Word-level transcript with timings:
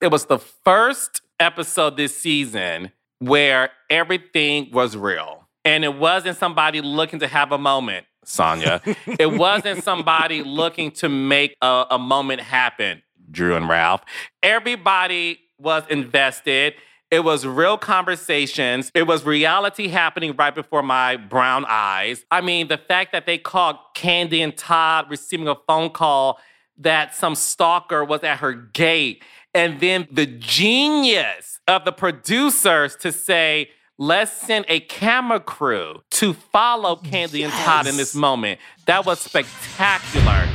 It 0.00 0.12
was 0.12 0.26
the 0.26 0.38
first 0.38 1.22
episode 1.40 1.96
this 1.96 2.16
season 2.16 2.92
where 3.18 3.70
everything 3.90 4.70
was 4.72 4.96
real. 4.96 5.48
And 5.64 5.84
it 5.84 5.96
wasn't 5.96 6.36
somebody 6.36 6.80
looking 6.80 7.18
to 7.18 7.26
have 7.26 7.50
a 7.50 7.58
moment, 7.58 8.06
Sanya. 8.24 8.80
it 9.18 9.32
wasn't 9.32 9.82
somebody 9.82 10.42
looking 10.42 10.92
to 10.92 11.08
make 11.08 11.56
a, 11.60 11.86
a 11.90 11.98
moment 11.98 12.40
happen, 12.40 13.02
Drew 13.30 13.56
and 13.56 13.68
Ralph. 13.68 14.02
Everybody 14.42 15.40
was 15.58 15.82
invested. 15.90 16.74
It 17.10 17.24
was 17.24 17.44
real 17.44 17.76
conversations. 17.76 18.92
It 18.94 19.06
was 19.08 19.24
reality 19.24 19.88
happening 19.88 20.36
right 20.36 20.54
before 20.54 20.82
my 20.82 21.16
brown 21.16 21.64
eyes. 21.66 22.24
I 22.30 22.40
mean, 22.40 22.68
the 22.68 22.78
fact 22.78 23.12
that 23.12 23.26
they 23.26 23.38
caught 23.38 23.96
Kandi 23.96 24.44
and 24.44 24.56
Todd 24.56 25.06
receiving 25.10 25.48
a 25.48 25.56
phone 25.66 25.90
call 25.90 26.38
that 26.78 27.14
some 27.14 27.34
stalker 27.34 28.04
was 28.04 28.22
at 28.22 28.38
her 28.38 28.52
gate. 28.52 29.24
And 29.58 29.80
then 29.80 30.06
the 30.12 30.24
genius 30.24 31.58
of 31.66 31.84
the 31.84 31.90
producers 31.90 32.94
to 33.00 33.10
say, 33.10 33.70
let's 33.98 34.30
send 34.30 34.66
a 34.68 34.78
camera 34.78 35.40
crew 35.40 36.02
to 36.10 36.32
follow 36.32 36.94
Kandi 36.94 37.40
yes. 37.40 37.52
and 37.52 37.64
Todd 37.64 37.88
in 37.88 37.96
this 37.96 38.14
moment. 38.14 38.60
That 38.86 39.04
was 39.04 39.18
spectacular. 39.18 40.46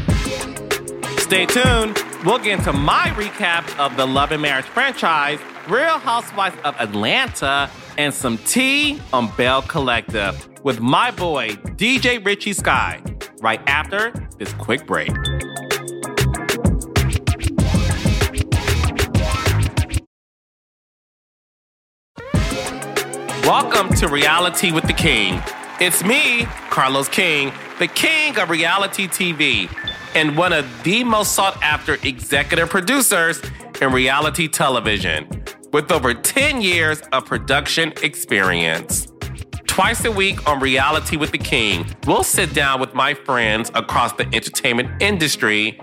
Stay 1.17 1.45
tuned. 1.45 2.01
We'll 2.23 2.37
get 2.37 2.59
into 2.59 2.71
my 2.71 3.07
recap 3.17 3.77
of 3.77 3.97
the 3.97 4.07
Love 4.07 4.31
and 4.31 4.41
Marriage 4.41 4.67
franchise, 4.67 5.39
Real 5.67 5.99
Housewives 5.99 6.55
of 6.63 6.73
Atlanta, 6.79 7.69
and 7.97 8.13
some 8.13 8.37
tea 8.37 9.01
on 9.11 9.29
Belle 9.35 9.63
Collective 9.63 10.47
with 10.63 10.79
my 10.79 11.11
boy, 11.11 11.49
DJ 11.75 12.25
Richie 12.25 12.53
Skye, 12.53 13.03
right 13.41 13.59
after 13.67 14.13
this 14.37 14.53
quick 14.53 14.87
break. 14.87 15.11
Welcome 23.43 23.93
to 23.95 24.07
Reality 24.07 24.71
with 24.71 24.85
the 24.85 24.93
King. 24.93 25.43
It's 25.81 26.01
me, 26.01 26.45
Carlos 26.69 27.09
King, 27.09 27.51
the 27.77 27.89
king 27.89 28.39
of 28.39 28.49
reality 28.49 29.05
TV, 29.05 29.69
and 30.15 30.37
one 30.37 30.53
of 30.53 30.65
the 30.83 31.03
most 31.03 31.33
sought 31.33 31.61
after 31.61 31.95
executive 32.03 32.69
producers 32.69 33.41
in 33.81 33.91
reality 33.91 34.47
television, 34.47 35.27
with 35.73 35.91
over 35.91 36.13
10 36.13 36.61
years 36.61 37.01
of 37.11 37.25
production 37.25 37.91
experience. 38.01 39.11
Twice 39.67 40.05
a 40.05 40.11
week 40.11 40.47
on 40.47 40.61
Reality 40.61 41.17
with 41.17 41.31
the 41.31 41.37
King, 41.37 41.85
we'll 42.07 42.23
sit 42.23 42.53
down 42.53 42.79
with 42.79 42.93
my 42.93 43.13
friends 43.13 43.71
across 43.75 44.13
the 44.13 44.25
entertainment 44.33 44.89
industry 45.01 45.77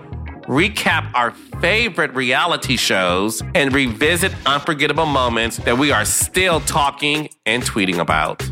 recap 0.51 1.09
our 1.13 1.31
favorite 1.61 2.13
reality 2.13 2.75
shows, 2.75 3.41
and 3.55 3.73
revisit 3.73 4.33
unforgettable 4.45 5.05
moments 5.05 5.55
that 5.59 5.77
we 5.77 5.93
are 5.93 6.03
still 6.03 6.59
talking 6.59 7.29
and 7.45 7.63
tweeting 7.63 7.99
about. 7.99 8.43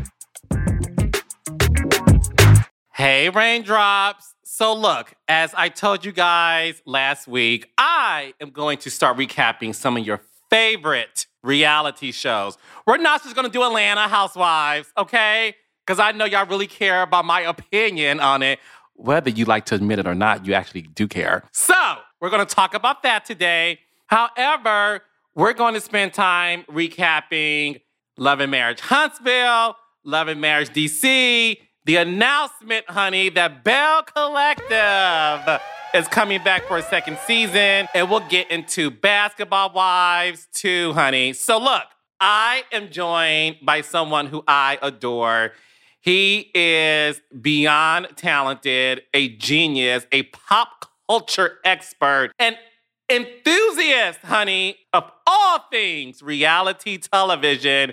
Hey, 2.94 3.28
raindrops. 3.28 4.34
So, 4.44 4.72
look, 4.72 5.12
as 5.28 5.52
I 5.54 5.68
told 5.68 6.06
you 6.06 6.12
guys 6.12 6.80
last 6.86 7.28
week, 7.28 7.70
I 7.76 8.32
am 8.40 8.48
going 8.48 8.78
to 8.78 8.90
start 8.90 9.18
recapping 9.18 9.74
some 9.74 9.98
of 9.98 10.06
your 10.06 10.22
favorite 10.48 11.26
reality 11.42 12.12
shows. 12.12 12.56
We're 12.86 12.96
not 12.96 13.22
just 13.22 13.36
gonna 13.36 13.50
do 13.50 13.62
Atlanta 13.62 14.08
Housewives, 14.08 14.88
okay? 14.96 15.54
Because 15.86 15.98
I 15.98 16.12
know 16.12 16.24
y'all 16.24 16.46
really 16.46 16.66
care 16.66 17.02
about 17.02 17.26
my 17.26 17.40
opinion 17.42 18.20
on 18.20 18.42
it 18.42 18.58
whether 19.00 19.30
you 19.30 19.44
like 19.44 19.64
to 19.66 19.74
admit 19.74 19.98
it 19.98 20.06
or 20.06 20.14
not, 20.14 20.46
you 20.46 20.54
actually 20.54 20.82
do 20.82 21.08
care. 21.08 21.44
So, 21.52 21.74
we're 22.20 22.30
going 22.30 22.46
to 22.46 22.54
talk 22.54 22.74
about 22.74 23.02
that 23.02 23.24
today. 23.24 23.80
However, 24.06 25.02
we're 25.34 25.54
going 25.54 25.74
to 25.74 25.80
spend 25.80 26.12
time 26.12 26.64
recapping 26.70 27.80
Love 28.18 28.40
and 28.40 28.50
Marriage 28.50 28.80
Huntsville, 28.80 29.76
Love 30.04 30.28
and 30.28 30.40
Marriage 30.40 30.68
DC, 30.70 31.56
the 31.86 31.96
announcement, 31.96 32.88
honey, 32.90 33.30
that 33.30 33.64
Belle 33.64 34.02
Collective 34.02 35.60
is 35.94 36.06
coming 36.08 36.42
back 36.44 36.66
for 36.66 36.76
a 36.76 36.82
second 36.82 37.18
season, 37.26 37.88
and 37.94 38.10
we'll 38.10 38.28
get 38.28 38.50
into 38.50 38.90
Basketball 38.90 39.72
Wives 39.72 40.46
too, 40.52 40.92
honey. 40.92 41.32
So, 41.32 41.58
look, 41.58 41.84
I 42.20 42.64
am 42.70 42.90
joined 42.90 43.56
by 43.62 43.80
someone 43.80 44.26
who 44.26 44.44
I 44.46 44.78
adore. 44.82 45.52
He 46.00 46.50
is 46.54 47.20
beyond 47.40 48.08
talented, 48.16 49.02
a 49.12 49.28
genius, 49.36 50.06
a 50.12 50.22
pop 50.24 50.86
culture 51.08 51.58
expert, 51.62 52.32
an 52.38 52.56
enthusiast, 53.10 54.20
honey, 54.20 54.76
of 54.94 55.10
all 55.26 55.58
things 55.70 56.22
reality 56.22 56.96
television. 56.96 57.92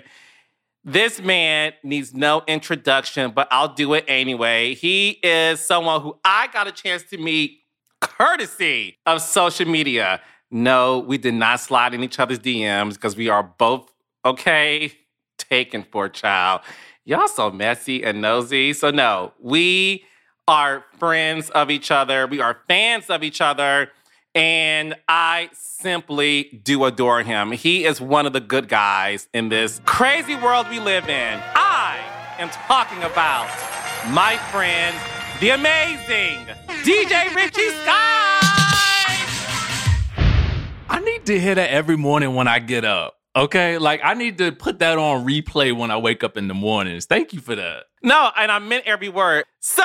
This 0.84 1.20
man 1.20 1.74
needs 1.82 2.14
no 2.14 2.42
introduction, 2.46 3.32
but 3.32 3.46
I'll 3.50 3.74
do 3.74 3.92
it 3.92 4.06
anyway. 4.08 4.74
He 4.74 5.10
is 5.22 5.60
someone 5.60 6.00
who 6.00 6.18
I 6.24 6.48
got 6.50 6.66
a 6.66 6.72
chance 6.72 7.02
to 7.10 7.18
meet 7.18 7.58
courtesy 8.00 8.96
of 9.04 9.20
social 9.20 9.66
media. 9.66 10.22
No, 10.50 11.00
we 11.00 11.18
did 11.18 11.34
not 11.34 11.60
slide 11.60 11.92
in 11.92 12.02
each 12.02 12.18
other's 12.18 12.38
DMs 12.38 12.94
because 12.94 13.16
we 13.16 13.28
are 13.28 13.42
both, 13.42 13.92
okay, 14.24 14.92
taken 15.36 15.82
for 15.82 16.06
a 16.06 16.10
child 16.10 16.62
y'all 17.08 17.26
so 17.26 17.50
messy 17.50 18.04
and 18.04 18.20
nosy. 18.20 18.74
So, 18.74 18.90
no, 18.90 19.32
we 19.40 20.04
are 20.46 20.84
friends 20.98 21.48
of 21.50 21.70
each 21.70 21.90
other. 21.90 22.26
We 22.26 22.40
are 22.40 22.58
fans 22.68 23.08
of 23.08 23.24
each 23.24 23.40
other. 23.40 23.90
And 24.34 24.94
I 25.08 25.48
simply 25.54 26.60
do 26.62 26.84
adore 26.84 27.22
him. 27.22 27.52
He 27.52 27.86
is 27.86 27.98
one 27.98 28.26
of 28.26 28.34
the 28.34 28.40
good 28.40 28.68
guys 28.68 29.26
in 29.32 29.48
this 29.48 29.80
crazy 29.86 30.36
world 30.36 30.68
we 30.68 30.80
live 30.80 31.08
in. 31.08 31.40
I 31.54 31.98
am 32.38 32.50
talking 32.50 33.02
about 33.02 33.48
my 34.10 34.36
friend, 34.52 34.94
the 35.40 35.50
amazing 35.50 36.44
DJ 36.84 37.34
Richie 37.34 37.70
Skye. 37.70 38.34
I 40.90 41.00
need 41.02 41.24
to 41.24 41.40
hear 41.40 41.54
that 41.54 41.70
every 41.70 41.96
morning 41.96 42.34
when 42.34 42.46
I 42.46 42.58
get 42.58 42.84
up. 42.84 43.17
Okay, 43.36 43.78
like 43.78 44.00
I 44.02 44.14
need 44.14 44.38
to 44.38 44.52
put 44.52 44.78
that 44.80 44.98
on 44.98 45.26
replay 45.26 45.76
when 45.76 45.90
I 45.90 45.96
wake 45.96 46.24
up 46.24 46.36
in 46.36 46.48
the 46.48 46.54
mornings. 46.54 47.06
Thank 47.06 47.32
you 47.32 47.40
for 47.40 47.54
that. 47.54 47.84
No, 48.02 48.30
and 48.36 48.50
I 48.50 48.58
meant 48.58 48.84
every 48.86 49.08
word. 49.08 49.44
So, 49.60 49.82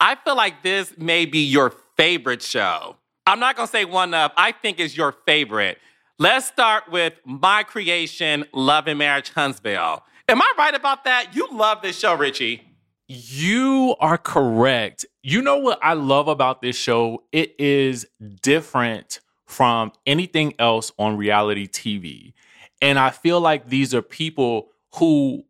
I 0.00 0.16
feel 0.24 0.36
like 0.36 0.62
this 0.62 0.96
may 0.96 1.26
be 1.26 1.40
your 1.40 1.74
favorite 1.96 2.42
show. 2.42 2.96
I'm 3.26 3.40
not 3.40 3.56
gonna 3.56 3.68
say 3.68 3.84
one 3.84 4.14
of, 4.14 4.30
I 4.36 4.52
think 4.52 4.80
is 4.80 4.96
your 4.96 5.12
favorite. 5.26 5.78
Let's 6.18 6.46
start 6.46 6.90
with 6.90 7.14
my 7.24 7.62
creation, 7.62 8.44
Love 8.52 8.88
and 8.88 8.98
Marriage 8.98 9.30
Huntsville. 9.30 10.02
Am 10.28 10.40
I 10.40 10.52
right 10.56 10.74
about 10.74 11.04
that? 11.04 11.34
You 11.34 11.48
love 11.50 11.82
this 11.82 11.98
show, 11.98 12.14
Richie. 12.14 12.62
You 13.08 13.96
are 14.00 14.18
correct. 14.18 15.04
You 15.22 15.42
know 15.42 15.58
what 15.58 15.78
I 15.82 15.94
love 15.94 16.28
about 16.28 16.62
this 16.62 16.76
show? 16.76 17.24
It 17.32 17.54
is 17.58 18.06
different 18.42 19.20
from 19.46 19.92
anything 20.06 20.54
else 20.58 20.92
on 20.98 21.16
reality 21.16 21.66
TV. 21.66 22.32
And 22.80 22.98
I 22.98 23.10
feel 23.10 23.40
like 23.40 23.68
these 23.68 23.94
are 23.94 24.02
people 24.02 24.68
who 24.94 25.44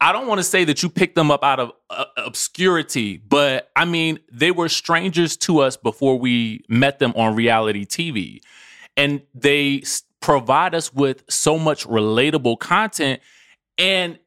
I 0.00 0.12
don't 0.12 0.26
want 0.26 0.38
to 0.38 0.44
say 0.44 0.64
that 0.64 0.82
you 0.82 0.90
picked 0.90 1.14
them 1.14 1.30
up 1.30 1.42
out 1.42 1.58
of 1.58 1.72
uh, 1.88 2.04
obscurity, 2.18 3.16
but 3.16 3.70
I 3.74 3.86
mean, 3.86 4.18
they 4.30 4.50
were 4.50 4.68
strangers 4.68 5.36
to 5.38 5.60
us 5.60 5.78
before 5.78 6.18
we 6.18 6.62
met 6.68 6.98
them 6.98 7.14
on 7.16 7.34
reality 7.34 7.86
TV. 7.86 8.42
And 8.98 9.22
they 9.34 9.82
provide 10.20 10.74
us 10.74 10.92
with 10.92 11.24
so 11.30 11.58
much 11.58 11.86
relatable 11.86 12.58
content. 12.58 13.22
And 13.78 14.18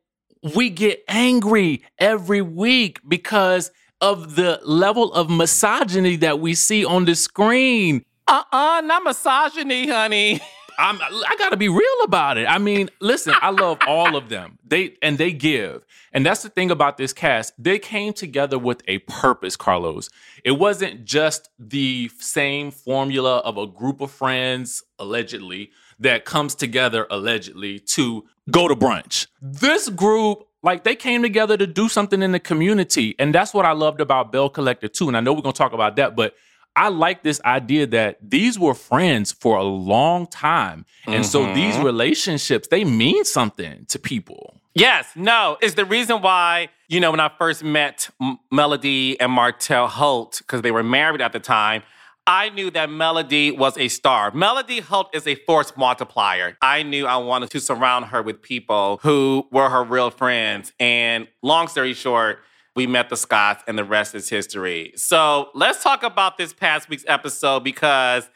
we 0.56 0.72
get 0.72 1.04
angry 1.08 1.84
every 2.00 2.42
week 2.42 3.00
because 3.08 3.72
of 4.02 4.36
the 4.36 4.60
level 4.64 5.14
of 5.14 5.30
misogyny 5.30 6.16
that 6.18 6.40
we 6.40 6.56
see 6.56 6.84
on 6.84 7.06
the 7.06 7.16
screen. 7.16 8.04
Uh 8.28 8.44
uh-uh, 8.52 8.78
uh 8.78 8.82
not 8.82 9.04
misogyny, 9.04 9.88
honey. 9.88 10.42
I'm 10.78 11.00
I 11.02 11.36
gotta 11.38 11.58
be 11.58 11.70
real 11.70 12.02
about 12.04 12.38
it. 12.38 12.46
I 12.46 12.58
mean, 12.58 12.90
listen, 13.00 13.34
I 13.42 13.50
love 13.52 13.80
all 13.88 14.16
of 14.16 14.30
them. 14.30 14.58
They 14.66 14.96
and 15.02 15.18
they 15.18 15.32
give. 15.32 15.86
And 16.12 16.26
that's 16.26 16.44
the 16.44 16.50
thing 16.50 16.72
about 16.72 16.98
this 16.98 17.14
cast. 17.14 17.54
They 17.62 17.80
came 17.80 18.14
together 18.14 18.58
with 18.58 18.82
a 18.88 19.00
purpose, 19.00 19.56
Carlos. 19.56 20.10
It 20.44 20.52
wasn't 20.52 21.06
just 21.06 21.50
the 21.60 22.10
same 22.20 22.72
formula 22.72 23.38
of 23.38 23.58
a 23.58 23.68
group 23.68 24.02
of 24.02 24.12
friends, 24.12 24.84
allegedly, 25.00 25.72
that 26.00 26.26
comes 26.26 26.56
together 26.56 27.08
allegedly 27.10 27.80
to 27.80 28.26
go 28.52 28.68
to 28.68 28.76
brunch. 28.76 29.28
This 29.42 29.90
group 29.90 30.48
like 30.64 30.84
they 30.84 30.96
came 30.96 31.22
together 31.22 31.56
to 31.58 31.68
do 31.68 31.88
something 31.88 32.24
in 32.24 32.32
the 32.32 32.40
community. 32.40 33.16
And 33.20 33.34
that's 33.34 33.54
what 33.54 33.66
I 33.66 33.74
loved 33.74 34.02
about 34.02 34.32
Belle 34.32 34.50
Collective 34.50 34.92
too. 34.92 35.08
And 35.08 35.16
I 35.16 35.20
know 35.20 35.32
we're 35.32 35.42
gonna 35.42 35.54
talk 35.54 35.74
about 35.74 35.96
that, 35.98 36.16
but 36.16 36.36
I 36.76 36.90
like 36.90 37.24
this 37.24 37.42
idea 37.46 37.88
that 37.88 38.18
these 38.22 38.60
were 38.60 38.74
friends 38.74 39.32
for 39.32 39.58
a 39.58 39.64
long 39.64 40.28
time. 40.28 40.86
And 41.06 41.16
mm-hmm. 41.16 41.24
so 41.24 41.54
these 41.54 41.78
relationships, 41.78 42.68
they 42.68 42.84
mean 42.84 43.24
something 43.24 43.86
to 43.86 44.00
people. 44.00 44.60
Yes, 44.74 45.08
no, 45.16 45.58
it's 45.62 45.76
the 45.76 45.86
reason 45.86 46.22
why, 46.22 46.68
you 46.90 47.00
know, 47.00 47.12
when 47.12 47.22
I 47.22 47.32
first 47.38 47.64
met 47.64 48.10
M- 48.22 48.40
Melody 48.52 49.18
and 49.22 49.32
Martell 49.32 49.88
Holt, 49.88 50.40
because 50.40 50.64
they 50.64 50.72
were 50.72 50.84
married 50.84 51.22
at 51.22 51.32
the 51.32 51.40
time, 51.40 51.84
I 52.28 52.50
knew 52.50 52.72
that 52.72 52.90
Melody 52.90 53.52
was 53.52 53.78
a 53.78 53.88
star. 53.88 54.32
Melody 54.32 54.82
Holt 54.82 55.16
is 55.16 55.28
a 55.28 55.36
force 55.36 55.72
multiplier. 55.78 56.58
I 56.62 56.84
knew 56.84 57.06
I 57.06 57.18
wanted 57.18 57.52
to 57.52 57.60
surround 57.62 58.06
her 58.06 58.22
with 58.22 58.42
people 58.42 59.00
who 59.04 59.48
were 59.52 59.70
her 59.70 59.84
real 59.84 60.10
friends. 60.10 60.74
And 60.80 61.28
long 61.42 61.68
story 61.68 61.94
short, 61.94 62.40
we 62.76 62.88
met 62.88 63.10
the 63.10 63.18
Scotts 63.18 63.64
and 63.68 63.78
the 63.78 63.84
rest 63.84 64.16
is 64.16 64.30
history. 64.30 64.94
So 64.96 65.50
let's 65.54 65.82
talk 65.82 66.04
about 66.04 66.38
this 66.38 66.54
past 66.54 66.90
week's 66.90 67.06
episode 67.08 67.64
because 67.64 68.30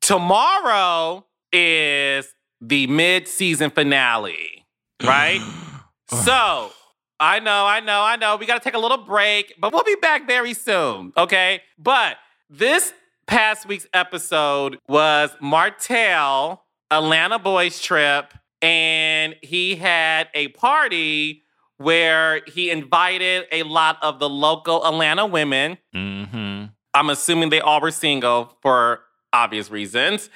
tomorrow 0.00 1.24
is 1.52 2.34
the 2.60 2.86
mid 2.88 3.28
season 3.28 3.70
finale, 3.70 4.66
right? 5.02 5.40
so 6.08 6.72
I 7.20 7.38
know, 7.38 7.66
I 7.66 7.80
know, 7.80 8.02
I 8.02 8.16
know. 8.16 8.36
We 8.36 8.46
got 8.46 8.60
to 8.60 8.64
take 8.64 8.74
a 8.74 8.78
little 8.78 9.04
break, 9.04 9.54
but 9.58 9.72
we'll 9.72 9.84
be 9.84 9.96
back 9.96 10.26
very 10.26 10.54
soon, 10.54 11.12
okay? 11.16 11.62
But 11.78 12.16
this 12.48 12.92
past 13.26 13.66
week's 13.66 13.86
episode 13.94 14.78
was 14.88 15.30
Martell, 15.40 16.64
Atlanta 16.90 17.38
Boys 17.38 17.80
trip, 17.80 18.34
and 18.60 19.36
he 19.42 19.76
had 19.76 20.28
a 20.34 20.48
party 20.48 21.44
where 21.80 22.42
he 22.46 22.70
invited 22.70 23.46
a 23.50 23.62
lot 23.62 23.96
of 24.02 24.18
the 24.18 24.28
local 24.28 24.86
Atlanta 24.86 25.24
women. 25.24 25.78
Mm-hmm. 25.94 26.66
I'm 26.92 27.08
assuming 27.08 27.48
they 27.48 27.62
all 27.62 27.80
were 27.80 27.90
single 27.90 28.54
for 28.60 29.00
obvious 29.32 29.70
reasons. 29.70 30.28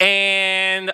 And 0.00 0.90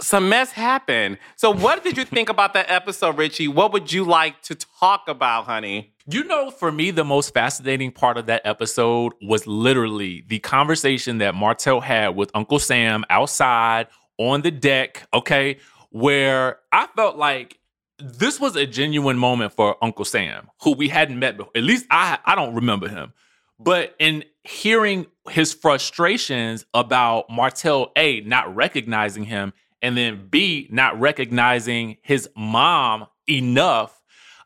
some 0.00 0.28
mess 0.28 0.50
happened. 0.50 1.18
So, 1.36 1.52
what 1.52 1.84
did 1.84 1.96
you 1.96 2.04
think 2.16 2.28
about 2.28 2.52
that 2.54 2.68
episode, 2.68 3.16
Richie? 3.16 3.46
What 3.46 3.72
would 3.72 3.92
you 3.92 4.02
like 4.02 4.42
to 4.42 4.56
talk 4.56 5.04
about, 5.06 5.44
honey? 5.44 5.94
You 6.10 6.24
know, 6.24 6.50
for 6.50 6.72
me, 6.72 6.90
the 6.90 7.04
most 7.04 7.32
fascinating 7.32 7.92
part 7.92 8.18
of 8.18 8.26
that 8.26 8.42
episode 8.44 9.12
was 9.22 9.46
literally 9.46 10.24
the 10.26 10.40
conversation 10.40 11.18
that 11.18 11.36
Martell 11.36 11.80
had 11.80 12.16
with 12.16 12.32
Uncle 12.34 12.58
Sam 12.58 13.04
outside 13.08 13.86
on 14.18 14.42
the 14.42 14.50
deck, 14.50 15.06
okay, 15.14 15.58
where 15.90 16.58
I 16.72 16.88
felt 16.96 17.16
like 17.16 17.58
this 17.98 18.40
was 18.40 18.56
a 18.56 18.66
genuine 18.66 19.18
moment 19.18 19.52
for 19.52 19.76
Uncle 19.82 20.04
Sam, 20.04 20.48
who 20.62 20.72
we 20.72 20.88
hadn't 20.88 21.18
met 21.18 21.36
before. 21.36 21.52
At 21.56 21.64
least 21.64 21.86
I 21.90 22.18
I 22.24 22.34
don't 22.34 22.54
remember 22.54 22.88
him. 22.88 23.12
But 23.60 23.96
in 23.98 24.24
hearing 24.44 25.06
his 25.28 25.52
frustrations 25.52 26.64
about 26.74 27.28
Martell 27.28 27.92
A 27.96 28.20
not 28.20 28.54
recognizing 28.54 29.24
him 29.24 29.52
and 29.82 29.96
then 29.96 30.28
B 30.30 30.68
not 30.70 30.98
recognizing 30.98 31.98
his 32.02 32.28
mom 32.36 33.06
enough 33.28 33.98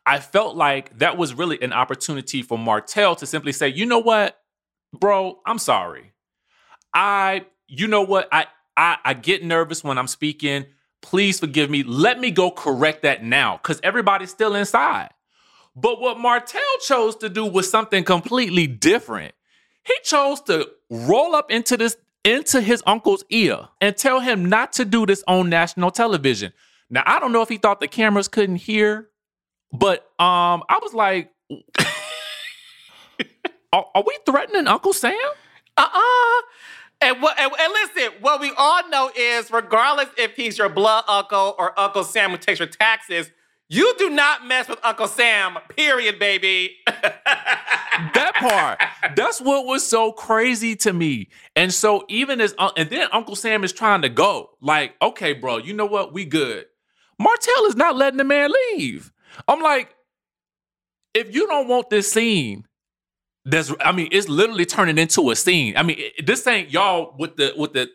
I 0.05 0.19
felt 0.19 0.55
like 0.55 0.97
that 0.99 1.17
was 1.17 1.33
really 1.33 1.61
an 1.61 1.71
opportunity 1.71 2.41
for 2.41 2.57
Martell 2.57 3.15
to 3.15 3.25
simply 3.25 3.51
say, 3.53 3.69
you 3.69 3.85
know 3.85 3.99
what, 3.99 4.37
bro, 4.91 5.39
I'm 5.45 5.59
sorry. 5.59 6.13
I, 6.93 7.45
you 7.67 7.87
know 7.87 8.01
what, 8.01 8.27
I, 8.31 8.47
I, 8.75 8.97
I 9.03 9.13
get 9.13 9.43
nervous 9.43 9.83
when 9.83 9.97
I'm 9.97 10.07
speaking. 10.07 10.65
Please 11.03 11.39
forgive 11.39 11.69
me. 11.69 11.83
Let 11.83 12.19
me 12.19 12.31
go 12.31 12.49
correct 12.49 13.03
that 13.03 13.23
now 13.23 13.57
because 13.57 13.79
everybody's 13.83 14.31
still 14.31 14.55
inside. 14.55 15.11
But 15.75 16.01
what 16.01 16.19
Martell 16.19 16.61
chose 16.81 17.15
to 17.17 17.29
do 17.29 17.45
was 17.45 17.69
something 17.69 18.03
completely 18.03 18.65
different. 18.65 19.35
He 19.83 19.93
chose 20.03 20.41
to 20.41 20.67
roll 20.89 21.35
up 21.35 21.51
into 21.51 21.77
this 21.77 21.97
into 22.25 22.61
his 22.61 22.81
uncle's 22.87 23.23
ear 23.29 23.67
and 23.81 23.95
tell 23.95 24.21
him 24.21 24.45
not 24.45 24.73
to 24.73 24.85
do 24.85 25.05
this 25.05 25.23
on 25.27 25.49
national 25.49 25.91
television. 25.91 26.53
Now, 26.89 27.03
I 27.05 27.19
don't 27.19 27.33
know 27.33 27.41
if 27.41 27.49
he 27.49 27.57
thought 27.57 27.81
the 27.81 27.87
cameras 27.87 28.27
couldn't 28.27 28.55
hear 28.55 29.09
but 29.73 30.01
um, 30.19 30.63
I 30.69 30.79
was 30.81 30.93
like, 30.93 31.31
are, 33.73 33.85
are, 33.95 34.03
we 34.05 34.17
threatening 34.23 34.67
Uncle 34.67 34.93
Sam? 34.93 35.15
Uh-uh. 35.75 36.41
And 37.03 37.21
what 37.21 37.37
and, 37.37 37.51
and, 37.59 37.73
listen, 37.73 38.13
what 38.21 38.39
we 38.39 38.53
all 38.57 38.87
know 38.89 39.11
is 39.13 39.51
regardless 39.51 40.07
if 40.17 40.35
he's 40.37 40.57
your 40.57 40.69
blood 40.69 41.03
uncle 41.07 41.53
or 41.59 41.77
Uncle 41.77 42.05
Sam 42.05 42.31
who 42.31 42.37
takes 42.37 42.59
your 42.59 42.67
taxes, 42.69 43.29
you 43.67 43.93
do 43.97 44.09
not 44.09 44.45
mess 44.47 44.69
with 44.69 44.79
Uncle 44.83 45.07
Sam, 45.07 45.57
period, 45.67 46.17
baby. 46.17 46.77
that 46.87 48.33
part. 48.35 48.79
That's 49.17 49.41
what 49.41 49.65
was 49.65 49.85
so 49.85 50.13
crazy 50.13 50.77
to 50.77 50.93
me. 50.93 51.27
And 51.57 51.73
so 51.73 52.05
even 52.07 52.39
as 52.39 52.55
uh, 52.57 52.71
and 52.77 52.89
then 52.89 53.09
Uncle 53.11 53.35
Sam 53.35 53.65
is 53.65 53.73
trying 53.73 54.01
to 54.03 54.09
go. 54.09 54.51
Like, 54.61 54.95
okay, 55.01 55.33
bro, 55.33 55.57
you 55.57 55.73
know 55.73 55.85
what? 55.85 56.13
We 56.13 56.23
good. 56.23 56.65
Martell 57.19 57.65
is 57.65 57.75
not 57.75 57.97
letting 57.97 58.17
the 58.17 58.23
man 58.23 58.49
leave. 58.71 59.11
I'm 59.47 59.61
like, 59.61 59.93
if 61.13 61.33
you 61.35 61.47
don't 61.47 61.67
want 61.67 61.89
this 61.89 62.11
scene, 62.11 62.65
there's 63.45 63.73
I 63.79 63.91
mean, 63.91 64.09
it's 64.11 64.29
literally 64.29 64.65
turning 64.65 64.97
into 64.97 65.29
a 65.31 65.35
scene. 65.35 65.75
I 65.77 65.83
mean, 65.83 66.01
this 66.23 66.45
ain't 66.47 66.71
y'all 66.71 67.15
with 67.17 67.35
the 67.35 67.53
with 67.57 67.73
the 67.73 67.89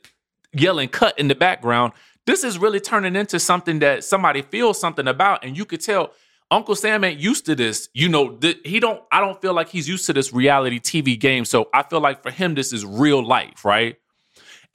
yelling 0.52 0.88
cut 0.88 1.18
in 1.18 1.28
the 1.28 1.34
background. 1.34 1.92
This 2.26 2.44
is 2.44 2.58
really 2.58 2.80
turning 2.80 3.16
into 3.16 3.40
something 3.40 3.78
that 3.78 4.04
somebody 4.04 4.42
feels 4.42 4.78
something 4.78 5.08
about, 5.08 5.44
and 5.44 5.56
you 5.56 5.64
could 5.64 5.80
tell 5.80 6.12
Uncle 6.50 6.74
Sam 6.74 7.04
ain't 7.04 7.18
used 7.18 7.46
to 7.46 7.54
this. 7.54 7.88
You 7.94 8.08
know, 8.08 8.36
th- 8.36 8.60
he 8.64 8.80
don't. 8.80 9.02
I 9.10 9.20
don't 9.20 9.40
feel 9.40 9.54
like 9.54 9.68
he's 9.70 9.88
used 9.88 10.04
to 10.06 10.12
this 10.12 10.32
reality 10.32 10.78
TV 10.78 11.18
game. 11.18 11.44
So 11.44 11.68
I 11.72 11.82
feel 11.82 12.00
like 12.00 12.22
for 12.22 12.30
him, 12.30 12.54
this 12.54 12.72
is 12.72 12.84
real 12.84 13.26
life, 13.26 13.64
right? 13.64 13.96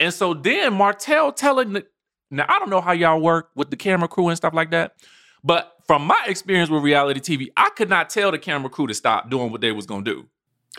And 0.00 0.12
so 0.12 0.34
then 0.34 0.74
Martell 0.74 1.32
telling 1.32 1.74
the, 1.74 1.86
now 2.30 2.46
I 2.48 2.58
don't 2.58 2.70
know 2.70 2.80
how 2.80 2.92
y'all 2.92 3.20
work 3.20 3.50
with 3.54 3.70
the 3.70 3.76
camera 3.76 4.08
crew 4.08 4.28
and 4.28 4.36
stuff 4.36 4.54
like 4.54 4.72
that, 4.72 4.96
but 5.44 5.76
from 5.86 6.04
my 6.04 6.24
experience 6.26 6.68
with 6.68 6.82
reality 6.82 7.20
TV, 7.20 7.52
I 7.56 7.70
could 7.70 7.88
not 7.88 8.10
tell 8.10 8.32
the 8.32 8.38
camera 8.38 8.70
crew 8.70 8.88
to 8.88 8.94
stop 8.94 9.30
doing 9.30 9.52
what 9.52 9.60
they 9.60 9.70
was 9.70 9.86
gonna 9.86 10.02
do. 10.02 10.28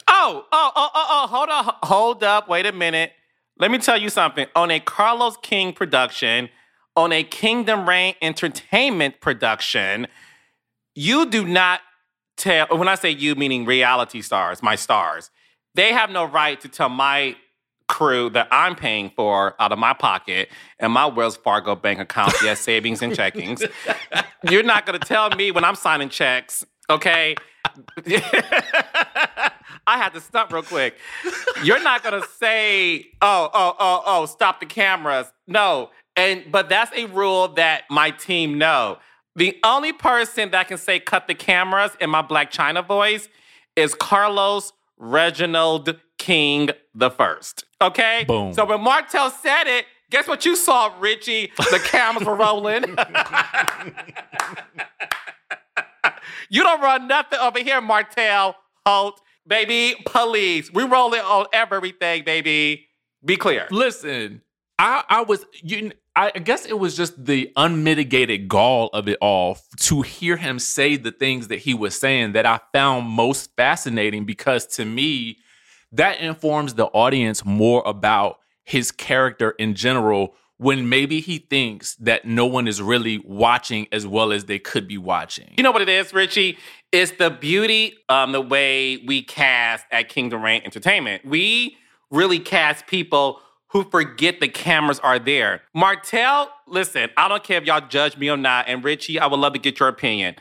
Oh, 0.08 0.46
oh, 0.52 0.72
oh, 0.76 0.90
oh, 0.94 1.08
oh, 1.10 1.28
hold 1.28 1.50
on, 1.50 1.76
hold 1.84 2.24
up, 2.24 2.50
wait 2.50 2.66
a 2.66 2.72
minute. 2.72 3.12
Let 3.58 3.72
me 3.72 3.78
tell 3.78 3.98
you 3.98 4.10
something. 4.10 4.48
On 4.56 4.70
a 4.72 4.80
Carlos 4.80 5.38
King 5.42 5.74
production, 5.74 6.50
on 6.96 7.12
a 7.12 7.24
Kingdom 7.24 7.88
Reign 7.88 8.16
Entertainment 8.22 9.22
production, 9.22 10.08
you 10.94 11.26
do 11.26 11.46
not 11.46 11.82
tell, 12.38 12.68
when 12.68 12.88
I 12.88 12.96
say 12.96 13.12
you, 13.12 13.36
meaning 13.36 13.66
reality 13.66 14.22
stars, 14.22 14.62
my 14.62 14.76
stars, 14.76 15.30
they 15.74 15.94
have 15.94 16.10
no 16.10 16.26
right 16.26 16.60
to 16.62 16.70
tell 16.70 16.90
my 16.90 17.36
crew 17.88 18.30
that 18.32 18.48
I'm 18.52 18.76
paying 18.76 19.12
for 19.16 19.56
out 19.62 19.72
of 19.72 19.80
my 19.80 19.94
pocket 19.94 20.50
and 20.80 20.92
my 20.92 21.06
Wells 21.06 21.38
Fargo 21.38 21.76
bank 21.76 22.00
account, 22.00 22.34
yes, 22.44 22.60
savings 22.62 23.02
and 23.02 23.14
checkings. 23.14 23.64
You're 24.50 24.64
not 24.64 24.86
gonna 24.86 25.00
tell 25.00 25.30
me 25.32 25.52
when 25.52 25.64
I'm 25.64 25.76
signing 25.76 26.10
checks, 26.10 26.66
okay? 26.90 27.36
I 29.88 29.98
had 29.98 30.14
to 30.14 30.22
stop 30.22 30.52
real 30.52 30.64
quick. 30.64 30.96
You're 31.64 31.82
not 31.82 32.04
gonna 32.04 32.24
say, 32.40 33.08
oh, 33.22 33.50
oh, 33.54 33.76
oh, 33.80 34.04
oh, 34.06 34.26
stop 34.26 34.60
the 34.60 34.66
cameras. 34.66 35.32
No. 35.48 35.92
And 36.16 36.44
but 36.52 36.70
that's 36.70 36.96
a 36.98 37.06
rule 37.06 37.50
that 37.50 37.84
my 37.90 38.12
team 38.12 38.58
know. 38.58 38.98
The 39.36 39.58
only 39.64 39.92
person 39.94 40.52
that 40.52 40.68
can 40.70 40.78
say 40.78 41.00
cut 41.00 41.28
the 41.28 41.36
cameras 41.36 41.92
in 42.00 42.10
my 42.10 42.22
Blac 42.22 42.52
Chyna 42.52 42.86
voice 42.86 43.28
is 43.76 43.94
Carlos 43.94 44.72
Reginald 44.98 46.00
King 46.18 46.70
the 46.94 47.12
First. 47.12 47.66
Okay? 47.82 48.24
Boom. 48.28 48.54
So 48.54 48.64
when 48.66 48.82
Martell 48.82 49.30
said 49.30 49.68
it, 49.68 49.86
guess 50.10 50.28
what 50.28 50.46
you 50.46 50.56
saw, 50.56 50.94
Richie? 51.00 51.52
The 51.58 51.80
cameras 51.84 52.26
were 52.26 52.36
rolling. 52.36 52.84
you 56.50 56.64
don't 56.64 56.82
run 56.82 57.08
nothing 57.08 57.40
over 57.40 57.60
here, 57.60 57.82
Martell 57.82 58.56
Holt. 58.86 59.20
Baby, 59.48 59.96
police. 60.06 60.72
We 60.74 60.84
roll 60.84 61.14
it 61.14 61.24
on 61.24 61.46
everything, 61.54 62.24
baby. 62.24 62.88
Be 63.24 63.38
clear. 63.38 63.68
Listen, 63.72 64.42
I, 64.80 65.04
I 65.08 65.22
was 65.22 65.46
you 65.62 65.92
I 66.18 66.32
guess 66.32 66.66
it 66.66 66.80
was 66.80 66.96
just 66.96 67.26
the 67.26 67.52
unmitigated 67.58 68.48
gall 68.48 68.90
of 68.94 69.10
it 69.10 69.18
all 69.20 69.58
to 69.82 70.02
hear 70.02 70.38
him 70.38 70.60
say 70.60 70.96
the 70.96 71.12
things 71.12 71.50
that 71.50 71.60
he 71.60 71.74
was 71.74 72.00
saying 72.00 72.32
that 72.34 72.46
I 72.46 72.62
found 72.72 73.08
most 73.08 73.54
fascinating 73.58 74.24
because 74.24 74.66
to 74.68 74.86
me, 74.86 75.40
that 75.92 76.22
informs 76.22 76.76
the 76.76 76.86
audience 76.86 77.44
more 77.44 77.84
about 77.86 78.40
his 78.64 78.94
character 78.94 79.52
in 79.52 79.76
general 79.76 80.36
when 80.58 80.88
maybe 80.88 81.20
he 81.20 81.38
thinks 81.38 81.96
that 81.96 82.26
no 82.26 82.46
one 82.46 82.68
is 82.68 82.82
really 82.82 83.20
watching 83.26 83.88
as 83.92 84.08
well 84.08 84.32
as 84.32 84.46
they 84.46 84.60
could 84.60 84.88
be 84.88 84.98
watching. 84.98 85.54
You 85.58 85.64
know 85.64 85.72
what 85.72 85.82
it 85.82 85.90
is, 85.90 86.14
Richie? 86.14 86.58
It's 86.92 87.12
the 87.14 87.30
beauty, 87.30 87.98
um, 88.08 88.32
the 88.32 88.42
way 88.42 88.98
we 89.06 89.22
cast 89.22 89.86
at 89.92 90.08
Kingdom 90.08 90.42
Reign 90.42 90.62
Entertainment. 90.64 91.26
We 91.26 91.78
really 92.10 92.40
cast 92.40 92.88
people 92.88 93.42
who 93.70 93.84
forget 93.84 94.40
the 94.40 94.48
cameras 94.48 95.00
are 95.00 95.20
there. 95.20 95.62
Martell, 95.74 96.50
listen, 96.68 97.10
I 97.18 97.28
don't 97.28 97.44
care 97.44 97.58
if 97.58 97.66
y'all 97.66 97.86
judge 97.86 98.16
me 98.16 98.30
or 98.30 98.38
not. 98.38 98.70
And 98.70 98.84
Richie, 98.84 99.20
I 99.20 99.28
would 99.28 99.40
love 99.40 99.54
to 99.54 99.60
get 99.60 99.80
your 99.80 99.90
opinion. 99.90 100.36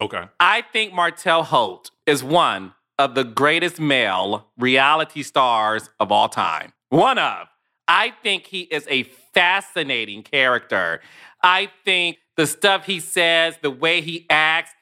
Okay. 0.00 0.24
I 0.38 0.62
think 0.72 0.94
Martell 0.94 1.42
Holt 1.42 1.90
is 2.06 2.24
one 2.24 2.72
of 2.98 3.14
the 3.14 3.24
greatest 3.24 3.78
male 3.78 4.48
reality 4.56 5.22
stars 5.22 5.90
of 6.00 6.10
all 6.10 6.30
time. 6.30 6.72
One 6.88 7.18
of. 7.18 7.48
I 7.86 8.14
think 8.22 8.46
he 8.46 8.60
is 8.60 8.86
a 8.88 9.02
fascinating 9.34 10.22
character. 10.22 11.00
I 11.42 11.70
think 11.84 12.18
the 12.36 12.46
stuff 12.46 12.86
he 12.86 13.00
says, 13.00 13.56
the 13.62 13.70
way 13.70 14.00
he 14.00 14.26
acts, 14.30 14.72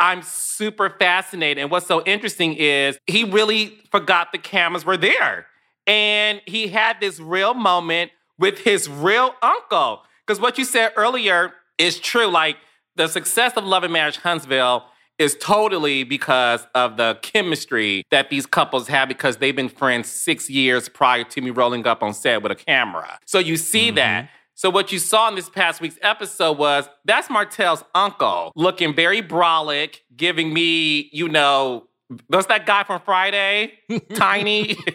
I'm 0.00 0.22
super 0.22 0.90
fascinated. 0.90 1.60
And 1.60 1.70
what's 1.70 1.86
so 1.86 2.02
interesting 2.04 2.54
is 2.54 2.98
he 3.06 3.24
really 3.24 3.78
forgot 3.90 4.32
the 4.32 4.38
cameras 4.38 4.84
were 4.84 4.96
there. 4.96 5.46
And 5.86 6.40
he 6.46 6.68
had 6.68 7.00
this 7.00 7.18
real 7.18 7.54
moment 7.54 8.12
with 8.38 8.60
his 8.60 8.88
real 8.88 9.34
uncle. 9.42 10.02
Because 10.26 10.40
what 10.40 10.58
you 10.58 10.64
said 10.64 10.92
earlier 10.96 11.52
is 11.78 11.98
true. 11.98 12.26
Like 12.26 12.58
the 12.94 13.08
success 13.08 13.54
of 13.56 13.64
Love 13.64 13.84
and 13.84 13.92
Marriage 13.92 14.18
Huntsville 14.18 14.84
is 15.18 15.36
totally 15.40 16.04
because 16.04 16.66
of 16.74 16.96
the 16.96 17.18
chemistry 17.22 18.04
that 18.10 18.30
these 18.30 18.46
couples 18.46 18.88
have 18.88 19.08
because 19.08 19.38
they've 19.38 19.56
been 19.56 19.68
friends 19.68 20.08
six 20.08 20.48
years 20.48 20.88
prior 20.88 21.24
to 21.24 21.40
me 21.40 21.50
rolling 21.50 21.86
up 21.86 22.02
on 22.02 22.14
set 22.14 22.42
with 22.42 22.52
a 22.52 22.54
camera. 22.54 23.18
So 23.26 23.38
you 23.38 23.56
see 23.56 23.88
mm-hmm. 23.88 23.96
that. 23.96 24.30
So 24.54 24.70
what 24.70 24.90
you 24.90 24.98
saw 24.98 25.28
in 25.28 25.36
this 25.36 25.48
past 25.48 25.80
week's 25.80 25.98
episode 26.02 26.58
was 26.58 26.88
that's 27.04 27.30
Martell's 27.30 27.84
uncle 27.94 28.52
looking 28.56 28.94
very 28.94 29.22
brolic, 29.22 30.00
giving 30.16 30.52
me, 30.52 31.08
you 31.12 31.28
know, 31.28 31.86
what's 32.26 32.46
that 32.46 32.66
guy 32.66 32.82
from 32.84 33.00
Friday? 33.00 33.74
Tiny. 34.14 34.76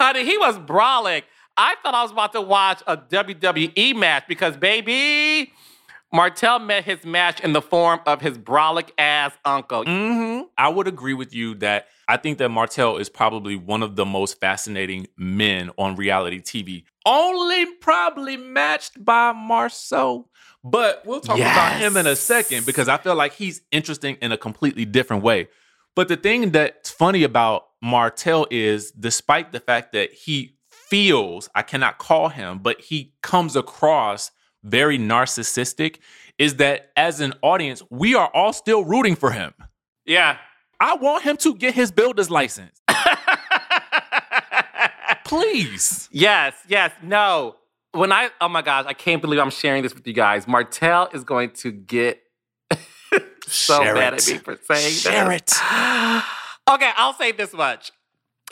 Honey, 0.00 0.24
he 0.24 0.38
was 0.38 0.58
brolic. 0.58 1.22
I 1.56 1.74
thought 1.82 1.94
I 1.94 2.02
was 2.02 2.12
about 2.12 2.32
to 2.34 2.40
watch 2.40 2.82
a 2.86 2.96
WWE 2.96 3.96
match 3.96 4.24
because, 4.28 4.56
baby, 4.56 5.52
Martell 6.12 6.58
met 6.58 6.84
his 6.84 7.04
match 7.04 7.40
in 7.40 7.52
the 7.52 7.60
form 7.60 8.00
of 8.06 8.20
his 8.20 8.38
brolic 8.38 8.90
ass 8.96 9.32
uncle. 9.44 9.84
Mm-hmm. 9.84 10.46
I 10.56 10.68
would 10.68 10.88
agree 10.88 11.12
with 11.12 11.34
you 11.34 11.54
that 11.56 11.88
I 12.08 12.16
think 12.16 12.38
that 12.38 12.48
Martell 12.48 12.96
is 12.96 13.10
probably 13.10 13.56
one 13.56 13.82
of 13.82 13.96
the 13.96 14.06
most 14.06 14.40
fascinating 14.40 15.08
men 15.18 15.70
on 15.76 15.96
reality 15.96 16.40
TV. 16.40 16.84
Only 17.04 17.66
probably 17.76 18.38
matched 18.38 19.04
by 19.04 19.32
Marsau. 19.34 20.24
But 20.64 21.02
we'll 21.04 21.20
talk 21.20 21.38
yes. 21.38 21.54
about 21.54 21.80
him 21.80 21.96
in 21.96 22.06
a 22.06 22.16
second 22.16 22.64
because 22.64 22.88
I 22.88 22.96
feel 22.96 23.14
like 23.14 23.34
he's 23.34 23.60
interesting 23.70 24.16
in 24.22 24.32
a 24.32 24.38
completely 24.38 24.86
different 24.86 25.22
way. 25.22 25.48
But 25.94 26.08
the 26.08 26.16
thing 26.16 26.52
that's 26.52 26.90
funny 26.90 27.22
about 27.22 27.66
Martell 27.82 28.46
is, 28.50 28.90
despite 28.92 29.52
the 29.52 29.60
fact 29.60 29.92
that 29.92 30.12
he 30.12 30.56
feels, 30.70 31.50
I 31.54 31.62
cannot 31.62 31.98
call 31.98 32.28
him, 32.28 32.60
but 32.60 32.80
he 32.80 33.12
comes 33.22 33.56
across 33.56 34.30
very 34.62 34.98
narcissistic, 34.98 35.98
is 36.38 36.56
that 36.56 36.90
as 36.96 37.20
an 37.20 37.34
audience, 37.42 37.82
we 37.90 38.14
are 38.14 38.28
all 38.34 38.52
still 38.52 38.84
rooting 38.84 39.16
for 39.16 39.30
him. 39.32 39.54
Yeah. 40.06 40.38
I 40.80 40.94
want 40.94 41.24
him 41.24 41.36
to 41.38 41.54
get 41.54 41.74
his 41.74 41.90
builder's 41.90 42.30
license. 42.30 42.80
Please. 45.24 46.08
Yes, 46.12 46.54
yes, 46.68 46.92
no. 47.02 47.56
When 47.92 48.12
I, 48.12 48.30
oh 48.40 48.48
my 48.48 48.62
gosh, 48.62 48.84
I 48.86 48.92
can't 48.94 49.20
believe 49.20 49.40
I'm 49.40 49.50
sharing 49.50 49.82
this 49.82 49.94
with 49.94 50.06
you 50.06 50.12
guys. 50.12 50.46
Martell 50.46 51.08
is 51.12 51.24
going 51.24 51.50
to 51.52 51.72
get 51.72 52.20
so 53.46 53.82
Share 53.82 53.94
mad 53.94 54.14
it. 54.14 54.28
at 54.28 54.32
me 54.32 54.38
for 54.38 54.58
saying 54.64 54.92
Share 54.92 55.28
this. 55.28 55.40
it. 55.40 55.52
okay, 56.70 56.90
I'll 56.96 57.14
say 57.14 57.32
this 57.32 57.52
much. 57.52 57.92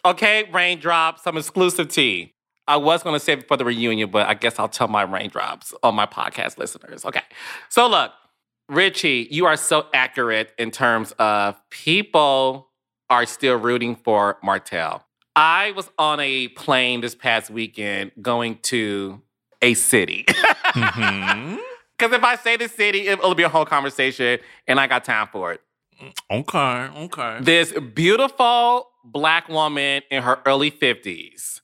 Okay, 0.05 0.49
raindrop, 0.53 1.19
some 1.19 1.37
exclusive 1.37 1.89
tea. 1.89 2.35
I 2.69 2.77
was 2.77 3.03
going 3.03 3.15
to 3.15 3.21
save 3.21 3.41
it 3.41 3.49
for 3.49 3.57
the 3.57 3.65
reunion, 3.65 4.11
but 4.11 4.27
I 4.27 4.35
guess 4.35 4.59
I'll 4.59 4.69
tell 4.69 4.89
my 4.89 5.03
raindrops 5.03 5.73
on 5.83 5.95
my 5.95 6.07
podcast 6.07 6.59
listeners. 6.59 7.05
Okay. 7.05 7.23
So, 7.69 7.87
look, 7.89 8.13
Richie, 8.69 9.29
you 9.31 9.47
are 9.47 9.57
so 9.57 9.87
accurate 9.95 10.53
in 10.59 10.71
terms 10.71 11.13
of 11.19 11.61
people 11.71 12.71
are 13.09 13.25
still 13.25 13.57
rooting 13.57 13.95
for 13.95 14.39
Martell. 14.43 15.05
I 15.37 15.73
was 15.73 15.91
on 15.99 16.19
a 16.19 16.49
plane 16.49 17.03
this 17.03 17.15
past 17.15 17.51
weekend 17.51 18.11
going 18.21 18.59
to 18.63 19.23
a 19.63 19.75
city. 19.75 20.25
Because 20.27 20.43
mm-hmm. 20.75 21.57
if 22.15 22.25
I 22.25 22.37
say 22.37 22.57
the 22.57 22.69
city, 22.69 23.07
it'll 23.07 23.35
be 23.35 23.45
a 23.45 23.49
whole 23.49 23.67
conversation, 23.67 24.41
and 24.67 24.81
I 24.81 24.87
got 24.87 25.05
time 25.05 25.29
for 25.31 25.53
it. 25.53 25.61
Okay, 26.31 26.59
okay. 26.59 27.39
This 27.41 27.73
beautiful 27.95 28.89
black 29.05 29.49
woman 29.49 30.03
in 30.11 30.23
her 30.23 30.41
early 30.45 30.71
50s 30.71 31.61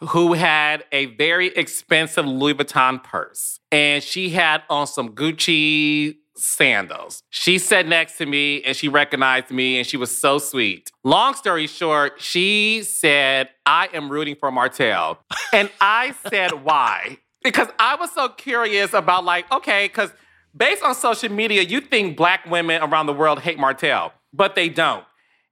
who 0.00 0.34
had 0.34 0.84
a 0.92 1.06
very 1.06 1.48
expensive 1.48 2.26
Louis 2.26 2.54
Vuitton 2.54 3.02
purse. 3.02 3.60
And 3.72 4.02
she 4.02 4.30
had 4.30 4.62
on 4.70 4.86
some 4.86 5.10
Gucci 5.10 6.16
sandals. 6.36 7.22
She 7.30 7.58
sat 7.58 7.86
next 7.86 8.16
to 8.18 8.26
me 8.26 8.62
and 8.62 8.76
she 8.76 8.88
recognized 8.88 9.50
me 9.50 9.78
and 9.78 9.86
she 9.86 9.96
was 9.96 10.16
so 10.16 10.38
sweet. 10.38 10.90
Long 11.04 11.34
story 11.34 11.66
short, 11.66 12.20
she 12.20 12.82
said, 12.84 13.48
I 13.66 13.88
am 13.92 14.08
rooting 14.10 14.36
for 14.36 14.50
Martell. 14.50 15.18
and 15.52 15.70
I 15.80 16.14
said, 16.28 16.64
why? 16.64 17.18
Because 17.42 17.68
I 17.78 17.96
was 17.96 18.12
so 18.12 18.28
curious 18.28 18.92
about, 18.92 19.24
like, 19.24 19.50
okay, 19.52 19.86
because 19.86 20.10
based 20.56 20.82
on 20.82 20.94
social 20.94 21.30
media, 21.30 21.62
you 21.62 21.80
think 21.80 22.16
black 22.16 22.44
women 22.46 22.82
around 22.82 23.06
the 23.06 23.12
world 23.12 23.40
hate 23.40 23.58
Martell, 23.58 24.12
but 24.32 24.54
they 24.54 24.68
don't. 24.68 25.04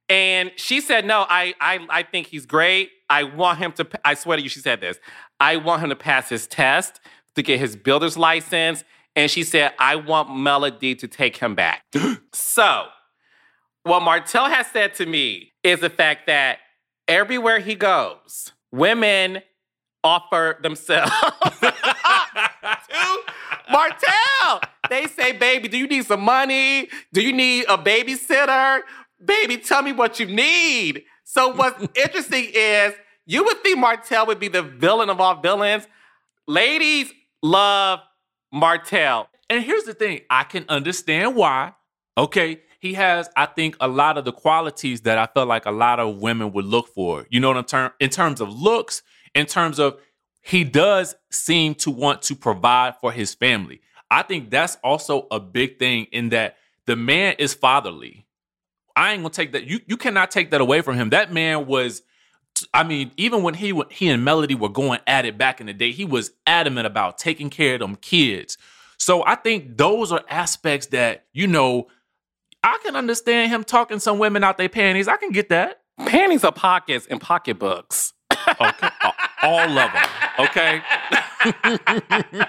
And 0.09 0.51
she 0.55 0.79
said, 0.79 1.05
no, 1.05 1.25
I, 1.27 1.53
I, 1.59 1.85
I 1.89 2.03
think 2.03 2.27
he's 2.27 2.45
great. 2.45 2.91
I 3.09 3.23
want 3.23 3.59
him 3.59 3.71
to, 3.73 3.87
I 4.05 4.13
swear 4.13 4.37
to 4.37 4.43
you, 4.43 4.49
she 4.49 4.59
said 4.59 4.79
this. 4.81 4.99
I 5.39 5.57
want 5.57 5.81
him 5.81 5.89
to 5.89 5.95
pass 5.95 6.29
his 6.29 6.47
test 6.47 6.99
to 7.35 7.43
get 7.43 7.59
his 7.59 7.75
builder's 7.75 8.17
license. 8.17 8.83
And 9.15 9.29
she 9.29 9.43
said, 9.43 9.73
I 9.79 9.95
want 9.95 10.35
Melody 10.35 10.95
to 10.95 11.07
take 11.07 11.37
him 11.37 11.55
back. 11.55 11.83
so, 12.33 12.85
what 13.83 14.01
Martell 14.01 14.45
has 14.45 14.67
said 14.67 14.93
to 14.95 15.05
me 15.05 15.53
is 15.63 15.79
the 15.79 15.89
fact 15.89 16.27
that 16.27 16.59
everywhere 17.07 17.59
he 17.59 17.75
goes, 17.75 18.51
women 18.71 19.41
offer 20.03 20.57
themselves 20.61 21.11
to 21.59 21.73
Martell. 23.71 24.61
They 24.89 25.07
say, 25.07 25.33
baby, 25.33 25.67
do 25.67 25.77
you 25.77 25.87
need 25.87 26.05
some 26.05 26.21
money? 26.21 26.89
Do 27.13 27.21
you 27.21 27.33
need 27.33 27.65
a 27.67 27.77
babysitter? 27.77 28.81
Baby, 29.23 29.57
tell 29.57 29.81
me 29.81 29.93
what 29.93 30.19
you 30.19 30.25
need. 30.25 31.03
So 31.23 31.53
what's 31.53 31.81
interesting 31.95 32.51
is 32.53 32.93
you 33.25 33.43
would 33.43 33.61
think 33.63 33.79
Martell 33.79 34.25
would 34.27 34.39
be 34.39 34.47
the 34.47 34.63
villain 34.63 35.09
of 35.09 35.19
all 35.19 35.35
villains. 35.41 35.87
Ladies 36.47 37.11
love 37.41 37.99
Martell. 38.51 39.27
And 39.49 39.63
here's 39.63 39.83
the 39.83 39.93
thing 39.93 40.21
I 40.29 40.43
can 40.43 40.65
understand 40.69 41.35
why. 41.35 41.73
Okay. 42.17 42.61
He 42.79 42.93
has, 42.93 43.27
I 43.35 43.47
think, 43.47 43.75
a 43.79 43.87
lot 43.87 44.19
of 44.19 44.25
the 44.25 44.31
qualities 44.31 45.01
that 45.01 45.17
I 45.17 45.25
felt 45.25 45.47
like 45.47 45.65
a 45.65 45.71
lot 45.71 45.99
of 45.99 46.17
women 46.17 46.53
would 46.53 46.65
look 46.65 46.87
for. 46.87 47.25
You 47.29 47.39
know 47.39 47.47
what 47.47 47.57
I'm 47.57 47.63
term 47.63 47.91
in 47.99 48.11
terms 48.11 48.39
of 48.39 48.53
looks, 48.53 49.01
in 49.33 49.47
terms 49.47 49.79
of 49.79 49.97
he 50.41 50.63
does 50.63 51.15
seem 51.31 51.73
to 51.75 51.89
want 51.91 52.21
to 52.23 52.35
provide 52.35 52.95
for 53.01 53.11
his 53.11 53.33
family. 53.33 53.81
I 54.11 54.21
think 54.21 54.51
that's 54.51 54.77
also 54.83 55.27
a 55.31 55.39
big 55.39 55.79
thing 55.79 56.05
in 56.11 56.29
that 56.29 56.57
the 56.85 56.95
man 56.95 57.35
is 57.39 57.53
fatherly. 57.53 58.26
I 58.97 59.13
ain't 59.13 59.21
gonna 59.21 59.29
take 59.29 59.51
that. 59.51 59.65
You 59.65 59.79
you 59.85 59.95
cannot 59.95 60.31
take 60.31 60.49
that 60.51 60.59
away 60.59 60.81
from 60.81 60.95
him. 60.95 61.11
That 61.11 61.31
man 61.31 61.67
was. 61.67 62.01
I 62.73 62.83
mean, 62.83 63.11
even 63.17 63.43
when 63.43 63.53
he 63.53 63.79
he 63.91 64.09
and 64.09 64.25
Melody 64.25 64.55
were 64.55 64.69
going 64.69 64.99
at 65.05 65.25
it 65.25 65.37
back 65.37 65.61
in 65.61 65.67
the 65.67 65.73
day, 65.73 65.91
he 65.91 66.03
was 66.03 66.31
adamant 66.47 66.87
about 66.87 67.19
taking 67.19 67.51
care 67.51 67.75
of 67.75 67.81
them 67.81 67.95
kids. 67.97 68.57
So 68.97 69.23
I 69.23 69.35
think 69.35 69.77
those 69.77 70.11
are 70.11 70.23
aspects 70.27 70.87
that 70.87 71.25
you 71.33 71.45
know 71.45 71.87
I 72.63 72.79
can 72.83 72.95
understand 72.95 73.51
him 73.51 73.63
talking 73.63 73.99
some 73.99 74.17
women 74.17 74.43
out 74.43 74.57
their 74.57 74.67
panties. 74.67 75.07
I 75.07 75.17
can 75.17 75.31
get 75.31 75.49
that. 75.49 75.81
Panties 75.99 76.43
are 76.43 76.51
pockets 76.51 77.05
and 77.07 77.21
pocketbooks. 77.21 78.13
okay, 78.59 78.89
all 79.43 79.77
of 79.77 79.91
them. 79.93 80.05
Okay. 80.39 80.81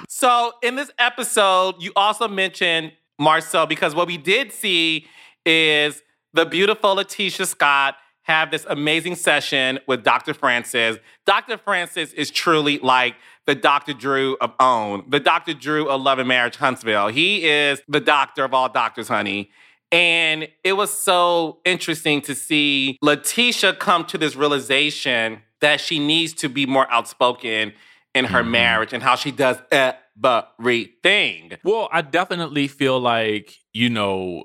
so 0.08 0.52
in 0.62 0.76
this 0.76 0.90
episode, 0.98 1.74
you 1.80 1.92
also 1.94 2.26
mentioned 2.26 2.92
Marsau 3.20 3.68
because 3.68 3.94
what 3.94 4.06
we 4.06 4.16
did 4.16 4.52
see 4.52 5.06
is 5.44 6.02
the 6.32 6.46
beautiful 6.46 6.96
LaTisha 6.96 7.46
Scott 7.46 7.96
have 8.22 8.50
this 8.50 8.64
amazing 8.68 9.16
session 9.16 9.78
with 9.88 10.04
Dr. 10.04 10.34
Francis. 10.34 10.98
Dr. 11.26 11.58
Francis 11.58 12.12
is 12.12 12.30
truly 12.30 12.78
like 12.78 13.16
the 13.46 13.54
Dr. 13.54 13.92
Drew 13.92 14.36
of 14.40 14.52
OWN, 14.60 15.04
the 15.08 15.18
Dr. 15.18 15.54
Drew 15.54 15.88
of 15.88 16.00
Love 16.00 16.18
and 16.18 16.28
Marriage 16.28 16.56
Huntsville. 16.56 17.08
He 17.08 17.44
is 17.48 17.82
the 17.88 18.00
doctor 18.00 18.44
of 18.44 18.54
all 18.54 18.68
doctors, 18.68 19.08
honey. 19.08 19.50
And 19.90 20.46
it 20.62 20.74
was 20.74 20.92
so 20.92 21.58
interesting 21.64 22.20
to 22.22 22.34
see 22.34 22.98
LaTisha 23.02 23.76
come 23.78 24.04
to 24.06 24.18
this 24.18 24.36
realization 24.36 25.42
that 25.60 25.80
she 25.80 25.98
needs 25.98 26.32
to 26.34 26.48
be 26.48 26.66
more 26.66 26.90
outspoken 26.92 27.72
in 28.14 28.26
her 28.26 28.42
mm-hmm. 28.42 28.50
marriage 28.52 28.92
and 28.92 29.02
how 29.02 29.16
she 29.16 29.32
does 29.32 29.60
everything. 29.72 31.52
Well, 31.64 31.88
I 31.90 32.02
definitely 32.02 32.68
feel 32.68 33.00
like, 33.00 33.56
you 33.72 33.90
know, 33.90 34.44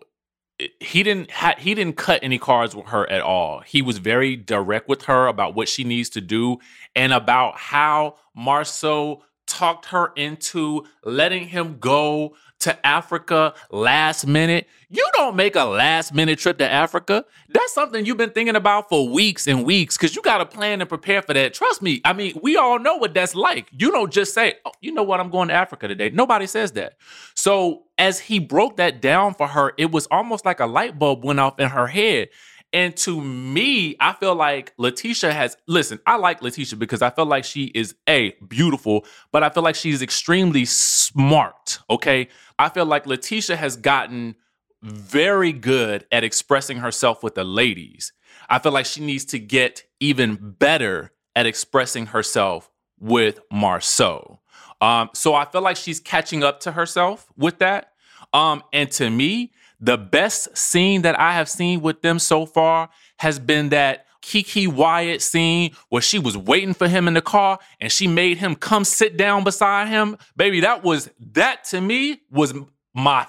he 0.80 1.04
didn't 1.04 1.32
ha- 1.32 1.56
he 1.58 1.76
didn't 1.76 1.98
cut 1.98 2.20
any 2.24 2.38
cards 2.38 2.76
with 2.76 2.88
her 2.88 3.10
at 3.10 3.22
all. 3.22 3.60
He 3.60 3.82
was 3.82 3.98
very 3.98 4.36
direct 4.36 4.88
with 4.88 5.04
her 5.04 5.28
about 5.28 5.56
what 5.56 5.68
she 5.68 5.84
needs 5.84 6.10
to 6.12 6.22
do 6.22 6.58
and 6.96 7.12
about 7.14 7.58
how 7.58 8.16
Marsau 8.38 9.22
talked 9.48 9.88
her 9.88 10.12
into 10.16 10.86
letting 11.04 11.48
him 11.48 11.78
go 11.80 12.36
to 12.60 12.86
Africa 12.86 13.54
last 13.72 14.26
minute. 14.26 14.68
You 14.90 15.08
don't 15.14 15.36
make 15.36 15.56
a 15.56 15.64
last 15.64 16.14
minute 16.14 16.40
trip 16.40 16.58
to 16.60 16.70
Africa. 16.70 17.26
That's 17.50 17.74
something 17.74 18.06
you've 18.06 18.18
been 18.18 18.32
thinking 18.32 18.56
about 18.56 18.90
for 18.90 19.10
weeks 19.10 19.48
and 19.48 19.66
weeks 19.66 19.98
because 19.98 20.16
you 20.16 20.22
got 20.22 20.38
to 20.38 20.46
plan 20.46 20.80
and 20.82 20.90
prepare 20.90 21.22
for 21.22 21.34
that. 21.34 21.54
Trust 21.54 21.82
me. 21.82 22.02
I 22.06 22.14
mean, 22.14 22.40
we 22.42 22.56
all 22.56 22.80
know 22.80 22.96
what 22.98 23.14
that's 23.14 23.36
like. 23.36 23.68
You 23.72 23.92
don't 23.92 24.12
just 24.12 24.34
say, 24.34 24.56
oh, 24.66 24.72
you 24.82 24.94
know 24.94 25.04
what, 25.04 25.20
I'm 25.20 25.30
going 25.30 25.50
to 25.50 25.54
Africa 25.54 25.88
today. 25.88 26.10
Nobody 26.10 26.48
says 26.48 26.72
that. 26.74 26.98
So 27.34 27.84
as 27.98 28.20
he 28.20 28.40
broke 28.40 28.78
that 28.78 29.02
down 29.02 29.34
for 29.34 29.48
her, 29.48 29.74
it 29.78 29.92
was 29.92 30.08
almost 30.12 30.46
like 30.46 30.60
a 30.60 30.66
light 30.66 30.98
bulb 30.98 31.24
went 31.24 31.40
off 31.40 31.60
in 31.60 31.70
her 31.70 31.88
head. 31.88 32.30
And 32.76 32.94
to 32.98 33.22
me, 33.22 33.96
I 34.02 34.12
feel 34.12 34.36
like 34.36 34.76
LaTisha 34.76 35.32
has 35.32 35.56
listen, 35.66 35.98
I 36.06 36.18
like 36.18 36.42
LaTisha 36.42 36.78
because 36.78 37.02
I 37.02 37.10
feel 37.10 37.26
like 37.26 37.46
she 37.46 37.72
is 37.74 37.96
a 38.06 38.32
beautiful, 38.50 39.06
but 39.32 39.44
I 39.44 39.50
feel 39.50 39.64
like 39.64 39.76
she's 39.76 40.02
extremely 40.02 40.66
smart. 40.66 41.80
Okay. 41.90 42.28
I 42.60 42.68
feel 42.68 42.86
like 42.86 43.06
LaTisha 43.06 43.56
has 43.56 43.78
gotten 43.78 44.36
very 44.84 45.54
good 45.54 46.06
at 46.12 46.26
expressing 46.26 46.80
herself 46.80 47.24
with 47.24 47.36
the 47.36 47.46
ladies. 47.46 48.12
I 48.50 48.60
feel 48.60 48.74
like 48.74 48.86
she 48.86 49.00
needs 49.00 49.24
to 49.26 49.40
get 49.40 49.84
even 50.02 50.36
better 50.60 51.14
at 51.34 51.46
expressing 51.46 52.08
herself 52.08 52.70
with 53.00 53.40
Marsau. 53.54 54.40
Um, 54.82 55.12
so 55.14 55.34
I 55.34 55.46
feel 55.46 55.62
like 55.62 55.78
she's 55.78 56.02
catching 56.02 56.44
up 56.44 56.60
to 56.62 56.74
herself 56.74 57.32
with 57.38 57.60
that. 57.60 57.94
Um, 58.34 58.64
and 58.74 58.92
to 58.92 59.10
me, 59.10 59.54
the 59.80 59.98
best 59.98 60.58
scene 60.58 61.02
that 61.04 61.20
I 61.20 61.34
have 61.34 61.50
seen 61.50 61.82
with 61.82 62.02
them 62.02 62.20
so 62.20 62.46
far 62.46 62.90
has 63.20 63.40
been 63.40 63.70
that 63.70 64.06
Kiki 64.22 64.66
Wyatt 64.68 65.22
scene 65.22 65.72
where 65.90 66.02
she 66.02 66.18
was 66.18 66.36
waiting 66.36 66.74
for 66.74 66.88
him 66.88 67.08
in 67.08 67.14
the 67.14 67.22
car 67.22 67.60
and 67.80 67.92
she 67.92 68.08
made 68.08 68.38
him 68.40 68.56
come 68.56 68.84
sit 68.84 69.18
down 69.18 69.44
beside 69.44 69.88
him. 69.88 70.18
Baby, 70.36 70.62
that 70.62 70.84
was 70.84 71.10
that 71.34 71.64
to 71.66 71.80
me 71.82 72.22
was 72.32 72.54
my 72.96 73.28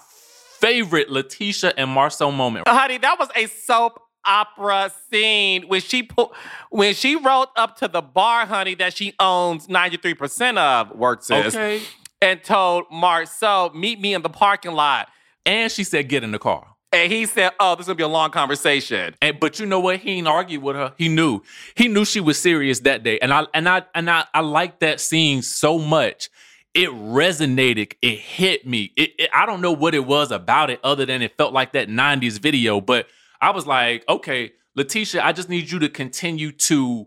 favorite 0.58 1.08
LaTisha 1.10 1.74
and 1.76 1.90
Marsau 1.90 2.34
moment. 2.34 2.66
Honey, 2.66 2.96
that 2.98 3.18
was 3.18 3.28
a 3.36 3.46
soap 3.46 4.00
opera 4.24 4.90
scene 5.10 5.64
when 5.68 5.80
she 5.80 6.02
put 6.02 6.30
when 6.70 6.94
she 6.94 7.14
wrote 7.16 7.48
up 7.56 7.76
to 7.78 7.88
the 7.88 8.00
bar, 8.02 8.46
honey, 8.46 8.74
that 8.74 8.96
she 8.96 9.12
owns 9.20 9.66
93% 9.68 10.56
of 10.56 10.90
works 10.96 11.26
sis, 11.26 11.54
Okay. 11.54 11.82
and 12.22 12.42
told 12.42 12.84
Marsau, 12.90 13.72
meet 13.74 14.00
me 14.00 14.14
in 14.14 14.22
the 14.22 14.30
parking 14.30 14.72
lot. 14.72 15.08
And 15.46 15.72
she 15.72 15.84
said, 15.84 16.08
get 16.08 16.24
in 16.24 16.32
the 16.32 16.38
car. 16.38 16.66
And 16.92 17.10
he 17.12 17.26
said, 17.26 17.52
Oh, 17.60 17.74
this 17.74 17.84
is 17.84 17.88
gonna 17.88 17.96
be 17.96 18.02
a 18.04 18.08
long 18.08 18.30
conversation. 18.30 19.14
And 19.20 19.38
but 19.40 19.58
you 19.58 19.66
know 19.66 19.80
what? 19.80 19.98
He 19.98 20.12
ain't 20.12 20.28
argue 20.28 20.60
with 20.60 20.76
her. 20.76 20.94
He 20.96 21.08
knew. 21.08 21.42
He 21.74 21.88
knew 21.88 22.04
she 22.04 22.20
was 22.20 22.38
serious 22.38 22.80
that 22.80 23.02
day. 23.02 23.18
And 23.18 23.32
I 23.32 23.46
and 23.54 23.68
I 23.68 23.82
and 23.94 24.08
I 24.10 24.24
I 24.32 24.40
like 24.40 24.78
that 24.80 25.00
scene 25.00 25.42
so 25.42 25.78
much. 25.78 26.30
It 26.74 26.88
resonated. 26.90 27.94
It 28.02 28.18
hit 28.18 28.66
me. 28.66 28.92
It, 28.96 29.10
it- 29.18 29.30
I 29.34 29.46
don't 29.46 29.60
know 29.60 29.72
what 29.72 29.94
it 29.94 30.06
was 30.06 30.30
about 30.30 30.70
it 30.70 30.80
other 30.84 31.04
than 31.04 31.22
it 31.22 31.36
felt 31.36 31.52
like 31.52 31.72
that 31.72 31.88
90s 31.88 32.38
video. 32.38 32.80
But 32.80 33.08
I 33.40 33.50
was 33.50 33.66
like, 33.66 34.04
okay, 34.08 34.52
LaTisha, 34.78 35.20
I 35.22 35.32
just 35.32 35.48
need 35.48 35.70
you 35.70 35.78
to 35.80 35.88
continue 35.88 36.52
to. 36.52 37.06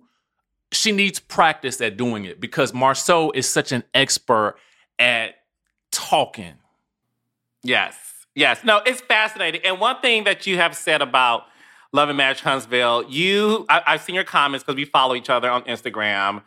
She 0.71 0.91
needs 0.91 1.19
practice 1.19 1.81
at 1.81 1.97
doing 1.97 2.25
it 2.25 2.39
because 2.39 2.73
Marsau 2.73 3.31
is 3.33 3.49
such 3.49 3.71
an 3.71 3.83
expert 3.93 4.55
at 4.99 5.35
talking. 5.91 6.55
Yes. 7.63 7.95
Yes. 8.35 8.63
No, 8.63 8.81
it's 8.85 9.01
fascinating. 9.01 9.61
And 9.65 9.79
one 9.79 9.99
thing 10.01 10.23
that 10.23 10.47
you 10.47 10.57
have 10.57 10.75
said 10.75 11.01
about 11.01 11.43
Love 11.91 12.09
and 12.09 12.17
Marriage 12.17 12.41
Huntsville, 12.41 13.05
you 13.09 13.65
I, 13.69 13.81
I've 13.85 14.01
seen 14.01 14.15
your 14.15 14.23
comments 14.23 14.63
because 14.63 14.75
we 14.75 14.85
follow 14.85 15.15
each 15.15 15.29
other 15.29 15.49
on 15.49 15.63
Instagram. 15.63 16.43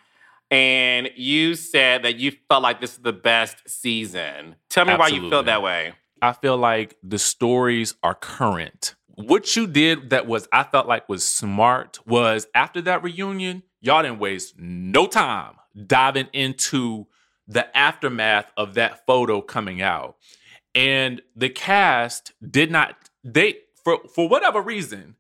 And 0.51 1.11
you 1.17 1.55
said 1.55 2.03
that 2.03 2.17
you 2.17 2.33
felt 2.49 2.63
like 2.63 2.81
this 2.81 2.93
is 2.93 2.99
the 2.99 3.13
best 3.13 3.57
season. 3.67 4.57
Tell 4.69 4.85
me 4.85 4.95
why 4.95 5.09
you 5.09 5.31
feel 5.31 5.43
that 5.45 5.63
way. 5.63 5.95
I 6.21 6.33
feel 6.35 6.57
like 6.57 6.97
the 7.03 7.19
stories 7.19 7.95
are 8.03 8.15
current. 8.15 8.95
What 9.15 9.57
you 9.57 9.67
did 9.67 10.11
that 10.11 10.27
was 10.27 10.49
I 10.53 10.63
felt 10.65 10.87
like 10.87 11.09
was 11.09 11.27
smart 11.27 11.99
was 12.07 12.47
after 12.55 12.81
that 12.83 13.03
reunion, 13.03 13.63
y'all 13.81 14.03
didn't 14.03 14.21
waste 14.21 14.55
no 14.59 15.07
time 15.07 15.55
diving 15.87 16.29
into 16.33 17.07
the 17.49 17.77
aftermath 17.77 18.53
of 18.57 18.75
that 18.75 19.05
photo 19.07 19.41
coming 19.41 19.83
out. 19.83 20.17
And 20.75 21.21
the 21.37 21.51
cast 21.51 22.33
did 22.49 22.71
not 22.71 22.97
they 23.25 23.57
for 23.85 23.99
for 24.15 24.29
whatever 24.29 24.61
reason, 24.61 25.17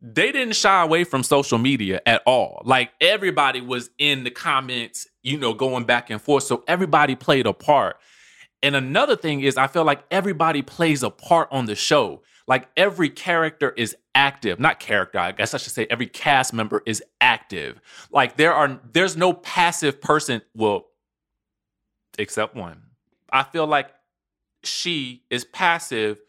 they 0.00 0.32
didn't 0.32 0.54
shy 0.54 0.82
away 0.82 1.04
from 1.04 1.22
social 1.22 1.58
media 1.58 2.00
at 2.06 2.22
all. 2.26 2.62
Like 2.64 2.92
everybody 3.00 3.60
was 3.60 3.90
in 3.98 4.24
the 4.24 4.30
comments, 4.30 5.06
you 5.22 5.38
know, 5.38 5.54
going 5.54 5.84
back 5.84 6.10
and 6.10 6.20
forth. 6.20 6.44
So 6.44 6.62
everybody 6.68 7.14
played 7.14 7.46
a 7.46 7.52
part. 7.52 7.96
And 8.62 8.76
another 8.76 9.16
thing 9.16 9.40
is, 9.40 9.56
I 9.56 9.66
feel 9.66 9.84
like 9.84 10.04
everybody 10.10 10.62
plays 10.62 11.02
a 11.02 11.10
part 11.10 11.48
on 11.50 11.66
the 11.66 11.74
show. 11.74 12.22
Like 12.46 12.68
every 12.76 13.08
character 13.08 13.70
is 13.70 13.96
active, 14.14 14.60
not 14.60 14.78
character, 14.78 15.18
I 15.18 15.32
guess 15.32 15.54
I 15.54 15.56
should 15.56 15.72
say 15.72 15.86
every 15.88 16.06
cast 16.06 16.52
member 16.52 16.82
is 16.86 17.02
active. 17.20 17.80
Like 18.10 18.36
there 18.36 18.52
are, 18.52 18.80
there's 18.92 19.16
no 19.16 19.32
passive 19.32 20.00
person, 20.00 20.42
well, 20.54 20.86
except 22.18 22.54
one. 22.54 22.82
I 23.30 23.42
feel 23.42 23.66
like 23.66 23.90
she 24.66 25.22
is 25.30 25.44
passive 25.44 26.20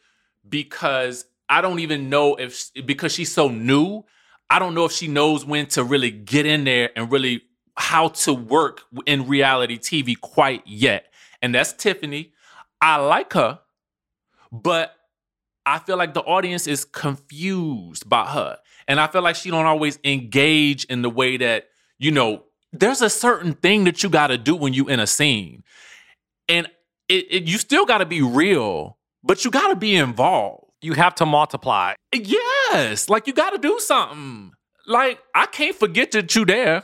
because 0.47 1.25
I 1.49 1.61
don't 1.61 1.79
even 1.79 2.09
know 2.09 2.35
if, 2.35 2.71
because 2.85 3.11
she's 3.13 3.31
so 3.31 3.47
new, 3.49 4.03
I 4.49 4.59
don't 4.59 4.73
know 4.73 4.85
if 4.85 4.91
she 4.91 5.07
knows 5.07 5.45
when 5.45 5.67
to 5.67 5.83
really 5.83 6.11
get 6.11 6.45
in 6.45 6.63
there 6.63 6.91
and 6.95 7.11
really 7.11 7.41
how 7.77 8.09
to 8.09 8.33
work 8.33 8.83
in 9.05 9.27
reality 9.27 9.77
TV 9.77 10.19
quite 10.19 10.61
yet. 10.65 11.11
And 11.41 11.53
that's 11.53 11.73
Tiffany. 11.73 12.33
I 12.81 12.97
like 12.97 13.33
her, 13.33 13.59
but 14.51 14.95
I 15.65 15.79
feel 15.79 15.97
like 15.97 16.13
the 16.13 16.21
audience 16.21 16.67
is 16.67 16.85
confused 16.85 18.07
by 18.07 18.27
her. 18.27 18.57
And 18.87 18.99
I 18.99 19.07
feel 19.07 19.21
like 19.21 19.35
she 19.35 19.49
don't 19.49 19.65
always 19.65 19.99
engage 20.03 20.85
in 20.85 21.01
the 21.01 21.09
way 21.09 21.37
that, 21.37 21.69
you 21.97 22.11
know, 22.11 22.43
there's 22.71 23.01
a 23.01 23.09
certain 23.09 23.53
thing 23.53 23.85
that 23.85 24.03
you 24.03 24.09
got 24.09 24.27
to 24.27 24.37
do 24.37 24.55
when 24.55 24.73
you 24.73 24.87
in 24.87 24.99
a 24.99 25.07
scene. 25.07 25.63
And 26.47 26.67
it, 27.09 27.25
it 27.29 27.43
you 27.43 27.57
still 27.57 27.85
got 27.85 27.99
to 27.99 28.05
be 28.05 28.21
real, 28.21 28.97
but 29.23 29.45
you 29.45 29.51
got 29.51 29.69
to 29.69 29.75
be 29.75 29.95
involved. 29.95 30.71
You 30.81 30.93
have 30.93 31.15
to 31.15 31.25
multiply. 31.25 31.93
Yes, 32.13 33.09
like 33.09 33.27
you 33.27 33.33
got 33.33 33.51
to 33.51 33.57
do 33.57 33.79
something. 33.79 34.51
Like 34.87 35.19
I 35.33 35.45
can't 35.47 35.75
forget 35.75 36.11
that 36.11 36.35
you 36.35 36.45
there. 36.45 36.83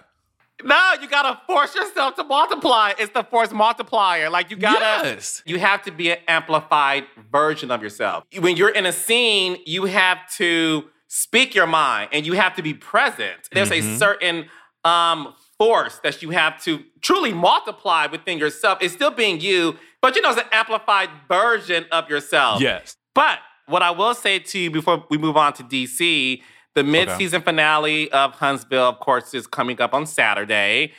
No, 0.64 0.94
you 1.02 1.08
gotta 1.10 1.40
force 1.48 1.74
yourself 1.76 2.16
to 2.18 2.24
multiply. 2.24 2.94
It's 3.00 3.12
the 3.14 3.24
force 3.24 3.52
multiplier. 3.52 4.30
Like 4.30 4.52
you 4.52 4.58
gotta 4.58 5.08
Yes. 5.10 5.42
you 5.46 5.58
have 5.58 5.82
to 5.84 5.92
be 5.92 6.12
an 6.12 6.20
amplified 6.28 7.06
version 7.32 7.72
of 7.72 7.82
yourself. 7.82 8.24
When 8.40 8.56
you're 8.58 8.70
in 8.70 8.86
a 8.86 8.92
scene, 8.92 9.58
you 9.66 9.86
have 9.86 10.20
to 10.38 10.86
speak 11.08 11.56
your 11.56 11.66
mind 11.66 12.10
and 12.12 12.28
you 12.28 12.34
have 12.34 12.56
to 12.58 12.62
be 12.62 12.76
present. 12.76 13.50
There's 13.52 13.72
a 13.72 13.82
Mhm. 13.82 13.98
certain 13.98 14.50
um, 14.84 15.36
force 15.60 16.00
that 16.04 16.22
you 16.24 16.32
have 16.32 16.60
to 16.64 16.84
truly 17.02 17.34
multiply 17.34 18.08
within 18.08 18.38
yourself. 18.40 18.80
It's 18.82 18.94
still 18.96 19.12
being 19.12 19.40
you, 19.40 19.78
but 20.02 20.16
you 20.16 20.22
know, 20.22 20.32
it's 20.32 20.42
an 20.42 20.48
amplified 20.52 21.10
version 21.28 21.86
of 21.92 22.10
yourself. 22.10 22.62
Yes. 22.62 22.98
But 23.14 23.40
what 23.68 23.82
I 23.82 23.92
will 23.92 24.14
say 24.14 24.40
to 24.40 24.60
you 24.60 24.72
before 24.72 25.06
we 25.10 25.18
move 25.18 25.38
on 25.38 25.54
to 25.54 25.64
DC, 25.64 26.42
the 26.74 26.84
mid-season 26.84 27.42
finale 27.42 28.12
of 28.12 28.34
Huntsville, 28.34 28.90
of 28.90 29.00
course, 29.00 29.34
is 29.34 29.46
coming 29.48 29.82
up 29.82 29.94
on 29.94 30.06
Saturday. 30.06 30.94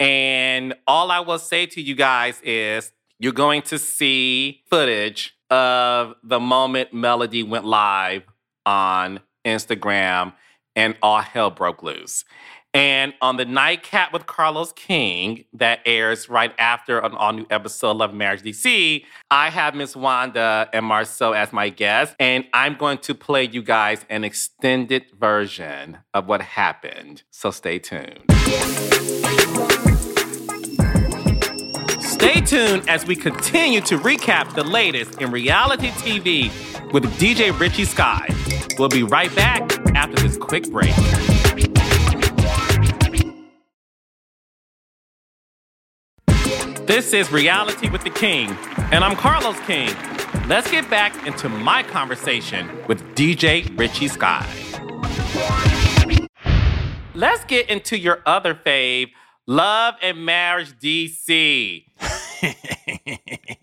And 0.00 0.74
all 0.86 1.10
I 1.10 1.20
will 1.20 1.38
say 1.38 1.66
to 1.66 1.80
you 1.80 1.94
guys 1.94 2.40
is 2.42 2.92
you're 3.20 3.32
going 3.32 3.62
to 3.62 3.78
see 3.78 4.62
footage 4.68 5.36
of 5.48 6.16
the 6.24 6.40
moment 6.40 6.92
Melody 6.92 7.44
went 7.44 7.64
live 7.64 8.24
on 8.66 9.20
Instagram 9.44 10.32
and 10.74 10.96
all 11.02 11.20
hell 11.20 11.50
broke 11.50 11.82
loose. 11.82 12.24
And 12.74 13.12
on 13.20 13.36
the 13.36 13.44
nightcap 13.44 14.14
with 14.14 14.24
Carlos 14.26 14.72
King 14.72 15.44
that 15.52 15.80
airs 15.84 16.30
right 16.30 16.54
after 16.58 16.98
an 17.00 17.12
all 17.12 17.32
new 17.32 17.46
episode 17.50 18.00
of 18.00 18.14
Marriage 18.14 18.42
DC, 18.42 19.04
I 19.30 19.50
have 19.50 19.74
Miss 19.74 19.94
Wanda 19.94 20.70
and 20.72 20.86
Marsau 20.86 21.36
as 21.36 21.52
my 21.52 21.68
guests, 21.68 22.16
and 22.18 22.46
I'm 22.54 22.76
going 22.76 22.98
to 22.98 23.14
play 23.14 23.44
you 23.44 23.62
guys 23.62 24.06
an 24.08 24.24
extended 24.24 25.04
version 25.18 25.98
of 26.14 26.28
what 26.28 26.40
happened. 26.40 27.24
So 27.30 27.50
stay 27.50 27.78
tuned. 27.78 28.20
Stay 32.00 32.40
tuned 32.40 32.88
as 32.88 33.04
we 33.06 33.16
continue 33.16 33.82
to 33.82 33.98
recap 33.98 34.54
the 34.54 34.64
latest 34.64 35.20
in 35.20 35.30
reality 35.30 35.88
TV 35.88 36.44
with 36.92 37.04
DJ 37.18 37.58
Richie 37.58 37.84
Skye. 37.84 38.28
We'll 38.78 38.88
be 38.88 39.02
right 39.02 39.34
back 39.34 39.62
after 39.94 40.22
this 40.22 40.38
quick 40.38 40.70
break. 40.70 40.94
This 46.86 47.12
is 47.12 47.32
Reality 47.32 47.88
with 47.88 48.02
the 48.02 48.10
King, 48.10 48.50
and 48.90 49.02
I'm 49.02 49.16
Carlos 49.16 49.58
King. 49.60 49.94
Let's 50.48 50.70
get 50.70 50.90
back 50.90 51.26
into 51.26 51.48
my 51.48 51.82
conversation 51.82 52.68
with 52.86 53.02
DJ 53.14 53.78
Richie 53.78 54.08
Skye. 54.08 54.46
Let's 57.14 57.44
get 57.44 57.70
into 57.70 57.98
your 57.98 58.20
other 58.26 58.54
fave, 58.54 59.10
Love 59.46 59.94
and 60.02 60.24
Marriage 60.24 60.78
DC. 60.78 61.84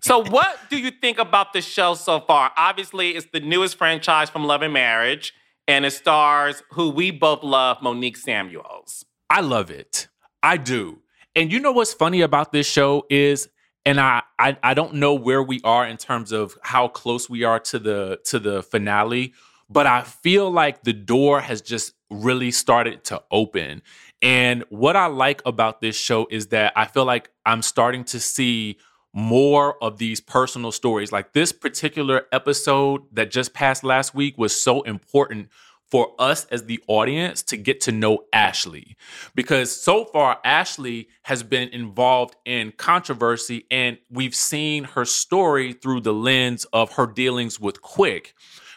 so, 0.00 0.24
what 0.24 0.58
do 0.70 0.78
you 0.78 0.90
think 0.90 1.18
about 1.18 1.52
the 1.52 1.60
show 1.60 1.94
so 1.94 2.20
far? 2.20 2.52
Obviously, 2.56 3.10
it's 3.10 3.26
the 3.32 3.40
newest 3.40 3.76
franchise 3.76 4.30
from 4.30 4.44
Love 4.44 4.62
and 4.62 4.72
Marriage, 4.72 5.34
and 5.68 5.84
it 5.84 5.92
stars 5.92 6.62
who 6.72 6.90
we 6.90 7.10
both 7.10 7.42
love, 7.42 7.82
Monique 7.82 8.16
Samuels. 8.16 9.04
I 9.28 9.40
love 9.42 9.70
it. 9.70 10.08
I 10.42 10.56
do. 10.56 10.99
And 11.36 11.52
you 11.52 11.60
know 11.60 11.72
what's 11.72 11.92
funny 11.92 12.22
about 12.22 12.52
this 12.52 12.66
show 12.66 13.04
is, 13.08 13.48
and 13.86 14.00
I, 14.00 14.22
I 14.38 14.56
I 14.62 14.74
don't 14.74 14.94
know 14.94 15.14
where 15.14 15.42
we 15.42 15.60
are 15.64 15.86
in 15.86 15.96
terms 15.96 16.32
of 16.32 16.58
how 16.62 16.88
close 16.88 17.30
we 17.30 17.44
are 17.44 17.60
to 17.60 17.78
the 17.78 18.20
to 18.24 18.38
the 18.38 18.62
finale, 18.62 19.32
but 19.68 19.86
I 19.86 20.02
feel 20.02 20.50
like 20.50 20.82
the 20.82 20.92
door 20.92 21.40
has 21.40 21.60
just 21.62 21.92
really 22.10 22.50
started 22.50 23.04
to 23.04 23.22
open. 23.30 23.82
And 24.20 24.64
what 24.68 24.96
I 24.96 25.06
like 25.06 25.40
about 25.46 25.80
this 25.80 25.96
show 25.96 26.26
is 26.30 26.48
that 26.48 26.72
I 26.76 26.84
feel 26.86 27.04
like 27.04 27.30
I'm 27.46 27.62
starting 27.62 28.04
to 28.04 28.20
see 28.20 28.78
more 29.12 29.82
of 29.82 29.98
these 29.98 30.20
personal 30.20 30.72
stories. 30.72 31.12
Like 31.12 31.32
this 31.32 31.52
particular 31.52 32.26
episode 32.32 33.02
that 33.12 33.30
just 33.30 33.54
passed 33.54 33.82
last 33.82 34.14
week 34.14 34.36
was 34.36 34.60
so 34.60 34.82
important 34.82 35.48
for 35.90 36.12
us 36.18 36.46
as 36.46 36.64
the 36.64 36.80
audience 36.86 37.42
to 37.42 37.56
get 37.56 37.80
to 37.82 37.92
know 37.92 38.24
Ashley. 38.32 38.96
Because 39.34 39.74
so 39.74 40.04
far, 40.04 40.38
Ashley 40.44 41.08
has 41.22 41.42
been 41.42 41.68
involved 41.70 42.36
in 42.44 42.72
controversy, 42.72 43.66
and 43.70 43.98
we've 44.08 44.34
seen 44.34 44.84
her 44.84 45.04
story 45.04 45.72
through 45.72 46.00
the 46.00 46.14
lens 46.14 46.64
of 46.72 46.92
her 46.92 47.06
dealings 47.06 47.58
with 47.58 47.82
Quick. 47.82 48.34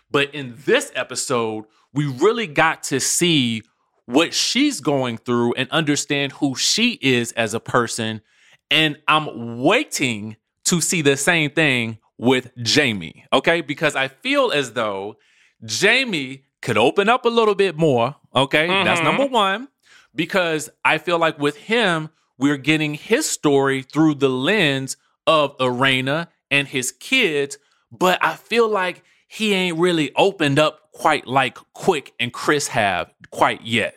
But 0.09 0.33
in 0.33 0.55
this 0.65 0.91
episode, 0.95 1.65
we 1.93 2.07
really 2.07 2.47
got 2.47 2.83
to 2.83 2.99
see 2.99 3.61
what 4.05 4.33
she's 4.33 4.81
going 4.81 5.17
through 5.17 5.53
and 5.53 5.69
understand 5.69 6.33
who 6.33 6.55
she 6.55 6.99
is 7.01 7.31
as 7.33 7.53
a 7.53 7.59
person. 7.59 8.21
And 8.69 8.97
I'm 9.07 9.59
waiting 9.59 10.35
to 10.65 10.81
see 10.81 11.01
the 11.01 11.15
same 11.15 11.51
thing 11.51 11.99
with 12.17 12.51
Jamie, 12.61 13.25
okay? 13.31 13.61
Because 13.61 13.95
I 13.95 14.07
feel 14.07 14.51
as 14.51 14.73
though 14.73 15.17
Jamie 15.65 16.45
could 16.63 16.77
open 16.77 17.09
up 17.09 17.25
a 17.25 17.29
little 17.29 17.55
bit 17.55 17.77
more. 17.77 18.15
Okay. 18.35 18.67
Mm-hmm. 18.67 18.85
That's 18.85 19.01
number 19.01 19.25
one. 19.27 19.67
Because 20.15 20.69
I 20.85 20.97
feel 20.97 21.19
like 21.19 21.37
with 21.39 21.57
him, 21.57 22.09
we're 22.37 22.57
getting 22.57 22.93
his 22.93 23.29
story 23.29 23.81
through 23.81 24.15
the 24.15 24.29
lens 24.29 24.97
of 25.27 25.57
Erena 25.57 26.27
and 26.49 26.67
his 26.67 26.91
kids. 26.91 27.57
But 27.91 28.23
I 28.23 28.35
feel 28.35 28.69
like 28.69 29.03
he 29.27 29.53
ain't 29.53 29.77
really 29.77 30.13
opened 30.15 30.59
up 30.59 30.91
quite 30.91 31.27
like 31.27 31.57
Quick 31.73 32.13
and 32.19 32.31
Chris 32.31 32.67
have 32.69 33.13
quite 33.31 33.61
yet. 33.63 33.95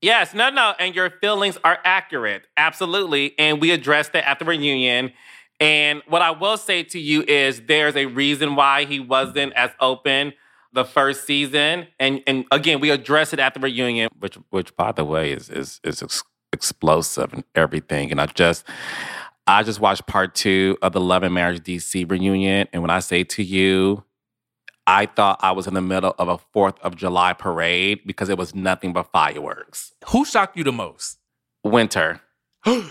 Yes, 0.00 0.34
no, 0.34 0.50
no. 0.50 0.74
And 0.80 0.94
your 0.96 1.10
feelings 1.20 1.56
are 1.62 1.78
accurate. 1.84 2.42
Absolutely. 2.56 3.38
And 3.38 3.60
we 3.60 3.70
addressed 3.70 4.12
that 4.14 4.28
at 4.28 4.40
the 4.40 4.44
reunion. 4.44 5.12
And 5.60 6.02
what 6.08 6.22
I 6.22 6.32
will 6.32 6.56
say 6.56 6.82
to 6.82 6.98
you 6.98 7.22
is 7.22 7.62
there's 7.62 7.94
a 7.94 8.06
reason 8.06 8.56
why 8.56 8.84
he 8.84 8.98
wasn't 8.98 9.52
as 9.52 9.70
open 9.78 10.32
the 10.72 10.84
first 10.84 11.26
season, 11.26 11.86
and 11.98 12.22
and 12.26 12.44
again 12.50 12.80
we 12.80 12.90
address 12.90 13.32
it 13.32 13.38
at 13.38 13.54
the 13.54 13.60
reunion, 13.60 14.08
which 14.18 14.36
which 14.50 14.74
by 14.76 14.92
the 14.92 15.04
way 15.04 15.32
is 15.32 15.48
is 15.48 15.80
is 15.84 16.02
ex- 16.02 16.24
explosive 16.52 17.32
and 17.32 17.44
everything. 17.54 18.10
And 18.10 18.20
I 18.20 18.26
just 18.26 18.64
I 19.46 19.62
just 19.62 19.80
watched 19.80 20.06
part 20.06 20.34
two 20.34 20.78
of 20.82 20.92
the 20.92 21.00
Love 21.00 21.22
and 21.22 21.34
Marriage 21.34 21.62
DC 21.62 22.10
reunion, 22.10 22.68
and 22.72 22.82
when 22.82 22.90
I 22.90 23.00
say 23.00 23.24
to 23.24 23.42
you, 23.42 24.04
I 24.86 25.06
thought 25.06 25.38
I 25.42 25.52
was 25.52 25.66
in 25.66 25.74
the 25.74 25.82
middle 25.82 26.14
of 26.18 26.28
a 26.28 26.38
Fourth 26.38 26.78
of 26.80 26.96
July 26.96 27.32
parade 27.32 28.00
because 28.06 28.28
it 28.28 28.38
was 28.38 28.54
nothing 28.54 28.92
but 28.92 29.10
fireworks. 29.12 29.92
Who 30.08 30.24
shocked 30.24 30.56
you 30.56 30.64
the 30.64 30.72
most? 30.72 31.18
Winter. 31.64 32.20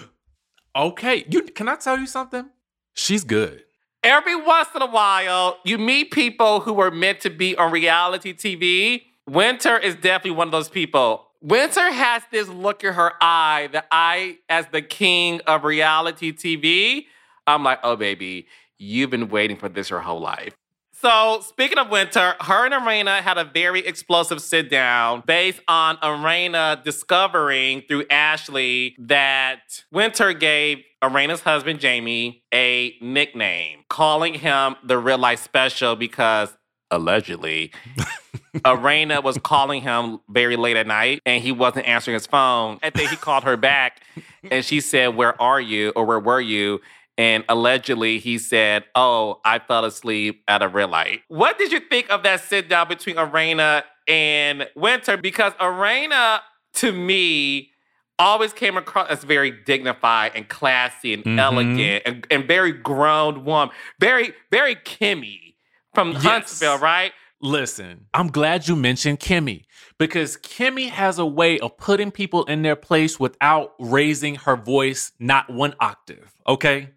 okay, 0.76 1.26
you 1.30 1.44
can 1.44 1.67
I 1.67 1.76
tell 1.76 1.98
you 1.98 2.08
something? 2.08 2.50
She's 2.94 3.24
good 3.24 3.63
every 4.04 4.36
once 4.36 4.70
in 4.76 4.82
a 4.82 4.88
while, 4.88 5.58
you 5.64 5.78
meet 5.78 6.12
people 6.12 6.62
who 6.62 6.74
were 6.74 6.92
meant 6.92 7.20
to 7.22 7.30
be 7.30 7.56
on 7.56 7.72
reality 7.72 8.34
TV. 8.34 9.04
Winter 9.28 9.78
is 9.78 9.96
definitely 9.96 10.32
one 10.32 10.48
of 10.48 10.52
those 10.52 10.70
people. 10.70 11.28
Winter 11.42 11.92
has 11.92 12.24
this 12.32 12.48
look 12.48 12.84
in 12.84 12.94
her 12.94 13.14
eye 13.22 13.70
that 13.72 13.88
I, 13.92 14.38
as 14.50 14.68
the 14.72 14.82
king 14.82 15.42
of 15.48 15.64
reality 15.64 16.32
TV, 16.32 17.06
I'm 17.48 17.64
like, 17.64 17.80
oh, 17.84 17.96
baby, 17.96 18.48
you've 18.78 19.10
been 19.10 19.30
waiting 19.30 19.58
for 19.58 19.68
this 19.68 19.90
your 19.90 20.00
whole 20.00 20.20
life. 20.20 20.54
So, 21.02 21.40
speaking 21.42 21.80
of 21.80 21.90
winter, 21.90 22.36
her 22.40 22.64
and 22.64 22.76
Arena 22.76 23.24
had 23.24 23.40
a 23.40 23.44
very 23.44 23.80
explosive 23.80 24.40
sit 24.40 24.70
down 24.70 25.24
based 25.26 25.60
on 25.68 25.98
Arena 26.04 26.80
discovering 26.86 27.82
through 27.88 28.06
Ashley 28.12 28.96
that 29.00 29.84
Winter 29.92 30.32
gave 30.34 30.84
Arena's 31.02 31.42
husband, 31.42 31.80
Jamie, 31.80 32.44
a 32.54 32.96
nickname, 33.02 33.80
calling 33.90 34.36
him 34.36 34.76
the 34.84 35.00
real 35.00 35.18
life 35.18 35.42
special 35.42 35.96
because 35.96 36.56
allegedly 36.92 37.72
Arena 38.66 39.22
was 39.22 39.40
calling 39.40 39.82
him 39.82 40.20
very 40.30 40.56
late 40.56 40.78
at 40.78 40.86
night 40.86 41.20
and 41.26 41.42
he 41.42 41.52
wasn't 41.52 41.88
answering 41.88 42.14
his 42.14 42.28
phone. 42.28 42.78
And 42.84 42.94
then 42.94 43.08
he 43.08 43.16
called 43.16 43.44
her 43.46 43.58
back 43.58 44.04
and 44.52 44.64
she 44.64 44.80
said, 44.80 45.16
Where 45.16 45.42
are 45.42 45.60
you? 45.60 45.94
or 45.96 46.06
Where 46.06 46.20
were 46.20 46.42
you? 46.42 46.80
And 47.22 47.46
allegedly, 47.48 48.18
he 48.18 48.40
said, 48.40 48.84
Oh, 48.96 49.42
I 49.46 49.60
fell 49.60 49.86
asleep 49.86 50.42
at 50.48 50.64
a 50.64 50.68
red 50.68 50.90
light. 50.90 51.22
What 51.28 51.60
did 51.60 51.72
you 51.72 51.80
think 51.80 52.10
of 52.10 52.24
that 52.24 52.40
sit 52.40 52.68
down 52.68 52.88
between 52.88 53.20
Arena 53.20 53.84
and 54.08 54.68
Winter? 54.76 55.18
Because 55.18 55.54
Arena, 55.60 56.42
to 56.78 56.92
me, 56.92 57.70
always 58.18 58.54
came 58.54 58.76
across 58.76 59.08
as 59.12 59.24
very 59.24 59.52
dignified 59.52 60.32
and 60.34 60.50
classy 60.50 61.14
and 61.14 61.24
mm-hmm. 61.24 61.38
elegant 61.38 62.02
and, 62.08 62.26
and, 62.32 62.48
very 62.48 62.72
grown 62.72 63.46
woman. 63.46 63.70
Very, 64.00 64.34
very 64.50 64.74
Kimmy 64.74 65.54
from 65.94 66.14
yes. 66.14 66.24
Huntsville, 66.24 66.80
right? 66.80 67.12
Listen, 67.40 68.08
I'm 68.16 68.30
glad 68.30 68.68
you 68.68 68.76
mentioned 68.76 69.20
Kimmy 69.20 69.66
because 70.00 70.38
Kimmy 70.38 70.90
has 70.90 71.20
a 71.20 71.26
way 71.28 71.60
of 71.60 71.78
putting 71.78 72.10
people 72.10 72.46
in 72.46 72.64
their 72.64 72.76
place 72.76 73.20
without 73.20 73.74
raising 73.80 74.36
her 74.36 74.56
voice 74.56 75.12
not 75.20 75.52
one 75.52 75.76
octave, 75.80 76.34
okay? 76.48 76.90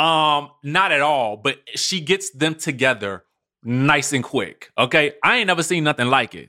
Um, 0.00 0.50
not 0.62 0.92
at 0.92 1.02
all, 1.02 1.36
but 1.36 1.58
she 1.74 2.00
gets 2.00 2.30
them 2.30 2.54
together 2.54 3.24
nice 3.62 4.12
and 4.14 4.24
quick. 4.24 4.70
Okay. 4.78 5.12
I 5.22 5.36
ain't 5.36 5.46
never 5.46 5.62
seen 5.62 5.84
nothing 5.84 6.06
like 6.06 6.34
it. 6.34 6.48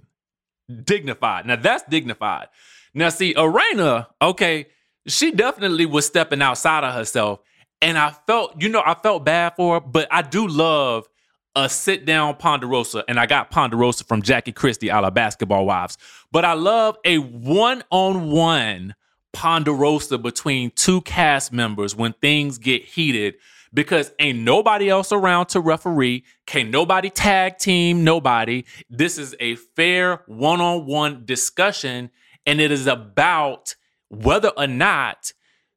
Dignified. 0.85 1.45
Now 1.45 1.57
that's 1.57 1.83
dignified. 1.89 2.47
Now, 2.93 3.09
see, 3.09 3.33
Erena, 3.33 4.07
okay, 4.21 4.67
she 5.07 5.31
definitely 5.31 5.85
was 5.85 6.05
stepping 6.05 6.41
outside 6.41 6.83
of 6.83 6.93
herself. 6.93 7.39
And 7.81 7.97
I 7.97 8.15
felt, 8.27 8.61
you 8.61 8.69
know, 8.69 8.83
I 8.85 8.95
felt 8.95 9.25
bad 9.25 9.55
for 9.55 9.75
her, 9.75 9.79
but 9.79 10.07
I 10.11 10.21
do 10.21 10.47
love 10.47 11.07
a 11.55 11.67
sit 11.67 12.05
down 12.05 12.35
Ponderosa. 12.35 13.03
And 13.07 13.19
I 13.19 13.25
got 13.25 13.49
Ponderosa 13.49 14.03
from 14.03 14.21
Jackie 14.21 14.51
Christie 14.51 14.91
out 14.91 15.03
of 15.03 15.13
Basketball 15.13 15.65
Wives. 15.65 15.97
But 16.31 16.45
I 16.45 16.53
love 16.53 16.97
a 17.05 17.17
one 17.17 17.83
on 17.89 18.29
one 18.31 18.95
ponderosa 19.33 20.17
between 20.17 20.71
two 20.71 21.01
cast 21.01 21.51
members 21.51 21.95
when 21.95 22.13
things 22.13 22.57
get 22.57 22.83
heated 22.83 23.35
because 23.73 24.11
ain't 24.19 24.39
nobody 24.39 24.89
else 24.89 25.11
around 25.11 25.47
to 25.47 25.59
referee. 25.59 26.23
Can't 26.45 26.69
nobody 26.69 27.09
tag 27.09 27.57
team 27.57 28.03
nobody. 28.03 28.63
This 28.89 29.17
is 29.17 29.35
a 29.39 29.55
fair 29.55 30.23
one 30.25 30.61
on 30.61 30.85
one 30.85 31.25
discussion, 31.25 32.11
and 32.45 32.59
it 32.59 32.71
is 32.71 32.87
about 32.87 33.75
whether 34.09 34.49
or 34.49 34.67
not 34.67 35.33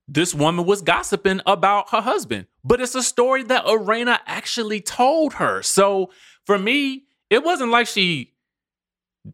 this 0.08 0.34
woman 0.34 0.66
was 0.66 0.82
gossiping 0.82 1.40
about 1.46 1.90
her 1.90 2.00
husband. 2.00 2.46
But 2.64 2.80
it's 2.80 2.94
a 2.94 3.02
story 3.02 3.42
that 3.44 3.64
Arena 3.66 4.20
actually 4.26 4.80
told 4.80 5.34
her. 5.34 5.62
So 5.62 6.10
for 6.44 6.58
me, 6.58 7.04
it 7.30 7.44
wasn't 7.44 7.70
like 7.70 7.86
she 7.86 8.34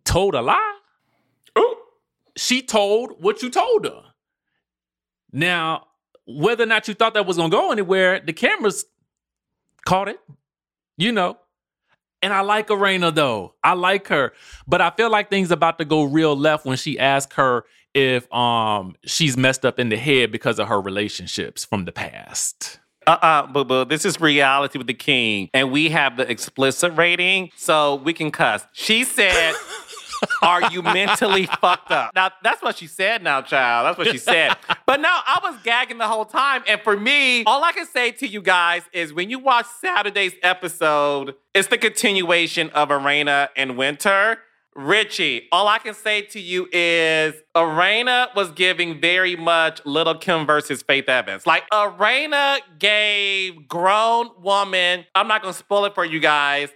told 0.05 0.35
a 0.35 0.43
lie. 0.43 0.79
Ooh. 1.59 1.77
She 2.37 2.63
told 2.63 3.23
what 3.23 3.43
you 3.43 3.51
told 3.51 3.87
her. 3.87 4.10
Now, 5.33 5.87
whether 6.27 6.65
or 6.65 6.67
not 6.67 6.89
you 6.89 6.95
thought 6.95 7.15
that 7.15 7.27
was 7.27 7.37
gonna 7.37 7.51
go 7.51 7.73
anywhere, 7.73 8.21
the 8.21 8.33
cameras 8.33 8.85
caught 9.85 10.09
it, 10.09 10.21
you 10.97 11.13
know. 11.13 11.39
And 12.23 12.33
I 12.33 12.41
like 12.41 12.71
Arena 12.71 13.11
though. 13.11 13.55
I 13.65 13.73
like 13.73 14.09
her. 14.09 14.33
But 14.67 14.81
I 14.81 14.91
feel 14.91 15.11
like 15.11 15.31
things 15.31 15.51
about 15.51 15.79
to 15.79 15.85
go 15.85 16.05
real 16.05 16.37
left 16.37 16.67
when 16.67 16.77
she 16.77 16.99
asked 16.99 17.35
her 17.35 17.65
if 17.95 18.33
um 18.33 18.95
she's 19.05 19.37
messed 19.37 19.65
up 19.65 19.79
in 19.79 19.89
the 19.89 19.97
head 19.97 20.31
because 20.31 20.59
of 20.59 20.69
her 20.69 20.81
relationships 20.81 21.65
from 21.65 21.87
the 21.87 21.93
past. 21.93 22.79
Uh-uh, 23.07 23.47
boo 23.47 23.65
boo. 23.65 23.85
This 23.87 24.05
is 24.05 24.21
reality 24.21 24.77
with 24.79 24.87
the 24.87 24.95
king. 24.95 25.49
And 25.55 25.73
we 25.73 25.89
have 25.89 26.19
the 26.19 26.31
explicit 26.31 26.93
rating, 26.97 27.51
so 27.57 27.97
we 27.97 28.13
can 28.13 28.31
cuss. 28.31 28.67
She 28.73 29.05
said 29.05 29.55
Are 30.43 30.71
you 30.71 30.83
mentally 30.83 31.47
fucked 31.61 31.91
up? 31.91 32.15
Now, 32.15 32.31
that's 32.43 32.63
what 32.63 32.77
she 32.77 32.87
said 32.87 33.23
now, 33.23 33.43
child. 33.43 33.87
That's 33.87 33.99
what 33.99 34.13
she 34.13 34.19
said. 34.19 34.55
But 34.91 34.99
no, 35.03 35.09
I 35.09 35.39
was 35.41 35.55
gagging 35.63 35.99
the 35.99 36.09
whole 36.09 36.25
time. 36.25 36.65
And 36.67 36.81
for 36.81 36.97
me, 36.97 37.45
all 37.45 37.63
I 37.63 37.71
can 37.71 37.87
say 37.87 38.11
to 38.11 38.27
you 38.27 38.43
guys 38.43 38.83
is 38.93 39.13
when 39.13 39.31
you 39.31 39.39
watch 39.39 39.67
Saturday's 39.81 40.33
episode, 40.43 41.37
it's 41.55 41.69
the 41.69 41.79
continuation 41.79 42.71
of 42.71 42.91
Arena 42.91 43.51
and 43.55 43.77
Winter. 43.77 44.39
Richie, 44.75 45.47
all 45.53 45.69
I 45.69 45.79
can 45.79 45.95
say 45.95 46.23
to 46.23 46.41
you 46.41 46.69
is 46.73 47.35
Arena 47.55 48.31
was 48.35 48.51
giving 48.51 49.01
very 49.01 49.37
much 49.37 49.81
Lil' 49.87 50.19
Kim 50.19 50.45
versus 50.45 50.83
Faith 50.83 51.09
Evans. 51.09 51.47
Like 51.47 51.67
Arena 51.73 52.59
gave 52.81 53.69
grown 53.69 54.31
woman, 54.43 55.07
I'm 55.15 55.29
not 55.29 55.41
gonna 55.41 55.55
spoil 55.55 55.85
it 55.85 55.95
for 55.95 56.05
you 56.05 56.19
guys. 56.19 56.71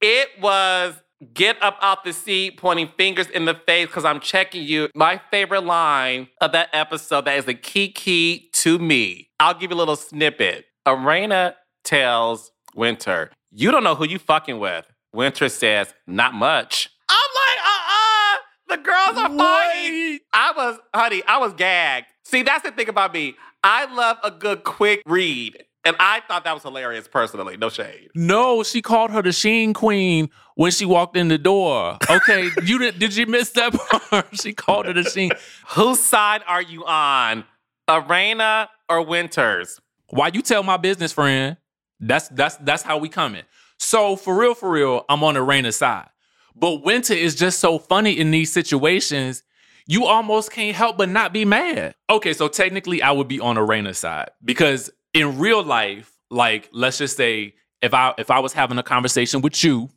It 0.00 0.28
was 0.40 0.94
get 1.32 1.62
up 1.62 1.78
out 1.80 2.04
the 2.04 2.12
seat, 2.12 2.58
pointing 2.58 2.88
fingers 2.96 3.28
in 3.28 3.44
the 3.44 3.54
face 3.54 3.86
because 3.86 4.04
I'm 4.04 4.20
checking 4.20 4.62
you. 4.64 4.88
My 4.94 5.20
favorite 5.30 5.64
line 5.64 6.28
of 6.40 6.52
that 6.52 6.68
episode 6.72 7.24
that 7.24 7.38
is 7.38 7.48
a 7.48 7.54
key 7.54 7.90
key 7.90 8.50
to 8.54 8.78
me. 8.78 9.30
I'll 9.40 9.54
give 9.54 9.70
you 9.70 9.76
a 9.76 9.78
little 9.78 9.96
snippet. 9.96 10.66
Arena 10.86 11.54
tells 11.84 12.50
Winter, 12.74 13.30
You 13.50 13.70
don't 13.70 13.84
know 13.84 13.94
who 13.94 14.06
you 14.06 14.18
fucking 14.18 14.58
with. 14.58 14.86
Winter 15.12 15.48
says, 15.48 15.94
not 16.06 16.34
much. 16.34 16.90
I'm 17.08 17.30
like, 17.36 17.64
uh-uh. 17.64 18.76
The 18.76 18.82
girls 18.82 19.16
are 19.18 19.38
fighting. 19.38 20.18
I 20.32 20.52
was, 20.56 20.78
honey, 20.92 21.22
I 21.26 21.38
was 21.38 21.52
gagged. 21.54 22.06
See, 22.24 22.42
that's 22.42 22.64
the 22.64 22.72
thing 22.72 22.88
about 22.88 23.12
me. 23.12 23.36
I 23.62 23.92
love 23.94 24.18
a 24.24 24.30
good 24.30 24.64
quick 24.64 25.02
read. 25.06 25.64
And 25.84 25.96
I 26.00 26.20
thought 26.26 26.44
that 26.44 26.54
was 26.54 26.62
hilarious 26.62 27.06
personally. 27.08 27.56
No 27.58 27.68
shade. 27.68 28.10
No, 28.14 28.62
she 28.62 28.80
called 28.80 29.10
her 29.10 29.20
the 29.20 29.32
Sheen 29.32 29.74
Queen 29.74 30.30
when 30.54 30.70
she 30.70 30.86
walked 30.86 31.16
in 31.16 31.28
the 31.28 31.36
door. 31.36 31.98
Okay, 32.08 32.48
you 32.64 32.78
did 32.78 32.98
did 32.98 33.14
you 33.16 33.26
miss 33.26 33.50
that 33.50 33.72
part? 33.74 34.26
she 34.40 34.54
called 34.54 34.86
her 34.86 34.94
the 34.94 35.04
Sheen. 35.04 35.30
Whose 35.68 36.00
side 36.00 36.42
are 36.46 36.62
you 36.62 36.84
on? 36.86 37.44
Arena 37.88 38.70
or 38.88 39.02
Winters? 39.02 39.78
Why 40.08 40.30
you 40.32 40.40
tell 40.40 40.62
my 40.62 40.78
business, 40.78 41.12
friend? 41.12 41.58
That's 42.00 42.28
that's 42.28 42.56
that's 42.56 42.82
how 42.82 42.98
we 42.98 43.08
coming. 43.08 43.42
So 43.78 44.16
for 44.16 44.38
real, 44.38 44.54
for 44.54 44.70
real, 44.70 45.04
I'm 45.08 45.22
on 45.22 45.36
Arena's 45.36 45.76
side. 45.76 46.08
But 46.56 46.84
Winter 46.84 47.14
is 47.14 47.34
just 47.34 47.58
so 47.58 47.78
funny 47.78 48.12
in 48.18 48.30
these 48.30 48.52
situations. 48.52 49.42
You 49.86 50.06
almost 50.06 50.50
can't 50.50 50.74
help 50.74 50.96
but 50.96 51.08
not 51.08 51.32
be 51.32 51.44
mad. 51.44 51.94
Okay, 52.08 52.32
so 52.32 52.48
technically 52.48 53.02
I 53.02 53.10
would 53.10 53.28
be 53.28 53.40
on 53.40 53.58
Arena's 53.58 53.98
side 53.98 54.30
because 54.42 54.90
in 55.14 55.38
real 55.38 55.62
life, 55.62 56.12
like 56.30 56.68
let's 56.72 56.98
just 56.98 57.16
say 57.16 57.54
if 57.80 57.94
I 57.94 58.12
if 58.18 58.30
I 58.30 58.40
was 58.40 58.52
having 58.52 58.76
a 58.76 58.82
conversation 58.82 59.40
with 59.40 59.62
you 59.64 59.88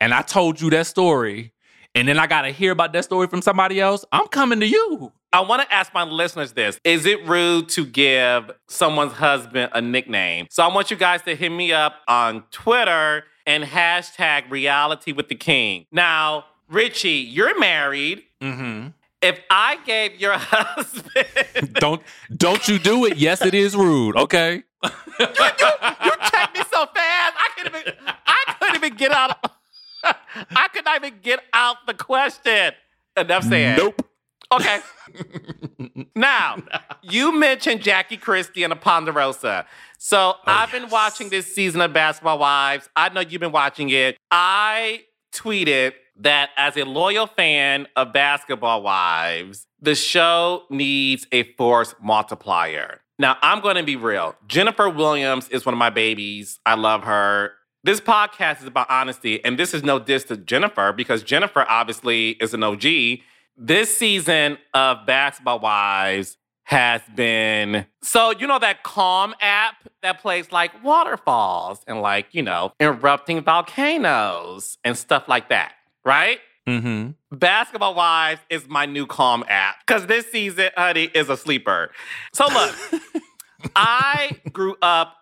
and 0.00 0.14
I 0.14 0.22
told 0.22 0.60
you 0.60 0.70
that 0.70 0.86
story 0.86 1.52
and 1.94 2.06
then 2.06 2.18
I 2.18 2.26
got 2.26 2.42
to 2.42 2.50
hear 2.50 2.72
about 2.72 2.92
that 2.92 3.04
story 3.04 3.26
from 3.26 3.40
somebody 3.40 3.80
else, 3.80 4.04
I'm 4.12 4.28
coming 4.28 4.60
to 4.60 4.66
you. 4.66 5.12
I 5.32 5.40
want 5.40 5.62
to 5.62 5.74
ask 5.74 5.92
my 5.92 6.04
listeners 6.04 6.52
this. 6.52 6.78
Is 6.84 7.06
it 7.06 7.26
rude 7.26 7.68
to 7.70 7.84
give 7.84 8.50
someone's 8.68 9.12
husband 9.12 9.70
a 9.74 9.80
nickname? 9.80 10.46
So 10.50 10.62
I 10.62 10.72
want 10.72 10.90
you 10.90 10.96
guys 10.96 11.22
to 11.22 11.34
hit 11.34 11.50
me 11.50 11.72
up 11.72 11.94
on 12.06 12.44
Twitter 12.50 13.24
and 13.46 13.64
hashtag 13.64 14.50
reality 14.50 15.12
with 15.12 15.28
the 15.28 15.34
king. 15.34 15.86
Now, 15.90 16.44
Richie, 16.68 17.10
you're 17.10 17.58
married. 17.58 18.24
Mm-hmm. 18.42 18.88
If 19.22 19.40
I 19.50 19.78
gave 19.84 20.20
your 20.20 20.34
husband 20.36 21.72
don't 21.74 22.02
don't 22.36 22.68
you 22.68 22.78
do 22.78 23.04
it? 23.06 23.16
Yes, 23.16 23.42
it 23.44 23.54
is 23.54 23.74
rude. 23.76 24.16
Okay. 24.16 24.62
you, 24.82 24.90
you, 25.20 25.26
you 26.04 26.12
checked 26.30 26.56
me 26.56 26.62
so 26.70 26.86
fast. 26.86 27.34
I 27.36 27.48
couldn't 27.56 27.80
even 27.80 27.94
I 28.26 28.54
couldn't 28.60 28.76
even 28.76 28.96
get 28.96 29.12
out. 29.12 29.38
Of, 29.42 29.50
I 30.50 30.68
could 30.72 30.84
not 30.84 31.04
even 31.04 31.18
get 31.22 31.40
out 31.52 31.76
the 31.86 31.94
question. 31.94 32.72
Enough 33.16 33.44
said. 33.44 33.78
Nope. 33.78 34.02
Okay. 34.52 34.78
now, 36.14 36.56
you 37.02 37.32
mentioned 37.36 37.82
Jackie 37.82 38.16
Christie 38.16 38.62
and 38.62 38.70
the 38.70 38.76
Ponderosa. 38.76 39.66
So 39.98 40.34
Oh, 40.36 40.40
I've 40.46 40.70
been 40.70 40.88
watching 40.88 41.30
this 41.30 41.52
season 41.52 41.80
of 41.80 41.92
Basketball 41.92 42.38
Wives. 42.38 42.88
I 42.94 43.08
know 43.08 43.20
you've 43.22 43.40
been 43.40 43.50
watching 43.50 43.88
it. 43.90 44.16
I 44.30 45.04
tweeted 45.32 45.94
that 46.20 46.50
as 46.56 46.76
a 46.76 46.84
loyal 46.84 47.26
fan 47.26 47.86
of 47.96 48.12
Basketball 48.12 48.82
Wives, 48.82 49.66
the 49.80 49.94
show 49.94 50.64
needs 50.70 51.26
a 51.32 51.42
force 51.54 51.94
multiplier. 52.02 53.00
Now, 53.18 53.36
I'm 53.42 53.60
going 53.60 53.76
to 53.76 53.82
be 53.82 53.96
real. 53.96 54.34
Jennifer 54.46 54.88
Williams 54.88 55.48
is 55.48 55.64
one 55.64 55.74
of 55.74 55.78
my 55.78 55.90
babies. 55.90 56.58
I 56.66 56.74
love 56.74 57.04
her. 57.04 57.52
This 57.82 58.00
podcast 58.00 58.60
is 58.62 58.66
about 58.66 58.90
honesty, 58.90 59.42
and 59.44 59.58
this 59.58 59.72
is 59.72 59.84
no 59.84 59.98
diss 59.98 60.24
to 60.24 60.36
Jennifer 60.36 60.92
because 60.92 61.22
Jennifer 61.22 61.64
obviously 61.68 62.30
is 62.30 62.52
an 62.52 62.62
OG. 62.62 62.84
This 63.56 63.96
season 63.96 64.58
of 64.74 65.06
Basketball 65.06 65.60
Wives 65.60 66.36
has 66.64 67.00
been 67.14 67.86
so 68.02 68.32
you 68.32 68.46
know 68.46 68.58
that 68.58 68.82
calm 68.82 69.34
app 69.40 69.76
that 70.02 70.20
plays 70.20 70.50
like 70.50 70.72
waterfalls 70.82 71.80
and 71.86 72.02
like 72.02 72.26
you 72.32 72.42
know 72.42 72.72
erupting 72.80 73.40
volcanoes 73.40 74.78
and 74.84 74.98
stuff 74.98 75.28
like 75.28 75.48
that, 75.48 75.74
right? 76.06 76.38
Mm-hmm. 76.66 77.10
Basketball 77.36 77.94
Wives 77.94 78.40
is 78.48 78.66
my 78.68 78.86
new 78.86 79.06
calm 79.06 79.44
app 79.48 79.76
because 79.86 80.06
this 80.06 80.30
season, 80.32 80.70
honey, 80.76 81.04
is 81.14 81.28
a 81.28 81.36
sleeper. 81.36 81.90
So 82.32 82.46
look, 82.46 82.74
I 83.76 84.40
grew 84.52 84.76
up 84.82 85.14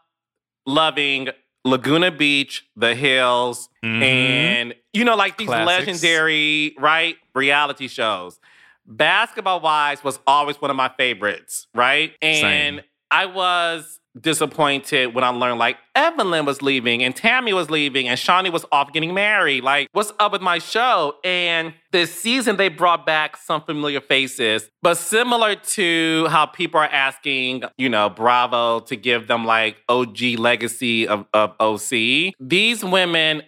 loving 0.66 1.28
Laguna 1.64 2.10
Beach, 2.10 2.64
The 2.76 2.94
Hills, 2.94 3.68
Mhm. 3.84 4.02
and 4.02 4.74
you 4.92 5.04
know, 5.04 5.16
like 5.16 5.36
these 5.38 5.48
Classics. 5.48 5.86
legendary, 6.02 6.74
right, 6.78 7.16
reality 7.34 7.88
shows. 7.88 8.38
Basketball 8.86 9.60
Wives 9.60 10.04
was 10.04 10.18
always 10.26 10.60
one 10.60 10.70
of 10.70 10.76
my 10.76 10.90
favorites, 10.96 11.66
right? 11.74 12.14
And 12.22 12.76
Same. 12.76 12.80
I 13.10 13.26
was 13.26 13.98
disappointed 14.20 15.14
when 15.14 15.24
I 15.24 15.28
learned 15.28 15.58
like 15.58 15.76
Evelyn 15.94 16.44
was 16.44 16.62
leaving 16.62 17.02
and 17.02 17.14
Tammy 17.14 17.52
was 17.52 17.70
leaving 17.70 18.08
and 18.08 18.18
Shaunie 18.18 18.52
was 18.52 18.64
off 18.70 18.92
getting 18.92 19.14
married. 19.14 19.64
Like, 19.64 19.88
what's 19.92 20.12
up 20.18 20.32
with 20.32 20.42
my 20.42 20.58
show? 20.58 21.16
And 21.24 21.74
this 21.92 22.14
season 22.14 22.56
they 22.56 22.68
brought 22.68 23.06
back 23.06 23.36
some 23.36 23.62
familiar 23.62 24.00
faces, 24.00 24.68
but 24.82 24.96
similar 24.96 25.54
to 25.54 26.26
how 26.28 26.46
people 26.46 26.80
are 26.80 26.86
asking, 26.86 27.64
you 27.76 27.88
know, 27.88 28.08
Bravo 28.08 28.80
to 28.80 28.96
give 28.96 29.26
them 29.26 29.44
like 29.44 29.76
OG 29.88 30.20
legacy 30.38 31.08
of, 31.08 31.26
of 31.32 31.54
OC, 31.60 32.34
these 32.38 32.84
women 32.84 33.42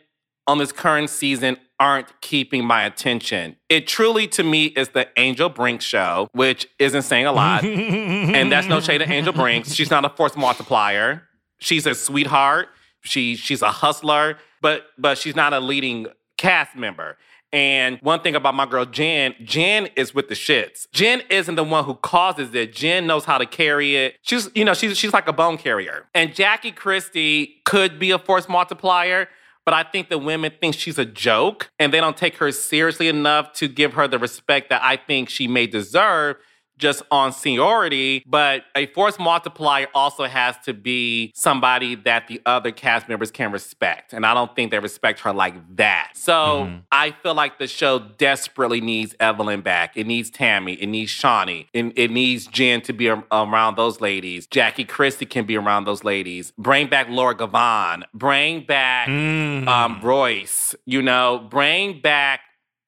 on 0.47 0.59
this 0.59 0.73
current 0.73 1.11
season 1.11 1.57
aren't 1.79 2.21
keeping 2.21 2.65
my 2.65 2.85
attention. 2.85 3.57
It 3.69 3.87
truly, 3.87 4.27
to 4.29 4.43
me, 4.43 4.67
is 4.67 4.91
the 4.91 5.09
Angel 5.17 5.49
Brink 5.49 5.83
show, 5.83 6.29
which 6.33 6.69
isn't 6.79 7.03
saying 7.03 7.27
a 7.27 7.33
lot. 7.33 7.65
and 7.65 8.51
that's 8.51 8.67
no 8.67 8.81
shade 8.81 8.99
to 8.99 9.11
Angel 9.11 9.33
Brink. 9.33 9.67
She's 9.67 9.91
not 9.91 10.05
a 10.05 10.09
force 10.09 10.37
multiplier. 10.37 11.23
She's 11.59 11.87
a 11.87 11.95
sweetheart. 11.95 12.69
She 13.03 13.37
she's 13.37 13.63
a 13.63 13.71
hustler, 13.71 14.39
but 14.61 14.87
but 14.99 15.19
she's 15.19 15.37
not 15.37 15.53
a 15.53 15.61
leading 15.61 16.07
cast 16.37 16.77
member. 16.77 17.17
And 17.53 17.99
one 18.03 18.21
thing 18.21 18.35
about 18.35 18.55
my 18.55 18.67
girl 18.67 18.85
Jen, 18.85 19.35
Jen 19.43 19.89
is 19.97 20.15
with 20.15 20.29
the 20.29 20.35
shits. 20.35 20.87
Jen 20.93 21.23
isn't 21.31 21.55
the 21.55 21.65
one 21.65 21.85
who 21.85 21.95
causes 21.95 22.55
it. 22.55 22.75
Jen 22.75 23.07
knows 23.07 23.25
how 23.25 23.39
to 23.39 23.47
carry 23.47 23.97
it. 23.97 24.17
She's, 24.23 24.51
you 24.55 24.65
know, 24.65 24.75
she's 24.75 24.99
she's 24.99 25.13
like 25.13 25.29
a 25.29 25.33
bone 25.33 25.57
carrier. 25.57 26.07
And 26.15 26.35
Jackie 26.35 26.73
Christie 26.73 27.63
could 27.65 27.99
be 27.99 28.11
a 28.11 28.19
force 28.19 28.49
multiplier, 28.49 29.29
but 29.67 29.75
I 29.75 29.83
think 29.83 30.09
the 30.09 30.17
women 30.17 30.53
think 30.61 30.77
she's 30.77 30.99
a 30.99 31.05
joke 31.05 31.71
and 31.79 31.93
they 31.93 32.01
don't 32.01 32.17
take 32.17 32.37
her 32.37 32.51
seriously 32.53 33.09
enough 33.09 33.53
to 33.55 33.69
give 33.69 33.95
her 33.95 34.07
the 34.09 34.19
respect 34.19 34.71
that 34.71 34.81
I 34.83 34.97
think 34.97 35.29
she 35.29 35.49
may 35.49 35.67
deserve 35.67 36.37
just 36.79 37.03
on 37.11 37.33
seniority. 37.33 38.23
But 38.27 38.65
a 38.75 38.87
force 38.89 39.19
multiplier 39.19 39.87
also 39.95 40.25
has 40.25 40.57
to 40.65 40.75
be 40.75 41.33
somebody 41.35 41.95
that 41.95 42.29
the 42.29 42.41
other 42.47 42.71
cast 42.71 43.09
members 43.09 43.31
can 43.31 43.53
respect. 43.53 44.13
And 44.13 44.27
I 44.27 44.35
don't 44.35 44.55
think 44.55 44.71
they 44.71 44.79
respect 44.79 45.21
her 45.21 45.33
like 45.33 45.55
that. 45.77 46.13
So 46.15 46.33
Mhm. 46.67 46.83
I 46.93 47.11
feel 47.23 47.35
like 47.35 47.59
the 47.59 47.67
show 47.67 47.99
desperately 47.99 48.81
needs 48.81 49.15
Evelyn 49.21 49.61
back. 49.63 49.97
It 49.97 50.07
needs 50.07 50.31
Tammy. 50.31 50.75
It 50.75 50.87
needs 50.89 51.11
Shaunie. 51.11 51.67
It, 51.73 51.93
it 51.97 52.11
needs 52.11 52.47
Jen 52.47 52.81
to 52.83 52.93
be 52.93 53.09
a- 53.09 53.25
around 53.33 53.77
those 53.77 54.01
ladies. 54.01 54.47
Jackie 54.47 54.85
Christie 54.85 55.27
can 55.27 55.45
be 55.47 55.57
around 55.57 55.85
those 55.85 56.05
ladies. 56.05 56.53
Bring 56.59 56.89
back 56.89 57.09
Laura 57.09 57.35
Govan. 57.35 58.05
Bring 58.15 58.61
back 58.65 59.09
Mm. 59.09 59.67
um, 59.69 60.01
Royce. 60.03 60.75
You 60.85 61.03
know, 61.03 61.39
bring 61.51 62.01
back 62.01 62.41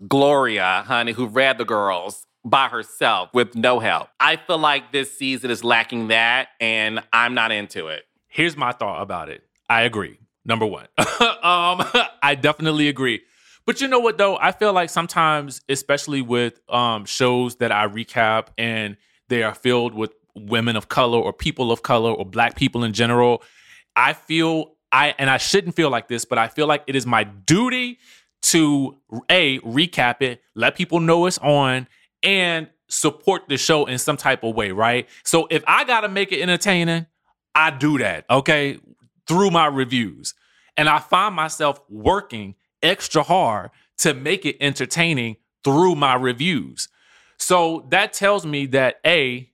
Gloria, 0.07 0.85
honey, 0.87 1.12
who 1.12 1.27
read 1.27 1.59
the 1.59 1.64
girls 1.64 2.27
by 2.44 2.68
herself 2.68 3.31
with 3.33 3.55
no 3.55 3.81
help. 3.81 4.09
I 4.20 4.37
feel 4.37 4.59
like 4.59 4.92
this 4.92 5.16
season 5.16 5.51
is 5.51 5.64
lacking 5.64 6.09
that, 6.09 6.48
and 6.61 7.03
I'm 7.12 7.35
not 7.35 7.53
into 7.53 7.88
it. 7.88 8.05
Here's 8.29 8.57
my 8.57 8.72
thought 8.72 9.03
about 9.03 9.29
it. 9.29 9.42
I 9.68 9.83
agree. 9.83 10.18
Number 10.44 10.66
one, 10.66 10.87
um, 10.98 11.85
I 12.22 12.37
definitely 12.40 12.88
agree. 12.88 13.22
But 13.66 13.83
you 13.83 13.88
know 13.88 13.98
what 13.98 14.16
though? 14.16 14.38
I 14.38 14.53
feel 14.53 14.72
like 14.72 14.88
sometimes, 14.88 15.61
especially 15.68 16.22
with 16.22 16.59
um, 16.70 17.05
shows 17.05 17.57
that 17.57 17.70
I 17.70 17.87
recap 17.87 18.46
and 18.57 18.96
they 19.29 19.42
are 19.42 19.55
filled 19.55 19.92
with 19.92 20.12
women 20.35 20.74
of 20.74 20.88
color 20.88 21.18
or 21.18 21.35
people 21.35 21.70
of 21.70 21.83
color 21.83 22.11
or 22.11 22.24
black 22.24 22.57
people 22.57 22.83
in 22.83 22.94
general, 22.94 23.42
I 23.94 24.14
feel 24.14 24.77
I 24.90 25.14
and 25.18 25.29
I 25.29 25.37
shouldn't 25.37 25.77
feel 25.77 25.90
like 25.90 26.09
this, 26.09 26.24
but 26.24 26.38
I 26.38 26.48
feel 26.48 26.66
like 26.66 26.85
it 26.87 26.96
is 26.96 27.05
my 27.05 27.24
duty 27.24 27.98
to 28.40 28.96
a 29.29 29.59
recap 29.61 30.22
it, 30.22 30.40
let 30.55 30.74
people 30.74 31.01
know 31.01 31.27
it's 31.27 31.38
on, 31.38 31.88
and 32.22 32.68
support 32.88 33.42
the 33.48 33.57
show 33.57 33.87
in 33.87 33.98
some 33.98 34.16
type 34.16 34.42
of 34.42 34.54
way, 34.54 34.70
right? 34.70 35.09
So 35.24 35.46
if 35.50 35.62
I 35.66 35.85
gotta 35.85 36.09
make 36.09 36.33
it 36.33 36.40
entertaining, 36.40 37.07
I 37.54 37.70
do 37.70 37.98
that, 37.98 38.24
okay, 38.31 38.78
through 39.26 39.50
my 39.50 39.66
reviews. 39.66 40.35
And 40.76 40.88
I 40.88 40.98
find 40.98 41.35
myself 41.35 41.81
working 41.88 42.54
extra 42.83 43.22
hard 43.22 43.70
to 43.98 44.14
make 44.14 44.46
it 44.46 44.57
entertaining 44.61 45.37
through 45.64 45.96
my 45.96 46.14
reviews. 46.14 46.88
So 47.38 47.87
that 47.90 48.12
tells 48.12 48.46
me 48.46 48.66
that 48.66 49.00
A, 49.04 49.50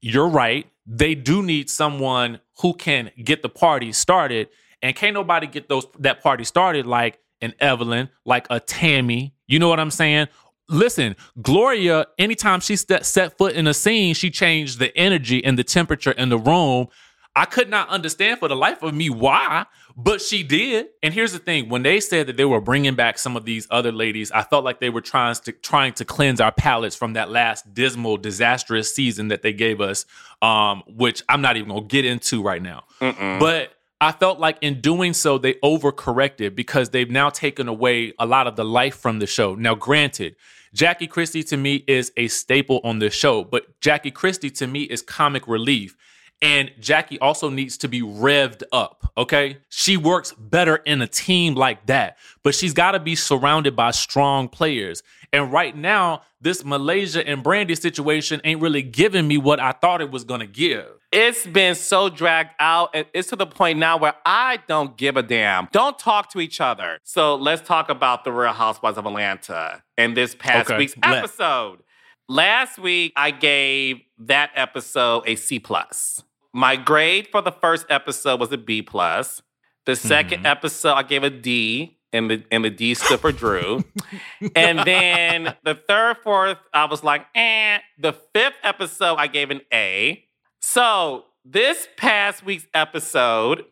you're 0.00 0.28
right. 0.28 0.66
They 0.86 1.14
do 1.14 1.42
need 1.42 1.68
someone 1.68 2.40
who 2.60 2.74
can 2.74 3.10
get 3.22 3.42
the 3.42 3.48
party 3.48 3.92
started. 3.92 4.48
And 4.80 4.94
can't 4.94 5.14
nobody 5.14 5.46
get 5.46 5.68
those 5.68 5.86
that 5.98 6.22
party 6.22 6.44
started 6.44 6.86
like 6.86 7.18
an 7.40 7.54
Evelyn, 7.60 8.08
like 8.24 8.46
a 8.50 8.60
Tammy. 8.60 9.34
You 9.46 9.58
know 9.58 9.68
what 9.68 9.80
I'm 9.80 9.90
saying? 9.90 10.28
Listen, 10.68 11.16
Gloria, 11.40 12.06
anytime 12.18 12.60
she 12.60 12.76
set, 12.76 13.06
set 13.06 13.38
foot 13.38 13.54
in 13.54 13.66
a 13.66 13.74
scene, 13.74 14.14
she 14.14 14.30
changed 14.30 14.78
the 14.78 14.96
energy 14.96 15.42
and 15.44 15.58
the 15.58 15.64
temperature 15.64 16.10
in 16.12 16.28
the 16.28 16.38
room. 16.38 16.88
I 17.34 17.44
could 17.44 17.70
not 17.70 17.88
understand 17.88 18.40
for 18.40 18.48
the 18.48 18.56
life 18.56 18.82
of 18.82 18.92
me 18.94 19.10
why, 19.10 19.64
but 19.96 20.20
she 20.20 20.42
did. 20.42 20.88
And 21.02 21.14
here's 21.14 21.32
the 21.32 21.38
thing: 21.38 21.68
when 21.68 21.82
they 21.84 22.00
said 22.00 22.26
that 22.26 22.36
they 22.36 22.44
were 22.44 22.60
bringing 22.60 22.96
back 22.96 23.16
some 23.16 23.36
of 23.36 23.44
these 23.44 23.66
other 23.70 23.92
ladies, 23.92 24.32
I 24.32 24.42
felt 24.42 24.64
like 24.64 24.80
they 24.80 24.90
were 24.90 25.00
trying 25.00 25.36
to 25.36 25.52
trying 25.52 25.92
to 25.94 26.04
cleanse 26.04 26.40
our 26.40 26.52
palates 26.52 26.96
from 26.96 27.12
that 27.12 27.30
last 27.30 27.72
dismal, 27.72 28.16
disastrous 28.16 28.92
season 28.92 29.28
that 29.28 29.42
they 29.42 29.52
gave 29.52 29.80
us, 29.80 30.04
um, 30.42 30.82
which 30.88 31.22
I'm 31.28 31.40
not 31.40 31.56
even 31.56 31.68
gonna 31.68 31.82
get 31.82 32.04
into 32.04 32.42
right 32.42 32.60
now. 32.60 32.84
Mm-mm. 33.00 33.38
But 33.38 33.72
I 34.00 34.12
felt 34.12 34.38
like 34.38 34.58
in 34.60 34.80
doing 34.80 35.12
so, 35.12 35.38
they 35.38 35.54
overcorrected 35.54 36.54
because 36.54 36.90
they've 36.90 37.10
now 37.10 37.30
taken 37.30 37.68
away 37.68 38.14
a 38.18 38.26
lot 38.26 38.46
of 38.46 38.56
the 38.56 38.64
life 38.64 38.96
from 38.96 39.18
the 39.18 39.26
show. 39.26 39.54
Now, 39.54 39.74
granted, 39.74 40.36
Jackie 40.74 41.06
Christie 41.06 41.44
to 41.44 41.56
me 41.56 41.84
is 41.86 42.12
a 42.16 42.28
staple 42.28 42.80
on 42.84 42.98
the 42.98 43.10
show, 43.10 43.44
but 43.44 43.80
Jackie 43.80 44.10
Christie 44.10 44.50
to 44.50 44.66
me 44.66 44.82
is 44.82 45.02
comic 45.02 45.46
relief. 45.48 45.96
And 46.40 46.70
Jackie 46.78 47.18
also 47.18 47.50
needs 47.50 47.78
to 47.78 47.88
be 47.88 48.00
revved 48.00 48.62
up, 48.70 49.10
okay? 49.16 49.58
She 49.70 49.96
works 49.96 50.32
better 50.32 50.76
in 50.76 51.02
a 51.02 51.06
team 51.08 51.56
like 51.56 51.86
that, 51.86 52.16
but 52.44 52.54
she's 52.54 52.72
got 52.72 52.92
to 52.92 53.00
be 53.00 53.16
surrounded 53.16 53.74
by 53.74 53.90
strong 53.90 54.48
players. 54.48 55.02
And 55.32 55.52
right 55.52 55.76
now, 55.76 56.22
this 56.40 56.64
Malaysia 56.64 57.26
and 57.26 57.42
Brandi 57.42 57.76
situation 57.76 58.40
ain't 58.44 58.60
really 58.60 58.82
giving 58.82 59.26
me 59.26 59.36
what 59.36 59.58
I 59.58 59.72
thought 59.72 60.00
it 60.00 60.12
was 60.12 60.22
going 60.22 60.40
to 60.40 60.46
give. 60.46 60.86
It's 61.10 61.44
been 61.46 61.74
so 61.74 62.08
dragged 62.08 62.50
out, 62.60 62.90
and 62.94 63.06
it's 63.12 63.28
to 63.30 63.36
the 63.36 63.46
point 63.46 63.78
now 63.78 63.96
where 63.96 64.14
I 64.24 64.60
don't 64.68 64.96
give 64.96 65.16
a 65.16 65.22
damn. 65.22 65.68
Don't 65.72 65.98
talk 65.98 66.30
to 66.32 66.40
each 66.40 66.60
other. 66.60 66.98
So 67.02 67.34
let's 67.34 67.66
talk 67.66 67.88
about 67.88 68.24
the 68.24 68.32
Real 68.32 68.52
Housewives 68.52 68.96
of 68.96 69.06
Atlanta 69.06 69.82
and 69.96 70.16
this 70.16 70.34
past 70.34 70.70
okay. 70.70 70.78
week's 70.78 70.94
episode. 71.02 71.80
Last 72.28 72.78
week, 72.78 73.12
I 73.16 73.30
gave 73.30 74.02
that 74.18 74.50
episode 74.54 75.24
a 75.26 75.34
C 75.34 75.58
plus. 75.58 76.22
My 76.52 76.76
grade 76.76 77.28
for 77.28 77.42
the 77.42 77.52
first 77.52 77.86
episode 77.90 78.40
was 78.40 78.52
a 78.52 78.58
B 78.58 78.82
plus. 78.82 79.42
The 79.86 79.92
2nd 79.92 80.28
mm-hmm. 80.28 80.46
episode, 80.46 80.94
I 80.94 81.02
gave 81.02 81.22
a 81.22 81.30
D, 81.30 81.98
and 82.12 82.30
the 82.30 82.44
and 82.50 82.64
the 82.64 82.70
D 82.70 82.94
stood 82.94 83.20
for 83.20 83.32
Drew. 83.32 83.84
and 84.56 84.78
then 84.80 85.54
the 85.64 85.74
third, 85.74 86.18
fourth, 86.22 86.58
I 86.72 86.86
was 86.86 87.04
like, 87.04 87.26
eh. 87.34 87.78
The 87.98 88.12
fifth 88.34 88.56
episode, 88.62 89.16
I 89.16 89.26
gave 89.26 89.50
an 89.50 89.60
A. 89.72 90.24
So 90.60 91.24
this 91.44 91.88
past 91.96 92.44
week's 92.44 92.66
episode, 92.74 93.64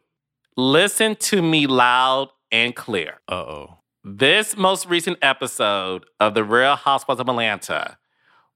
listen 0.56 1.16
to 1.16 1.42
me 1.42 1.66
loud 1.66 2.30
and 2.50 2.74
clear. 2.74 3.20
Uh 3.28 3.34
oh. 3.34 3.78
This 4.04 4.56
most 4.56 4.86
recent 4.86 5.18
episode 5.20 6.06
of 6.20 6.34
The 6.34 6.44
Real 6.44 6.76
Housewives 6.76 7.20
of 7.20 7.28
Atlanta 7.28 7.98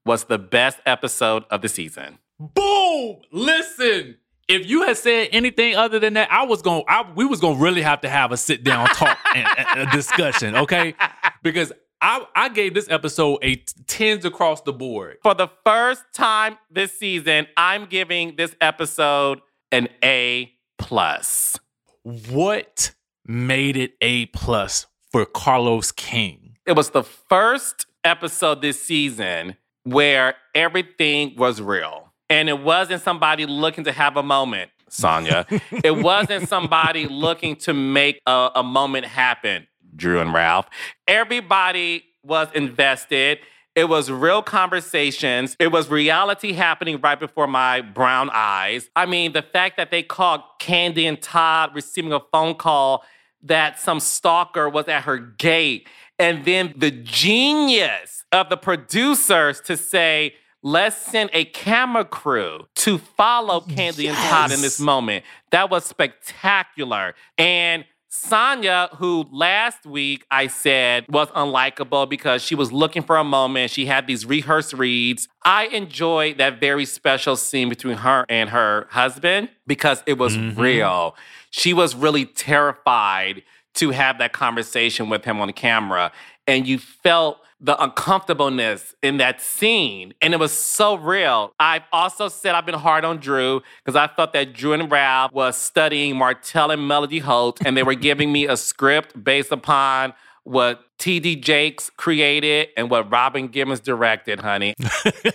was 0.05 0.23
the 0.23 0.37
best 0.37 0.79
episode 0.85 1.43
of 1.51 1.61
the 1.61 1.69
season. 1.69 2.19
Boom! 2.41 3.17
Listen, 3.31 4.17
if 4.47 4.67
you 4.67 4.81
had 4.83 4.97
said 4.97 5.29
anything 5.31 5.75
other 5.75 5.99
than 5.99 6.15
that, 6.15 6.31
I 6.31 6.43
was 6.43 6.61
going. 6.63 6.83
to 6.87 7.07
We 7.15 7.25
was 7.25 7.39
going 7.39 7.57
to 7.57 7.63
really 7.63 7.83
have 7.83 8.01
to 8.01 8.09
have 8.09 8.31
a 8.31 8.37
sit 8.37 8.63
down 8.63 8.87
talk 8.87 9.17
and, 9.35 9.47
and 9.57 9.87
a 9.87 9.91
discussion, 9.91 10.55
okay? 10.55 10.95
Because 11.43 11.71
I, 12.01 12.25
I 12.35 12.49
gave 12.49 12.73
this 12.73 12.89
episode 12.89 13.39
a 13.43 13.57
tens 13.85 14.25
across 14.25 14.61
the 14.61 14.73
board. 14.73 15.17
For 15.21 15.35
the 15.35 15.49
first 15.63 16.03
time 16.13 16.57
this 16.71 16.97
season, 16.97 17.45
I'm 17.55 17.85
giving 17.85 18.35
this 18.37 18.55
episode 18.59 19.41
an 19.71 19.87
A 20.03 20.51
plus. 20.79 21.59
What 22.01 22.93
made 23.25 23.77
it 23.77 23.93
A 24.01 24.25
plus 24.27 24.87
for 25.11 25.25
Carlos 25.25 25.91
King? 25.91 26.57
It 26.65 26.75
was 26.75 26.89
the 26.89 27.03
first 27.03 27.85
episode 28.03 28.63
this 28.63 28.81
season 28.81 29.57
where 29.83 30.35
everything 30.55 31.35
was 31.37 31.61
real. 31.61 32.10
And 32.31 32.47
it 32.47 32.59
wasn't 32.59 33.01
somebody 33.01 33.45
looking 33.45 33.83
to 33.83 33.91
have 33.91 34.15
a 34.15 34.23
moment, 34.23 34.71
Sanya. 34.89 35.45
it 35.83 35.97
wasn't 35.97 36.47
somebody 36.47 37.05
looking 37.05 37.57
to 37.57 37.73
make 37.73 38.21
a, 38.25 38.51
a 38.55 38.63
moment 38.63 39.05
happen, 39.05 39.67
Drew 39.95 40.21
and 40.21 40.33
Ralph. 40.33 40.67
Everybody 41.09 42.05
was 42.23 42.47
invested. 42.53 43.39
It 43.75 43.89
was 43.89 44.09
real 44.09 44.41
conversations. 44.41 45.57
It 45.59 45.73
was 45.73 45.89
reality 45.89 46.53
happening 46.53 47.01
right 47.01 47.19
before 47.19 47.47
my 47.47 47.81
brown 47.81 48.29
eyes. 48.33 48.89
I 48.95 49.05
mean, 49.05 49.33
the 49.33 49.41
fact 49.41 49.75
that 49.75 49.91
they 49.91 50.01
called 50.01 50.41
Kandi 50.61 51.03
and 51.03 51.21
Todd 51.21 51.71
receiving 51.75 52.13
a 52.13 52.21
phone 52.31 52.55
call 52.55 53.03
that 53.43 53.77
some 53.77 53.99
stalker 53.99 54.69
was 54.69 54.87
at 54.87 55.03
her 55.03 55.17
gate. 55.17 55.87
And 56.17 56.45
then 56.45 56.73
the 56.77 56.91
genius 56.91 58.23
of 58.31 58.49
the 58.49 58.57
producers 58.57 59.59
to 59.61 59.75
say, 59.75 60.35
Let's 60.63 60.95
send 60.95 61.29
a 61.33 61.45
camera 61.45 62.05
crew 62.05 62.67
to 62.75 62.97
follow 62.97 63.61
Kandi 63.61 64.03
yes. 64.03 64.15
and 64.15 64.29
Todd 64.29 64.51
in 64.51 64.61
this 64.61 64.79
moment. 64.79 65.25
That 65.51 65.69
was 65.69 65.85
spectacular. 65.85 67.15
And 67.37 67.85
Sanya, 68.11 68.93
who 68.97 69.25
last 69.31 69.85
week 69.85 70.25
I 70.29 70.47
said 70.47 71.05
was 71.07 71.29
unlikable 71.29 72.09
because 72.09 72.43
she 72.43 72.55
was 72.55 72.71
looking 72.71 73.03
for 73.03 73.15
a 73.15 73.23
moment. 73.23 73.71
She 73.71 73.85
had 73.85 74.05
these 74.05 74.25
rehearsed 74.25 74.73
reads. 74.73 75.29
I 75.45 75.67
enjoyed 75.67 76.37
that 76.37 76.59
very 76.59 76.85
special 76.85 77.37
scene 77.37 77.69
between 77.69 77.97
her 77.97 78.25
and 78.27 78.49
her 78.49 78.87
husband 78.91 79.49
because 79.65 80.03
it 80.05 80.17
was 80.17 80.35
mm-hmm. 80.35 80.59
real. 80.59 81.15
She 81.51 81.73
was 81.73 81.95
really 81.95 82.25
terrified 82.25 83.43
to 83.75 83.91
have 83.91 84.17
that 84.17 84.33
conversation 84.33 85.09
with 85.09 85.23
him 85.23 85.39
on 85.39 85.51
camera. 85.53 86.11
And 86.45 86.67
you 86.67 86.79
felt 86.79 87.39
the 87.61 87.81
uncomfortableness 87.81 88.95
in 89.03 89.17
that 89.17 89.39
scene. 89.39 90.13
And 90.21 90.33
it 90.33 90.39
was 90.39 90.51
so 90.51 90.95
real. 90.95 91.53
I've 91.59 91.83
also 91.93 92.27
said 92.27 92.55
I've 92.55 92.65
been 92.65 92.75
hard 92.75 93.05
on 93.05 93.17
Drew 93.17 93.61
because 93.83 93.95
I 93.95 94.07
thought 94.07 94.33
that 94.33 94.53
Drew 94.53 94.73
and 94.73 94.91
Ralph 94.91 95.31
was 95.31 95.55
studying 95.55 96.17
Martell 96.17 96.71
and 96.71 96.87
Melody 96.87 97.19
Holt, 97.19 97.59
and 97.63 97.77
they 97.77 97.83
were 97.83 97.93
giving 97.93 98.31
me 98.31 98.47
a 98.47 98.57
script 98.57 99.23
based 99.23 99.51
upon 99.51 100.13
what 100.43 100.81
TD 100.97 101.41
Jakes 101.41 101.91
created 101.97 102.69
and 102.75 102.89
what 102.89 103.11
Robin 103.11 103.47
Givens 103.47 103.79
directed, 103.79 104.39
honey. 104.39 104.73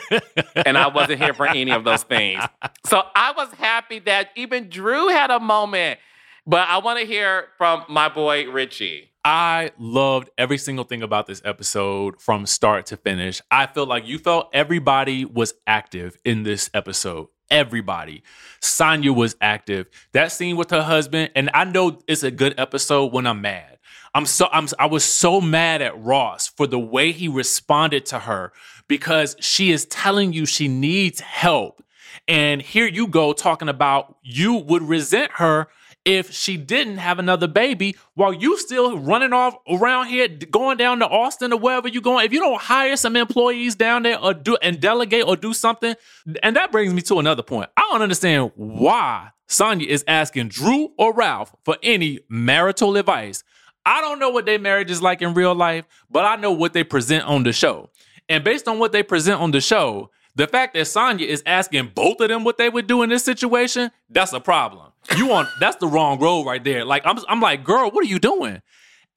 and 0.66 0.76
I 0.76 0.88
wasn't 0.88 1.22
here 1.22 1.32
for 1.32 1.46
any 1.46 1.70
of 1.70 1.84
those 1.84 2.02
things. 2.02 2.42
So 2.86 3.02
I 3.14 3.32
was 3.36 3.52
happy 3.52 4.00
that 4.00 4.30
even 4.34 4.68
Drew 4.68 5.08
had 5.08 5.30
a 5.30 5.38
moment. 5.38 6.00
But 6.48 6.68
I 6.68 6.78
want 6.78 7.00
to 7.00 7.06
hear 7.06 7.48
from 7.58 7.84
my 7.88 8.08
boy 8.08 8.48
Richie. 8.48 9.10
I 9.28 9.72
loved 9.76 10.30
every 10.38 10.56
single 10.56 10.84
thing 10.84 11.02
about 11.02 11.26
this 11.26 11.42
episode 11.44 12.20
from 12.20 12.46
start 12.46 12.86
to 12.86 12.96
finish. 12.96 13.42
I 13.50 13.66
felt 13.66 13.88
like 13.88 14.06
you 14.06 14.20
felt 14.20 14.50
everybody 14.52 15.24
was 15.24 15.54
active 15.66 16.16
in 16.24 16.44
this 16.44 16.70
episode. 16.72 17.26
Everybody. 17.50 18.22
Sanya 18.62 19.12
was 19.12 19.34
active. 19.40 19.88
That 20.12 20.30
scene 20.30 20.56
with 20.56 20.70
her 20.70 20.84
husband, 20.84 21.32
and 21.34 21.50
I 21.54 21.64
know 21.64 21.98
it's 22.06 22.22
a 22.22 22.30
good 22.30 22.54
episode 22.56 23.12
when 23.12 23.26
I'm 23.26 23.40
mad. 23.40 23.78
I'm 24.14 24.26
so 24.26 24.46
I'm 24.52 24.68
I 24.78 24.86
was 24.86 25.02
so 25.02 25.40
mad 25.40 25.82
at 25.82 26.00
Ross 26.00 26.46
for 26.46 26.68
the 26.68 26.78
way 26.78 27.10
he 27.10 27.26
responded 27.26 28.06
to 28.06 28.20
her 28.20 28.52
because 28.86 29.34
she 29.40 29.72
is 29.72 29.86
telling 29.86 30.34
you 30.34 30.46
she 30.46 30.68
needs 30.68 31.18
help. 31.18 31.82
And 32.28 32.62
here 32.62 32.86
you 32.86 33.08
go 33.08 33.32
talking 33.32 33.68
about 33.68 34.18
you 34.22 34.54
would 34.54 34.82
resent 34.84 35.32
her 35.32 35.66
if 36.06 36.30
she 36.30 36.56
didn't 36.56 36.98
have 36.98 37.18
another 37.18 37.48
baby 37.48 37.96
while 38.14 38.32
you 38.32 38.56
still 38.58 38.96
running 38.96 39.32
off 39.32 39.56
around 39.68 40.06
here 40.06 40.28
going 40.28 40.78
down 40.78 41.00
to 41.00 41.06
Austin 41.06 41.52
or 41.52 41.58
wherever 41.58 41.88
you're 41.88 42.00
going. 42.00 42.24
If 42.24 42.32
you 42.32 42.38
don't 42.38 42.60
hire 42.60 42.96
some 42.96 43.16
employees 43.16 43.74
down 43.74 44.04
there 44.04 44.18
or 44.18 44.32
do 44.32 44.56
and 44.62 44.80
delegate 44.80 45.24
or 45.26 45.36
do 45.36 45.52
something 45.52 45.96
and 46.42 46.54
that 46.54 46.70
brings 46.70 46.94
me 46.94 47.02
to 47.02 47.18
another 47.18 47.42
point. 47.42 47.70
I 47.76 47.88
don't 47.90 48.02
understand 48.02 48.52
why 48.54 49.30
Sanya 49.48 49.86
is 49.86 50.04
asking 50.06 50.48
Drew 50.48 50.92
or 50.96 51.12
Ralph 51.12 51.54
for 51.64 51.76
any 51.82 52.20
marital 52.28 52.96
advice. 52.96 53.42
I 53.84 54.00
don't 54.00 54.20
know 54.20 54.30
what 54.30 54.46
their 54.46 54.60
marriage 54.60 54.92
is 54.92 55.02
like 55.02 55.22
in 55.22 55.34
real 55.34 55.56
life 55.56 55.86
but 56.08 56.24
I 56.24 56.36
know 56.36 56.52
what 56.52 56.72
they 56.72 56.84
present 56.84 57.24
on 57.24 57.42
the 57.42 57.52
show. 57.52 57.90
And 58.28 58.44
based 58.44 58.68
on 58.68 58.78
what 58.78 58.92
they 58.92 59.02
present 59.02 59.40
on 59.40 59.50
the 59.50 59.60
show 59.60 60.10
the 60.36 60.46
fact 60.46 60.74
that 60.74 60.82
Sanya 60.82 61.26
is 61.26 61.42
asking 61.46 61.92
both 61.94 62.20
of 62.20 62.28
them 62.28 62.44
what 62.44 62.58
they 62.58 62.68
would 62.68 62.86
do 62.86 63.02
in 63.02 63.08
this 63.08 63.24
situation, 63.24 63.90
that's 64.10 64.34
a 64.34 64.40
problem. 64.40 64.92
You 65.16 65.32
on 65.32 65.46
that's 65.60 65.76
the 65.76 65.86
wrong 65.86 66.18
road 66.18 66.46
right 66.46 66.62
there. 66.62 66.84
Like 66.84 67.02
I'm 67.04 67.18
I'm 67.28 67.40
like, 67.40 67.64
girl, 67.64 67.90
what 67.90 68.04
are 68.04 68.08
you 68.08 68.18
doing? 68.18 68.62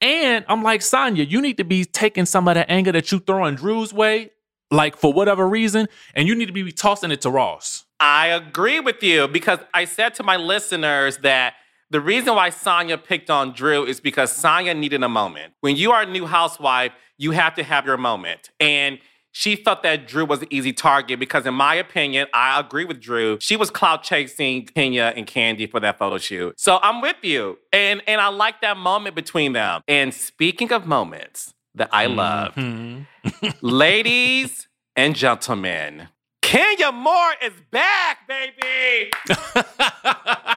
And 0.00 0.44
I'm 0.48 0.62
like, 0.62 0.80
Sanya, 0.80 1.28
you 1.28 1.42
need 1.42 1.58
to 1.58 1.64
be 1.64 1.84
taking 1.84 2.24
some 2.24 2.48
of 2.48 2.54
the 2.54 2.70
anger 2.70 2.92
that 2.92 3.12
you 3.12 3.18
throwing 3.18 3.56
Drew's 3.56 3.92
way, 3.92 4.30
like 4.70 4.96
for 4.96 5.12
whatever 5.12 5.46
reason, 5.46 5.88
and 6.14 6.26
you 6.26 6.34
need 6.34 6.46
to 6.46 6.52
be 6.52 6.72
tossing 6.72 7.10
it 7.10 7.20
to 7.22 7.30
Ross. 7.30 7.84
I 7.98 8.28
agree 8.28 8.80
with 8.80 9.02
you 9.02 9.28
because 9.28 9.58
I 9.74 9.84
said 9.84 10.14
to 10.14 10.22
my 10.22 10.36
listeners 10.36 11.18
that 11.18 11.54
the 11.90 12.00
reason 12.00 12.34
why 12.34 12.50
Sanya 12.50 13.02
picked 13.02 13.30
on 13.30 13.52
Drew 13.52 13.84
is 13.84 14.00
because 14.00 14.32
Sanya 14.32 14.76
needed 14.76 15.02
a 15.02 15.08
moment. 15.08 15.52
When 15.60 15.76
you 15.76 15.92
are 15.92 16.02
a 16.02 16.06
new 16.06 16.24
housewife, 16.24 16.92
you 17.18 17.32
have 17.32 17.54
to 17.56 17.62
have 17.62 17.84
your 17.84 17.98
moment. 17.98 18.50
And 18.58 19.00
she 19.32 19.56
thought 19.56 19.82
that 19.82 20.06
Drew 20.08 20.24
was 20.24 20.42
an 20.42 20.48
easy 20.50 20.72
target 20.72 21.20
because, 21.20 21.46
in 21.46 21.54
my 21.54 21.74
opinion, 21.74 22.26
I 22.34 22.58
agree 22.58 22.84
with 22.84 23.00
Drew. 23.00 23.38
She 23.40 23.56
was 23.56 23.70
clout 23.70 24.02
chasing 24.02 24.66
Kenya 24.66 25.12
and 25.16 25.26
Kandi 25.26 25.70
for 25.70 25.80
that 25.80 25.98
photo 25.98 26.18
shoot. 26.18 26.58
So 26.58 26.78
I'm 26.82 27.00
with 27.00 27.16
you. 27.22 27.58
And 27.72 28.02
and 28.06 28.20
I 28.20 28.28
like 28.28 28.60
that 28.62 28.76
moment 28.76 29.14
between 29.14 29.52
them. 29.52 29.82
And 29.86 30.12
speaking 30.12 30.72
of 30.72 30.86
moments 30.86 31.54
that 31.74 31.88
I 31.92 32.06
love, 32.06 32.54
mm-hmm. 32.54 33.48
ladies 33.60 34.68
and 34.96 35.14
gentlemen, 35.14 36.08
Kenya 36.42 36.90
Moore 36.90 37.34
is 37.42 37.52
back, 37.70 38.26
baby. 38.26 39.10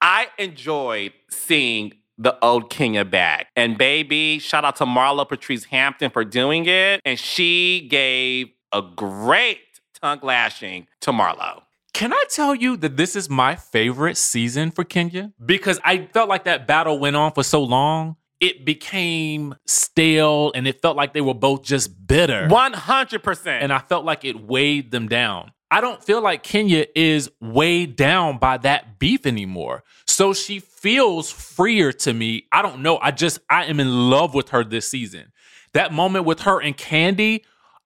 I 0.02 0.28
enjoyed 0.40 1.14
seeing 1.30 1.94
the 2.18 2.38
old 2.44 2.70
Kenya 2.70 3.06
back. 3.06 3.48
And 3.56 3.78
baby, 3.78 4.40
shout 4.40 4.66
out 4.66 4.76
to 4.78 4.86
Marlo 4.86 5.28
Patrice 5.28 5.66
Hampton 5.66 6.12
for 6.12 6.24
doing 6.24 6.66
it. 6.66 7.02
And 7.06 7.20
she 7.20 7.88
gave 7.90 8.53
a 8.74 8.82
great 8.82 9.60
tongue 10.02 10.20
lashing 10.24 10.88
to 11.02 11.12
Marlo. 11.12 11.62
Can 11.94 12.12
I 12.12 12.24
tell 12.30 12.56
you 12.56 12.76
that 12.78 12.98
this 12.98 13.16
is 13.16 13.30
my 13.30 13.56
favorite 13.56 14.18
season 14.18 14.72
for 14.72 14.84
Kenya? 14.84 15.32
Because 15.46 15.80
I 15.84 16.08
felt 16.08 16.28
like 16.28 16.46
that 16.46 16.66
battle 16.66 16.98
went 16.98 17.16
on 17.16 17.32
for 17.34 17.44
so 17.44 17.64
long. 17.64 18.16
It 18.40 18.66
became 18.66 19.56
stale 19.68 20.52
and 20.54 20.68
it 20.68 20.82
felt 20.82 20.98
like 20.98 21.14
they 21.14 21.22
were 21.22 21.36
both 21.36 21.64
just 21.64 22.08
bitter. 22.08 22.48
100%. 22.50 23.48
And 23.48 23.72
I 23.72 23.78
felt 23.78 24.04
like 24.04 24.26
it 24.26 24.44
weighed 24.44 24.92
them 24.92 25.08
down. 25.08 25.52
I 25.70 25.82
don't 25.82 26.04
feel 26.04 26.22
like 26.22 26.44
Kenya 26.44 26.86
is 26.96 27.30
weighed 27.40 27.96
down 27.96 28.38
by 28.40 28.58
that 28.58 29.00
beef 29.00 29.26
anymore. 29.26 29.84
So 30.06 30.34
she 30.34 30.60
feels 30.60 31.32
freer 31.32 31.92
to 31.94 32.14
me. 32.14 32.48
I 32.52 32.62
don't 32.64 32.82
know. 32.82 32.98
I 32.98 33.12
just, 33.12 33.40
I 33.50 33.66
am 33.66 33.80
in 33.80 34.10
love 34.10 34.34
with 34.34 34.50
her 34.50 34.64
this 34.64 34.90
season. 34.90 35.32
That 35.74 35.94
moment 35.94 36.26
with 36.26 36.42
her 36.42 36.62
and 36.62 36.78
Kandi, 36.78 37.42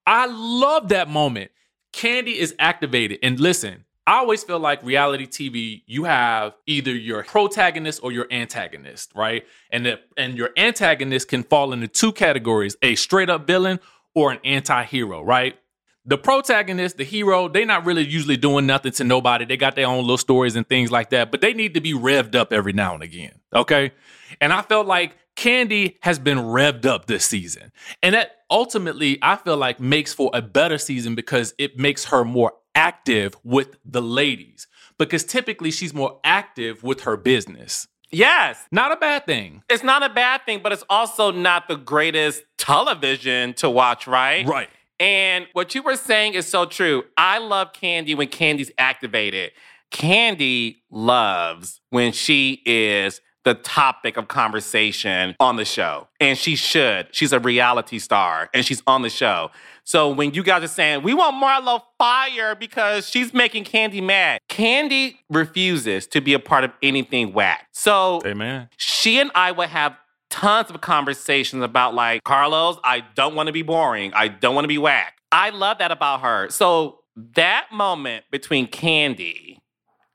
I 0.08 0.24
love 0.24 0.88
that 0.88 1.10
moment. 1.10 1.50
Kandi 1.92 2.34
is 2.34 2.54
activated. 2.58 3.18
And 3.22 3.38
listen, 3.38 3.84
I 4.06 4.14
always 4.14 4.42
feel 4.42 4.58
like 4.58 4.82
reality 4.82 5.26
TV, 5.26 5.82
you 5.86 6.04
have 6.04 6.54
either 6.66 6.94
your 6.94 7.22
protagonist 7.24 8.00
or 8.02 8.10
your 8.10 8.26
antagonist, 8.30 9.12
right? 9.14 9.44
And 9.70 9.84
the, 9.84 10.00
and 10.16 10.34
your 10.34 10.48
antagonist 10.56 11.28
can 11.28 11.42
fall 11.42 11.74
into 11.74 11.88
two 11.88 12.12
categories: 12.12 12.74
a 12.80 12.94
straight 12.94 13.28
up 13.28 13.46
villain 13.46 13.80
or 14.14 14.32
an 14.32 14.38
anti-hero, 14.44 15.22
right? 15.22 15.58
The 16.06 16.16
protagonist, 16.16 16.96
the 16.96 17.04
hero, 17.04 17.48
they're 17.48 17.66
not 17.66 17.84
really 17.84 18.02
usually 18.02 18.38
doing 18.38 18.64
nothing 18.64 18.92
to 18.92 19.04
nobody. 19.04 19.44
They 19.44 19.58
got 19.58 19.76
their 19.76 19.86
own 19.86 20.00
little 20.00 20.16
stories 20.16 20.56
and 20.56 20.66
things 20.66 20.90
like 20.90 21.10
that, 21.10 21.30
but 21.30 21.42
they 21.42 21.52
need 21.52 21.74
to 21.74 21.82
be 21.82 21.92
revved 21.92 22.34
up 22.34 22.50
every 22.50 22.72
now 22.72 22.94
and 22.94 23.02
again. 23.02 23.40
Okay. 23.54 23.92
And 24.40 24.54
I 24.54 24.62
felt 24.62 24.86
like 24.86 25.16
Kandi 25.38 25.94
has 26.00 26.18
been 26.18 26.38
revved 26.38 26.84
up 26.84 27.06
this 27.06 27.24
season. 27.24 27.70
And 28.02 28.14
that 28.16 28.38
ultimately, 28.50 29.18
I 29.22 29.36
feel 29.36 29.56
like 29.56 29.78
makes 29.78 30.12
for 30.12 30.30
a 30.34 30.42
better 30.42 30.78
season 30.78 31.14
because 31.14 31.54
it 31.58 31.78
makes 31.78 32.06
her 32.06 32.24
more 32.24 32.54
active 32.74 33.36
with 33.44 33.76
the 33.84 34.02
ladies. 34.02 34.66
Because 34.98 35.22
typically 35.22 35.70
she's 35.70 35.94
more 35.94 36.18
active 36.24 36.82
with 36.82 37.02
her 37.02 37.16
business. 37.16 37.86
Yes. 38.10 38.64
Not 38.72 38.90
a 38.90 38.96
bad 38.96 39.26
thing. 39.26 39.62
It's 39.70 39.84
not 39.84 40.02
a 40.02 40.08
bad 40.08 40.44
thing, 40.44 40.60
but 40.60 40.72
it's 40.72 40.84
also 40.90 41.30
not 41.30 41.68
the 41.68 41.76
greatest 41.76 42.42
television 42.56 43.54
to 43.54 43.70
watch, 43.70 44.08
right? 44.08 44.44
Right. 44.44 44.68
And 44.98 45.46
what 45.52 45.72
you 45.72 45.82
were 45.82 45.94
saying 45.94 46.34
is 46.34 46.48
so 46.48 46.66
true. 46.66 47.04
I 47.16 47.38
love 47.38 47.72
Kandi 47.72 48.16
when 48.16 48.26
Kandi's 48.28 48.72
activated. 48.76 49.52
Kandi 49.92 50.78
loves 50.90 51.80
when 51.90 52.10
she 52.12 52.60
is 52.66 53.20
the 53.48 53.54
topic 53.54 54.18
of 54.18 54.28
conversation 54.28 55.34
on 55.40 55.56
the 55.56 55.64
show. 55.64 56.06
And 56.20 56.36
she 56.36 56.54
should. 56.54 57.08
She's 57.12 57.32
a 57.32 57.40
reality 57.40 57.98
star 57.98 58.50
and 58.52 58.62
she's 58.62 58.82
on 58.86 59.00
the 59.00 59.08
show. 59.08 59.50
So 59.84 60.10
when 60.10 60.34
you 60.34 60.42
guys 60.42 60.62
are 60.62 60.68
saying, 60.68 61.02
we 61.02 61.14
want 61.14 61.42
Marlo 61.42 61.80
fired 61.96 62.58
because 62.58 63.08
she's 63.08 63.32
making 63.32 63.64
Kandi 63.64 64.02
mad, 64.02 64.40
Kandi 64.50 65.16
refuses 65.30 66.06
to 66.08 66.20
be 66.20 66.34
a 66.34 66.38
part 66.38 66.64
of 66.64 66.72
anything 66.82 67.32
whack. 67.32 67.68
So 67.72 68.20
Amen. 68.26 68.68
she 68.76 69.18
and 69.18 69.30
I 69.34 69.52
would 69.52 69.70
have 69.70 69.96
tons 70.28 70.68
of 70.68 70.78
conversations 70.82 71.62
about 71.62 71.94
like, 71.94 72.22
Carlos, 72.24 72.76
I 72.84 73.02
don't 73.14 73.34
want 73.34 73.46
to 73.46 73.52
be 73.54 73.62
boring. 73.62 74.12
I 74.12 74.28
don't 74.28 74.54
want 74.54 74.64
to 74.64 74.68
be 74.68 74.76
whack. 74.76 75.14
I 75.32 75.50
love 75.50 75.78
that 75.78 75.90
about 75.90 76.20
her. 76.20 76.50
So 76.50 76.98
that 77.34 77.68
moment 77.72 78.26
between 78.30 78.66
Kandi, 78.66 79.56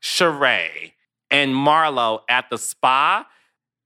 Sheree, 0.03 0.92
and 1.33 1.53
Marlo 1.53 2.21
at 2.29 2.49
the 2.49 2.57
spa, 2.57 3.25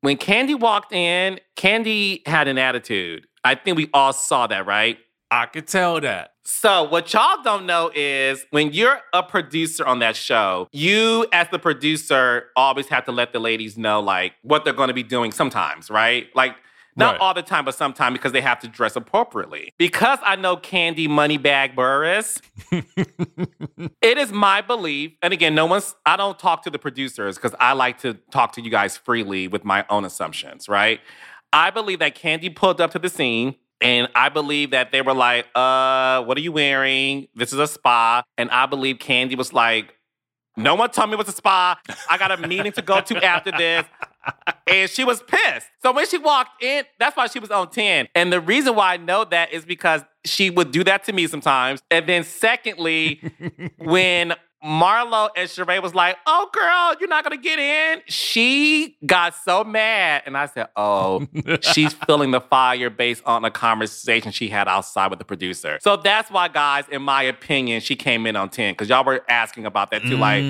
when 0.01 0.17
Kandi 0.17 0.59
walked 0.59 0.93
in, 0.93 1.39
Kandi 1.55 2.27
had 2.27 2.47
an 2.47 2.57
attitude. 2.57 3.25
I 3.43 3.55
think 3.55 3.77
we 3.77 3.89
all 3.93 4.13
saw 4.13 4.45
that, 4.47 4.67
right? 4.67 4.99
I 5.31 5.45
could 5.45 5.67
tell 5.67 5.99
that. 6.01 6.33
So, 6.43 6.83
what 6.83 7.13
y'all 7.13 7.41
don't 7.43 7.65
know 7.65 7.91
is 7.93 8.45
when 8.51 8.71
you're 8.71 9.01
a 9.13 9.21
producer 9.21 9.85
on 9.85 9.99
that 9.99 10.15
show, 10.15 10.69
you, 10.71 11.25
as 11.33 11.47
the 11.49 11.59
producer, 11.59 12.45
always 12.55 12.87
have 12.87 13.03
to 13.05 13.11
let 13.11 13.33
the 13.33 13.39
ladies 13.39 13.77
know, 13.77 13.99
like, 13.99 14.33
what 14.43 14.63
they're 14.63 14.73
going 14.73 14.87
to 14.87 14.93
be 14.93 15.03
doing 15.03 15.31
sometimes, 15.31 15.89
right? 15.89 16.27
Like, 16.35 16.55
not 16.97 17.13
Right. 17.13 17.21
all 17.21 17.33
the 17.33 17.41
time, 17.43 17.63
but 17.63 17.75
sometimes 17.75 18.13
because 18.13 18.31
they 18.33 18.41
have 18.41 18.59
to 18.59 18.67
dress 18.67 18.95
appropriately. 18.95 19.71
Because 19.77 20.19
I 20.23 20.35
know 20.35 20.57
Kandi 20.57 21.07
Moneybag 21.07 21.75
Burruss, 21.75 22.41
it 24.01 24.17
is 24.17 24.31
my 24.31 24.61
belief, 24.61 25.13
and 25.21 25.31
again, 25.33 25.55
no 25.55 25.65
one's, 25.65 25.95
I 26.05 26.17
don't 26.17 26.37
talk 26.37 26.63
to 26.63 26.69
the 26.69 26.79
producers 26.79 27.35
because 27.37 27.55
I 27.59 27.73
like 27.73 27.99
to 27.99 28.15
talk 28.31 28.53
to 28.53 28.61
you 28.61 28.69
guys 28.69 28.97
freely 28.97 29.47
with 29.47 29.63
my 29.63 29.85
own 29.89 30.03
assumptions, 30.05 30.67
right? 30.67 30.99
I 31.53 31.69
believe 31.69 31.99
that 31.99 32.15
Kandi 32.15 32.53
pulled 32.55 32.81
up 32.81 32.91
to 32.91 32.99
the 32.99 33.09
scene. 33.09 33.55
And 33.79 34.07
I 34.15 34.29
believe 34.29 34.71
that 34.71 34.91
they 34.91 35.03
were 35.03 35.13
like, 35.13 35.45
uh, 35.53 36.23
what 36.23 36.35
are 36.35 36.41
you 36.41 36.51
wearing? 36.51 37.27
This 37.35 37.53
is 37.53 37.59
a 37.59 37.67
spa. 37.67 38.23
And 38.35 38.49
I 38.49 38.65
believe 38.65 38.95
Kandi 38.97 39.37
was 39.37 39.53
like, 39.53 39.93
no 40.55 40.73
one 40.73 40.89
told 40.89 41.09
me 41.09 41.13
it 41.13 41.19
was 41.19 41.27
a 41.27 41.31
spa. 41.31 41.79
I 42.09 42.17
got 42.17 42.31
a 42.31 42.47
meeting 42.47 42.71
to 42.71 42.81
go 42.81 43.01
to 43.01 43.23
after 43.23 43.51
this. 43.51 43.85
And 44.67 44.89
she 44.89 45.03
was 45.03 45.21
pissed. 45.23 45.67
So 45.81 45.93
when 45.93 46.05
she 46.07 46.17
walked 46.17 46.61
in, 46.61 46.83
that's 46.99 47.15
why 47.15 47.27
she 47.27 47.39
was 47.39 47.51
on 47.51 47.69
10. 47.69 48.09
And 48.13 48.33
the 48.33 48.41
reason 48.41 48.75
why 48.75 48.93
I 48.93 48.97
know 48.97 49.23
that 49.25 49.53
is 49.53 49.63
because 49.63 50.01
she 50.25 50.49
would 50.49 50.71
do 50.71 50.83
that 50.83 51.05
to 51.05 51.13
me 51.13 51.27
sometimes. 51.27 51.81
And 51.89 52.07
then 52.07 52.23
secondly, 52.23 53.21
when 53.77 54.33
Marlo 54.63 55.29
and 55.35 55.47
Sheree 55.47 55.81
was 55.81 55.93
like, 55.93 56.17
oh 56.25 56.49
girl, 56.51 56.99
you're 56.99 57.09
not 57.09 57.23
gonna 57.23 57.37
get 57.37 57.59
in. 57.59 58.01
She 58.07 58.97
got 59.05 59.35
so 59.35 59.63
mad. 59.63 60.23
And 60.25 60.35
I 60.35 60.47
said, 60.47 60.67
oh, 60.75 61.25
she's 61.61 61.93
feeling 61.93 62.31
the 62.31 62.41
fire 62.41 62.89
based 62.89 63.23
on 63.25 63.45
a 63.45 63.51
conversation 63.51 64.31
she 64.31 64.49
had 64.49 64.67
outside 64.67 65.09
with 65.09 65.19
the 65.19 65.25
producer. 65.25 65.77
So 65.81 65.95
that's 65.95 66.31
why, 66.31 66.47
guys, 66.47 66.85
in 66.91 67.03
my 67.03 67.23
opinion, 67.23 67.81
she 67.81 67.95
came 67.95 68.25
in 68.25 68.35
on 68.35 68.49
10. 68.49 68.75
Cause 68.75 68.89
y'all 68.89 69.05
were 69.05 69.23
asking 69.29 69.65
about 69.65 69.91
that 69.91 70.01
too. 70.01 70.17
Like, 70.17 70.43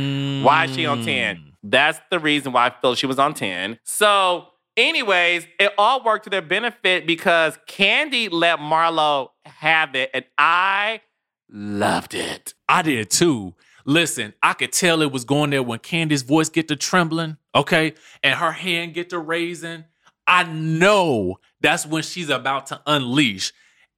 why 0.43 0.65
is 0.65 0.75
she 0.75 0.85
on 0.85 1.03
10? 1.03 1.53
That's 1.69 1.99
the 2.09 2.19
reason 2.19 2.53
why 2.53 2.67
I 2.67 2.69
feel 2.81 2.95
she 2.95 3.07
was 3.07 3.19
on 3.19 3.33
10. 3.33 3.79
So, 3.83 4.47
anyways, 4.75 5.47
it 5.59 5.73
all 5.77 6.03
worked 6.03 6.25
to 6.25 6.29
their 6.29 6.41
benefit 6.41 7.05
because 7.05 7.57
Kandi 7.67 8.29
let 8.31 8.59
Marlo 8.59 9.29
have 9.45 9.95
it, 9.95 10.09
and 10.13 10.25
I 10.37 11.01
loved 11.49 12.13
it. 12.13 12.53
I 12.69 12.81
did 12.81 13.09
too. 13.09 13.55
Listen, 13.85 14.33
I 14.43 14.53
could 14.53 14.73
tell 14.73 15.01
it 15.01 15.11
was 15.11 15.23
going 15.23 15.49
there 15.49 15.63
when 15.63 15.79
Kandi's 15.79 16.21
voice 16.21 16.49
get 16.49 16.67
to 16.67 16.75
trembling, 16.75 17.37
okay, 17.55 17.93
and 18.21 18.35
her 18.35 18.51
hand 18.51 18.93
get 18.93 19.09
to 19.11 19.19
raising. 19.19 19.85
I 20.25 20.43
know 20.43 21.37
that's 21.61 21.85
when 21.85 22.03
she's 22.03 22.29
about 22.29 22.67
to 22.67 22.81
unleash. 22.85 23.53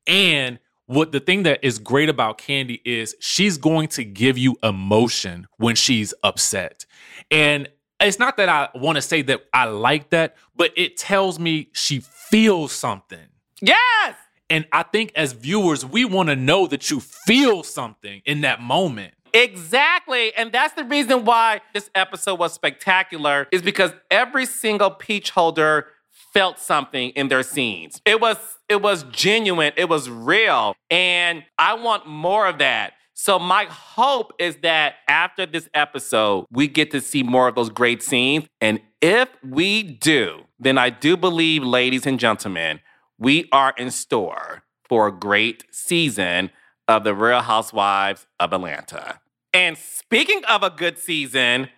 And 0.05 0.59
what 0.89 1.11
the 1.11 1.19
thing 1.19 1.43
that 1.43 1.59
is 1.63 1.77
great 1.77 2.09
about 2.09 2.39
Kandi 2.39 2.81
is 2.83 3.15
she's 3.19 3.59
going 3.59 3.89
to 3.89 4.03
give 4.03 4.39
you 4.39 4.57
emotion 4.63 5.47
when 5.57 5.75
she's 5.75 6.15
upset. 6.23 6.87
And 7.29 7.69
it's 7.99 8.17
not 8.17 8.37
that 8.37 8.49
I 8.49 8.69
want 8.73 8.95
to 8.95 9.01
say 9.03 9.21
that 9.21 9.41
I 9.53 9.65
like 9.65 10.09
that, 10.09 10.35
but 10.55 10.71
it 10.75 10.97
tells 10.97 11.37
me 11.37 11.69
she 11.73 11.99
feels 11.99 12.71
something. 12.71 13.27
Yes! 13.61 14.15
And 14.49 14.67
I 14.71 14.81
think 14.81 15.11
as 15.15 15.33
viewers, 15.33 15.85
we 15.85 16.05
want 16.05 16.29
to 16.29 16.35
know 16.35 16.65
that 16.65 16.89
you 16.89 16.99
feel 16.99 17.61
something 17.61 18.23
in 18.25 18.41
that 18.41 18.59
moment. 18.59 19.13
Exactly. 19.31 20.33
And 20.33 20.51
that's 20.51 20.73
the 20.73 20.85
reason 20.85 21.23
why 21.23 21.61
this 21.71 21.91
episode 21.93 22.39
was 22.39 22.53
spectacular, 22.53 23.47
is 23.51 23.61
because 23.61 23.91
every 24.09 24.47
single 24.47 24.89
peach 24.89 25.29
holder 25.29 25.85
felt 26.33 26.57
something 26.57 27.11
in 27.11 27.27
their 27.27 27.43
scenes. 27.43 28.01
It 28.05 28.19
was 28.19 28.37
it 28.69 28.81
was 28.81 29.03
genuine, 29.11 29.73
it 29.75 29.89
was 29.89 30.09
real. 30.09 30.75
And 30.89 31.43
I 31.57 31.73
want 31.73 32.07
more 32.07 32.47
of 32.47 32.59
that. 32.59 32.93
So 33.13 33.37
my 33.37 33.65
hope 33.65 34.31
is 34.39 34.57
that 34.61 34.95
after 35.09 35.45
this 35.45 35.67
episode, 35.73 36.45
we 36.51 36.67
get 36.69 36.91
to 36.91 37.01
see 37.01 37.21
more 37.21 37.49
of 37.49 37.55
those 37.55 37.69
great 37.69 38.01
scenes. 38.01 38.45
And 38.61 38.79
if 39.01 39.27
we 39.43 39.83
do, 39.83 40.45
then 40.57 40.77
I 40.77 40.89
do 40.89 41.17
believe, 41.17 41.63
ladies 41.63 42.05
and 42.05 42.17
gentlemen, 42.17 42.79
we 43.17 43.49
are 43.51 43.73
in 43.77 43.91
store 43.91 44.63
for 44.87 45.07
a 45.07 45.11
great 45.11 45.65
season 45.69 46.51
of 46.87 47.03
The 47.03 47.13
Real 47.13 47.41
Housewives 47.41 48.25
of 48.39 48.53
Atlanta. 48.53 49.19
And 49.53 49.77
speaking 49.77 50.45
of 50.45 50.63
a 50.63 50.69
good 50.69 50.97
season, 50.97 51.69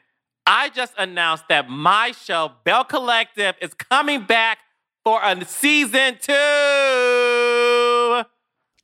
I 0.45 0.69
just 0.69 0.93
announced 0.97 1.45
that 1.49 1.69
my 1.69 2.11
show, 2.11 2.51
Belle 2.63 2.83
Collective, 2.83 3.55
is 3.61 3.73
coming 3.73 4.25
back 4.25 4.59
for 5.03 5.19
a 5.23 5.43
season 5.45 6.17
two. 6.21 6.33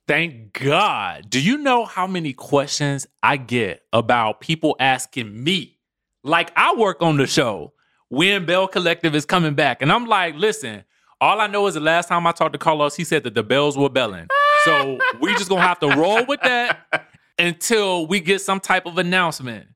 Thank 0.06 0.52
God. 0.54 1.28
Do 1.28 1.40
you 1.40 1.58
know 1.58 1.84
how 1.84 2.06
many 2.06 2.32
questions 2.32 3.06
I 3.22 3.36
get 3.36 3.82
about 3.92 4.40
people 4.40 4.74
asking 4.80 5.44
me? 5.44 5.78
Like, 6.24 6.50
I 6.56 6.74
work 6.74 7.02
on 7.02 7.18
the 7.18 7.26
show 7.26 7.74
when 8.08 8.46
Belle 8.46 8.68
Collective 8.68 9.14
is 9.14 9.26
coming 9.26 9.54
back. 9.54 9.82
And 9.82 9.92
I'm 9.92 10.06
like, 10.06 10.34
listen, 10.34 10.84
all 11.20 11.40
I 11.40 11.46
know 11.46 11.66
is 11.66 11.74
the 11.74 11.80
last 11.80 12.08
time 12.08 12.26
I 12.26 12.32
talked 12.32 12.54
to 12.54 12.58
Carlos, 12.58 12.96
he 12.96 13.04
said 13.04 13.22
that 13.24 13.34
the 13.34 13.42
bells 13.42 13.76
were 13.76 13.90
belling. 13.90 14.28
So 14.64 14.98
we 15.20 15.34
just 15.34 15.50
gonna 15.50 15.60
have 15.60 15.78
to 15.80 15.88
roll 15.88 16.24
with 16.24 16.40
that 16.40 17.10
until 17.38 18.06
we 18.06 18.20
get 18.20 18.40
some 18.40 18.60
type 18.60 18.86
of 18.86 18.96
announcement. 18.98 19.66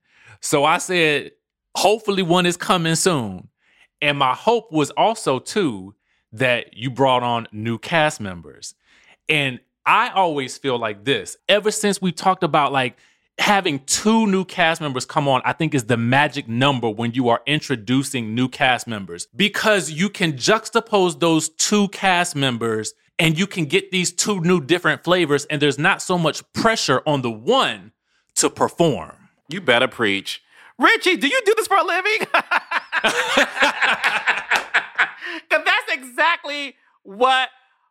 So 0.41 0.65
I 0.65 0.79
said, 0.79 1.33
hopefully 1.77 2.23
one 2.23 2.47
is 2.47 2.57
coming 2.57 2.95
soon. 2.95 3.49
And 4.01 4.19
my 4.19 4.35
hope 4.35 4.73
was 4.73 4.91
also 4.93 5.39
too 5.39 5.95
that 6.33 6.77
you 6.77 6.91
brought 6.91 7.23
on 7.23 7.47
new 7.53 7.79
cast 7.79 8.21
members. 8.21 8.75
And 9.29 9.61
I 9.85 10.11
always 10.11 10.59
feel 10.59 10.79
like 10.79 11.05
this. 11.05 11.37
Ever 11.49 11.71
since 11.71 12.01
we 12.01 12.13
talked 12.13 12.43
about 12.43 12.73
like 12.73 12.97
having 13.39 13.81
two 13.81 14.27
new 14.27 14.45
cast 14.45 14.81
members 14.81 15.05
come 15.05 15.29
on, 15.29 15.43
I 15.45 15.53
think 15.53 15.75
is 15.75 15.85
the 15.85 15.97
magic 15.97 16.49
number 16.49 16.89
when 16.89 17.13
you 17.13 17.29
are 17.29 17.43
introducing 17.47 18.35
new 18.35 18.49
cast 18.49 18.87
members 18.87 19.27
because 19.35 19.91
you 19.91 20.09
can 20.09 20.35
juxtapose 20.35 21.19
those 21.19 21.49
two 21.51 21.89
cast 21.89 22.37
members 22.37 22.95
and 23.19 23.39
you 23.39 23.47
can 23.47 23.67
get 23.67 23.91
these 23.91 24.13
two 24.13 24.41
new 24.41 24.61
different 24.61 25.05
flavors 25.05 25.45
and 25.47 25.61
there's 25.61 25.79
not 25.79 26.01
so 26.01 26.17
much 26.17 26.43
pressure 26.53 27.03
on 27.07 27.23
the 27.23 27.31
one 27.31 27.93
to 28.37 28.49
perform. 28.49 29.13
You 29.49 29.61
better 29.61 29.89
preach. 29.89 30.43
Richie, 30.79 31.17
do 31.17 31.29
you 31.29 31.41
do 31.45 31.55
this 31.57 31.67
for 31.67 31.77
a 31.77 31.85
living? 31.85 32.27
Because 35.49 35.65
that's 35.65 35.93
exactly 35.93 36.77
what 37.03 37.49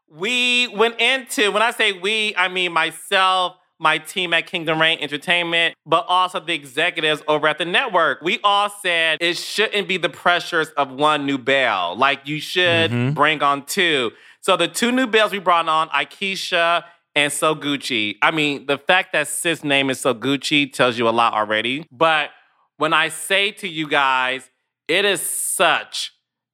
we 0.09 0.67
went 0.67 0.99
into. 0.99 1.51
When 1.51 1.61
I 1.61 1.71
say 1.71 1.93
we, 1.93 2.35
I 2.35 2.47
mean 2.47 2.71
myself, 2.71 3.55
my 3.81 3.97
team 3.97 4.31
at 4.33 4.45
Kingdom 4.45 4.79
Reign 4.79 4.99
Entertainment, 5.01 5.75
but 5.87 6.05
also 6.07 6.39
the 6.39 6.53
executives 6.53 7.23
over 7.27 7.47
at 7.47 7.57
the 7.57 7.65
network. 7.65 8.21
We 8.21 8.39
all 8.43 8.69
said 8.69 9.17
it 9.19 9.37
shouldn't 9.37 9.87
be 9.87 9.97
the 9.97 10.09
pressures 10.09 10.69
of 10.71 10.91
one 10.91 11.25
new 11.25 11.39
belle. 11.39 11.97
Like 11.97 12.27
you 12.27 12.39
should 12.39 12.91
mm-hmm. 12.91 13.13
bring 13.13 13.41
on 13.41 13.65
two. 13.65 14.11
So 14.41 14.55
the 14.55 14.67
two 14.67 14.91
new 14.91 15.07
belles 15.07 15.31
we 15.31 15.39
brought 15.39 15.67
on, 15.67 15.89
Aikisha 15.89 16.83
and 17.15 17.33
So 17.33 17.55
Gucci. 17.55 18.17
I 18.21 18.29
mean, 18.29 18.67
the 18.67 18.77
fact 18.77 19.13
that 19.13 19.27
Sis' 19.27 19.63
name 19.63 19.89
is 19.89 19.99
So 19.99 20.13
Gucci 20.13 20.71
tells 20.71 20.99
you 20.99 21.09
a 21.09 21.11
lot 21.11 21.33
already. 21.33 21.87
But 21.91 22.29
when 22.77 22.93
I 22.93 23.09
say 23.09 23.51
to 23.51 23.67
you 23.67 23.87
guys, 23.87 24.49
it 24.87 25.05
is 25.05 25.21
such 25.21 26.13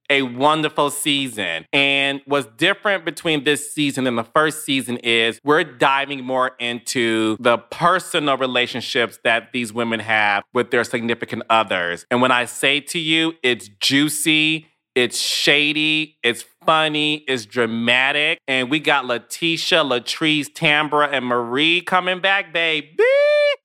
a 0.10 0.22
wonderful 0.22 0.90
season. 0.90 1.66
And 1.74 2.22
what's 2.26 2.48
different 2.58 3.06
between 3.06 3.44
this 3.44 3.74
season 3.74 4.08
and 4.08 4.18
the 4.18 4.24
first 4.24 4.66
season 4.66 4.98
is 4.98 5.40
we're 5.44 5.64
diving 5.64 6.24
more 6.24 6.52
into 6.60 7.38
the 7.40 7.58
personal 7.58 8.38
relationships 8.38 9.20
that 9.24 9.52
these 9.54 9.74
women 9.74 10.00
have 10.00 10.44
with 10.54 10.72
their 10.72 10.84
significant 10.84 11.44
others. 11.50 12.06
And 12.10 12.22
when 12.22 12.32
I 12.32 12.46
say 12.46 12.80
to 12.82 13.00
you, 13.00 13.34
it's 13.44 13.70
juicy. 13.80 14.68
It's 14.96 15.20
shady, 15.20 16.18
it's 16.24 16.44
funny, 16.66 17.18
it's 17.28 17.46
dramatic. 17.46 18.40
And 18.48 18.72
we 18.72 18.80
got 18.80 19.06
LaTisha, 19.06 19.88
Latrice, 19.88 20.52
Tambra, 20.52 21.08
and 21.12 21.24
Marie 21.24 21.82
coming 21.82 22.20
back, 22.20 22.52
baby. 22.52 22.98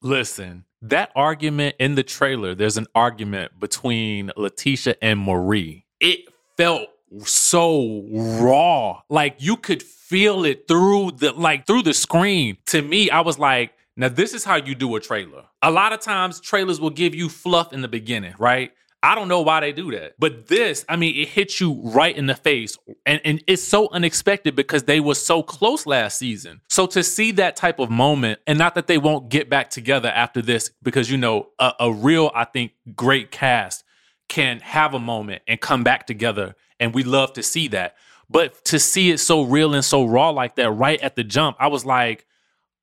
Listen, 0.02 0.66
that 0.82 1.10
argument 1.16 1.76
in 1.78 1.94
the 1.94 2.02
trailer, 2.02 2.54
there's 2.54 2.76
an 2.76 2.86
argument 2.94 3.58
between 3.58 4.30
LaTisha 4.36 4.96
and 5.00 5.20
Marie. 5.20 5.86
It 6.00 6.20
felt 6.56 6.88
so 7.24 8.04
raw. 8.10 9.02
Like 9.08 9.36
you 9.38 9.56
could 9.56 9.82
feel 9.82 10.44
it 10.44 10.66
through 10.68 11.12
the 11.12 11.32
like 11.32 11.66
through 11.66 11.82
the 11.82 11.94
screen. 11.94 12.58
To 12.66 12.82
me, 12.82 13.10
I 13.10 13.20
was 13.20 13.38
like, 13.38 13.72
now 13.96 14.08
this 14.08 14.34
is 14.34 14.44
how 14.44 14.56
you 14.56 14.74
do 14.74 14.94
a 14.96 15.00
trailer. 15.00 15.44
A 15.62 15.70
lot 15.70 15.92
of 15.92 16.00
times 16.00 16.40
trailers 16.40 16.80
will 16.80 16.90
give 16.90 17.14
you 17.14 17.28
fluff 17.28 17.72
in 17.72 17.82
the 17.82 17.88
beginning, 17.88 18.34
right? 18.38 18.72
I 19.04 19.16
don't 19.16 19.26
know 19.26 19.40
why 19.40 19.58
they 19.58 19.72
do 19.72 19.90
that. 19.90 20.14
But 20.18 20.46
this, 20.46 20.84
I 20.88 20.94
mean, 20.94 21.16
it 21.16 21.28
hits 21.28 21.60
you 21.60 21.80
right 21.82 22.16
in 22.16 22.26
the 22.26 22.36
face. 22.36 22.78
And, 23.04 23.20
and 23.24 23.42
it's 23.48 23.62
so 23.62 23.88
unexpected 23.90 24.54
because 24.54 24.84
they 24.84 25.00
were 25.00 25.16
so 25.16 25.42
close 25.42 25.86
last 25.86 26.18
season. 26.18 26.60
So 26.68 26.86
to 26.86 27.02
see 27.02 27.32
that 27.32 27.56
type 27.56 27.80
of 27.80 27.90
moment, 27.90 28.38
and 28.46 28.58
not 28.58 28.76
that 28.76 28.86
they 28.86 28.98
won't 28.98 29.28
get 29.28 29.50
back 29.50 29.70
together 29.70 30.08
after 30.08 30.40
this, 30.40 30.70
because, 30.84 31.10
you 31.10 31.16
know, 31.16 31.48
a, 31.58 31.72
a 31.80 31.92
real, 31.92 32.30
I 32.32 32.44
think, 32.44 32.74
great 32.94 33.32
cast 33.32 33.82
can 34.28 34.60
have 34.60 34.94
a 34.94 34.98
moment 34.98 35.42
and 35.46 35.60
come 35.60 35.84
back 35.84 36.06
together. 36.06 36.54
And 36.80 36.94
we 36.94 37.02
love 37.02 37.32
to 37.34 37.42
see 37.42 37.68
that. 37.68 37.96
But 38.30 38.64
to 38.66 38.78
see 38.78 39.10
it 39.10 39.18
so 39.18 39.42
real 39.42 39.74
and 39.74 39.84
so 39.84 40.04
raw 40.04 40.30
like 40.30 40.56
that 40.56 40.70
right 40.70 41.00
at 41.00 41.16
the 41.16 41.24
jump, 41.24 41.56
I 41.60 41.68
was 41.68 41.84
like, 41.84 42.26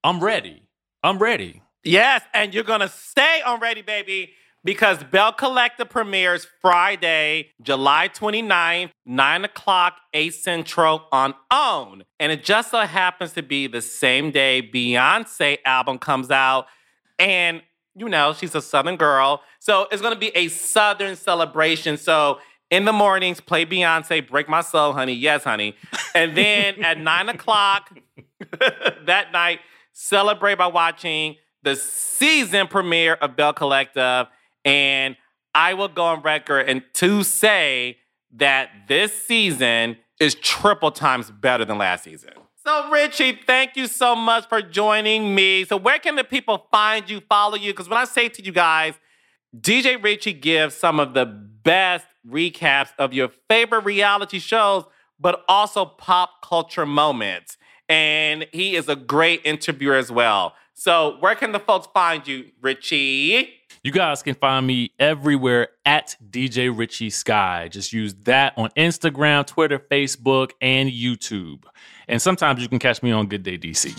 I'm 0.04 0.24
ready. 0.24 0.68
I'm 1.04 1.18
ready. 1.18 1.62
Yes, 1.84 2.22
and 2.34 2.54
you're 2.54 2.64
gonna 2.64 2.90
stay 2.90 3.42
on 3.46 3.60
ready, 3.60 3.82
baby, 3.82 4.34
because 4.64 5.04
Belle 5.06 5.32
Collective 5.32 5.90
premieres 5.90 6.46
Friday, 6.62 7.52
July 7.62 8.10
29th, 8.10 8.92
9 9.06 9.46
o'clock, 9.46 9.98
8 10.14 10.34
Central 10.34 11.06
on 11.12 11.34
OWN. 11.50 12.04
And 12.20 12.32
it 12.32 12.44
just 12.44 12.72
so 12.72 12.82
happens 12.82 13.34
to 13.34 13.42
be 13.42 13.68
the 13.68 13.82
same 13.82 14.32
day 14.32 14.62
Beyonce 14.62 15.60
album 15.66 15.98
comes 15.98 16.30
out. 16.30 16.68
And 17.18 17.62
you 17.96 18.10
know, 18.10 18.34
she's 18.34 18.56
a 18.56 18.62
Southern 18.62 18.96
girl. 18.96 19.42
So 19.60 19.88
it's 19.92 20.02
gonna 20.02 20.16
be 20.16 20.36
a 20.36 20.48
Southern 20.48 21.16
celebration. 21.16 21.98
So 21.98 22.40
in 22.70 22.86
the 22.86 22.94
mornings, 22.94 23.42
play 23.42 23.66
Beyonce, 23.66 24.28
Break 24.28 24.48
My 24.48 24.62
Soul, 24.62 24.94
honey. 24.94 25.14
Yes, 25.14 25.44
honey. 25.44 25.76
And 26.14 26.38
then 26.38 26.84
at 26.84 27.00
nine 27.00 27.30
o'clock 27.30 27.98
that 29.06 29.32
night, 29.32 29.60
celebrate 29.92 30.56
by 30.56 30.68
watching 30.68 31.36
the 31.64 31.76
season 31.76 32.68
premiere 32.68 33.14
of 33.16 33.36
Belle 33.36 33.54
Collective. 33.54 34.28
And 34.64 35.18
I 35.56 35.74
will 35.74 35.88
go 35.88 36.04
on 36.06 36.22
record 36.22 36.70
and 36.70 36.84
to 36.96 37.24
say 37.24 37.98
that 38.36 38.70
this 38.88 39.14
season 39.26 39.98
is 40.20 40.36
triple 40.36 40.92
times 40.92 41.32
better 41.32 41.66
than 41.66 41.78
last 41.78 42.04
season. 42.04 42.34
So, 42.66 42.90
Richie, 42.92 43.40
thank 43.48 43.78
you 43.78 43.88
so 43.88 44.16
much 44.16 44.50
for 44.50 44.62
joining 44.62 45.34
me. 45.34 45.64
So, 45.64 45.78
where 45.78 45.98
can 45.98 46.16
the 46.16 46.26
people 46.26 46.68
find 46.72 47.10
you, 47.10 47.22
follow 47.22 47.56
you? 47.56 47.72
Because 47.72 47.88
when 47.88 47.98
I 47.98 48.04
say 48.04 48.28
to 48.28 48.44
you 48.44 48.52
guys, 48.52 48.96
DJ 49.58 50.02
Richie 50.04 50.34
gives 50.34 50.76
some 50.76 51.00
of 51.00 51.14
the 51.14 51.26
best 51.26 52.06
recaps 52.28 52.90
of 53.00 53.14
your 53.14 53.30
favorite 53.50 53.86
reality 53.86 54.40
shows, 54.40 54.84
but 55.18 55.46
also 55.48 55.86
pop 55.86 56.42
culture 56.44 56.86
moments. 56.86 57.58
And 57.88 58.46
he 58.52 58.76
is 58.76 58.90
a 58.90 58.96
great 58.96 59.42
interviewer 59.46 59.96
as 59.96 60.12
well. 60.12 60.54
So, 60.74 61.16
where 61.22 61.36
can 61.36 61.54
the 61.54 61.60
folks 61.60 61.88
find 61.94 62.28
you, 62.28 62.52
Richie? 62.62 63.54
You 63.84 63.94
guys 63.94 64.22
can 64.22 64.36
find 64.36 64.68
me 64.68 64.92
everywhere 65.00 65.70
at 65.86 66.18
DJ 66.30 66.78
Richie 66.78 67.10
Skye. 67.10 67.70
Just 67.70 67.94
use 67.94 68.14
that 68.26 68.54
on 68.58 68.70
Instagram, 68.78 69.48
Twitter, 69.48 69.80
Facebook, 69.80 70.52
and 70.62 70.90
YouTube. 70.90 71.64
And 72.10 72.20
sometimes 72.20 72.60
you 72.62 72.68
can 72.68 72.80
catch 72.80 73.04
me 73.04 73.12
on 73.12 73.28
Good 73.28 73.44
Day 73.44 73.58
DC. 73.58 73.94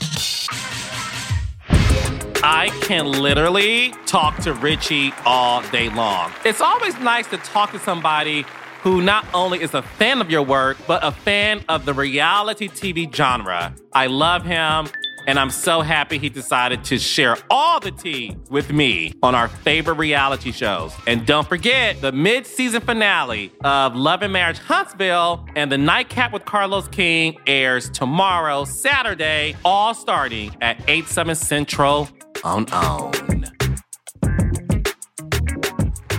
I 2.43 2.69
can 2.83 3.07
literally 3.07 3.93
talk 4.07 4.37
to 4.39 4.53
Richie 4.53 5.13
all 5.25 5.63
day 5.71 5.89
long. 5.91 6.33
It's 6.45 6.61
always 6.61 6.99
nice 6.99 7.29
to 7.29 7.37
talk 7.39 7.71
to 7.71 7.79
somebody 7.79 8.45
who 8.83 9.01
not 9.01 9.25
only 9.33 9.63
is 9.63 9.75
a 9.75 9.83
fan 9.83 10.21
of 10.21 10.29
your 10.29 10.43
work, 10.43 10.77
but 10.89 11.05
a 11.05 11.13
fan 11.13 11.65
of 11.69 11.85
the 11.85 11.95
reality 11.95 12.69
TV 12.69 13.15
genre. 13.15 13.75
I 13.93 14.09
love 14.09 14.45
him. 14.45 14.89
And 15.27 15.39
I'm 15.39 15.51
so 15.51 15.81
happy 15.81 16.19
he 16.19 16.29
decided 16.29 16.85
to 16.85 16.99
share 16.99 17.37
all 17.51 17.81
the 17.81 17.91
tea 17.91 18.37
with 18.51 18.73
me 18.73 19.13
on 19.23 19.35
our 19.35 19.49
favorite 19.49 19.95
reality 19.95 20.53
shows. 20.53 20.93
And 21.07 21.27
don't 21.27 21.47
forget 21.49 22.01
the 22.01 22.13
mid 22.13 22.47
season 22.47 22.81
finale 22.81 23.53
of 23.63 23.95
Love 23.95 24.23
and 24.23 24.33
Marriage 24.33 24.59
Huntsville 24.59 25.47
and 25.57 25.71
the 25.71 25.79
Nightcap 25.79 26.33
with 26.33 26.45
Carlos 26.45 26.89
King 26.89 27.39
airs 27.47 27.91
tomorrow, 27.91 28.65
Saturday, 28.65 29.57
all 29.65 29.95
starting 29.95 30.57
at 30.61 30.83
8, 30.89 31.07
7 31.07 31.35
Central 31.35 32.09
on 32.43 32.67
OWN. 32.73 33.47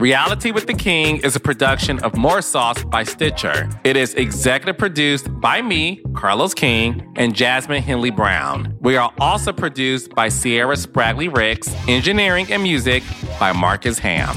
Reality 0.00 0.50
with 0.50 0.66
the 0.66 0.74
King 0.74 1.18
is 1.18 1.36
a 1.36 1.40
production 1.40 1.98
of 2.00 2.16
More 2.16 2.42
Sauce 2.42 2.82
by 2.84 3.04
Stitcher. 3.04 3.70
It 3.84 3.96
is 3.96 4.12
executive 4.14 4.76
produced 4.76 5.28
by 5.40 5.62
me, 5.62 6.02
Carlos 6.14 6.52
King, 6.52 7.12
and 7.16 7.34
Jasmine 7.34 7.82
Henley 7.82 8.10
Brown. 8.10 8.76
We 8.80 8.96
are 8.96 9.12
also 9.20 9.52
produced 9.52 10.10
by 10.14 10.28
Sierra 10.28 10.74
Spragley 10.74 11.34
Ricks, 11.34 11.74
engineering 11.88 12.52
and 12.52 12.62
music 12.62 13.02
by 13.38 13.52
Marcus 13.52 13.98
Ham. 14.00 14.36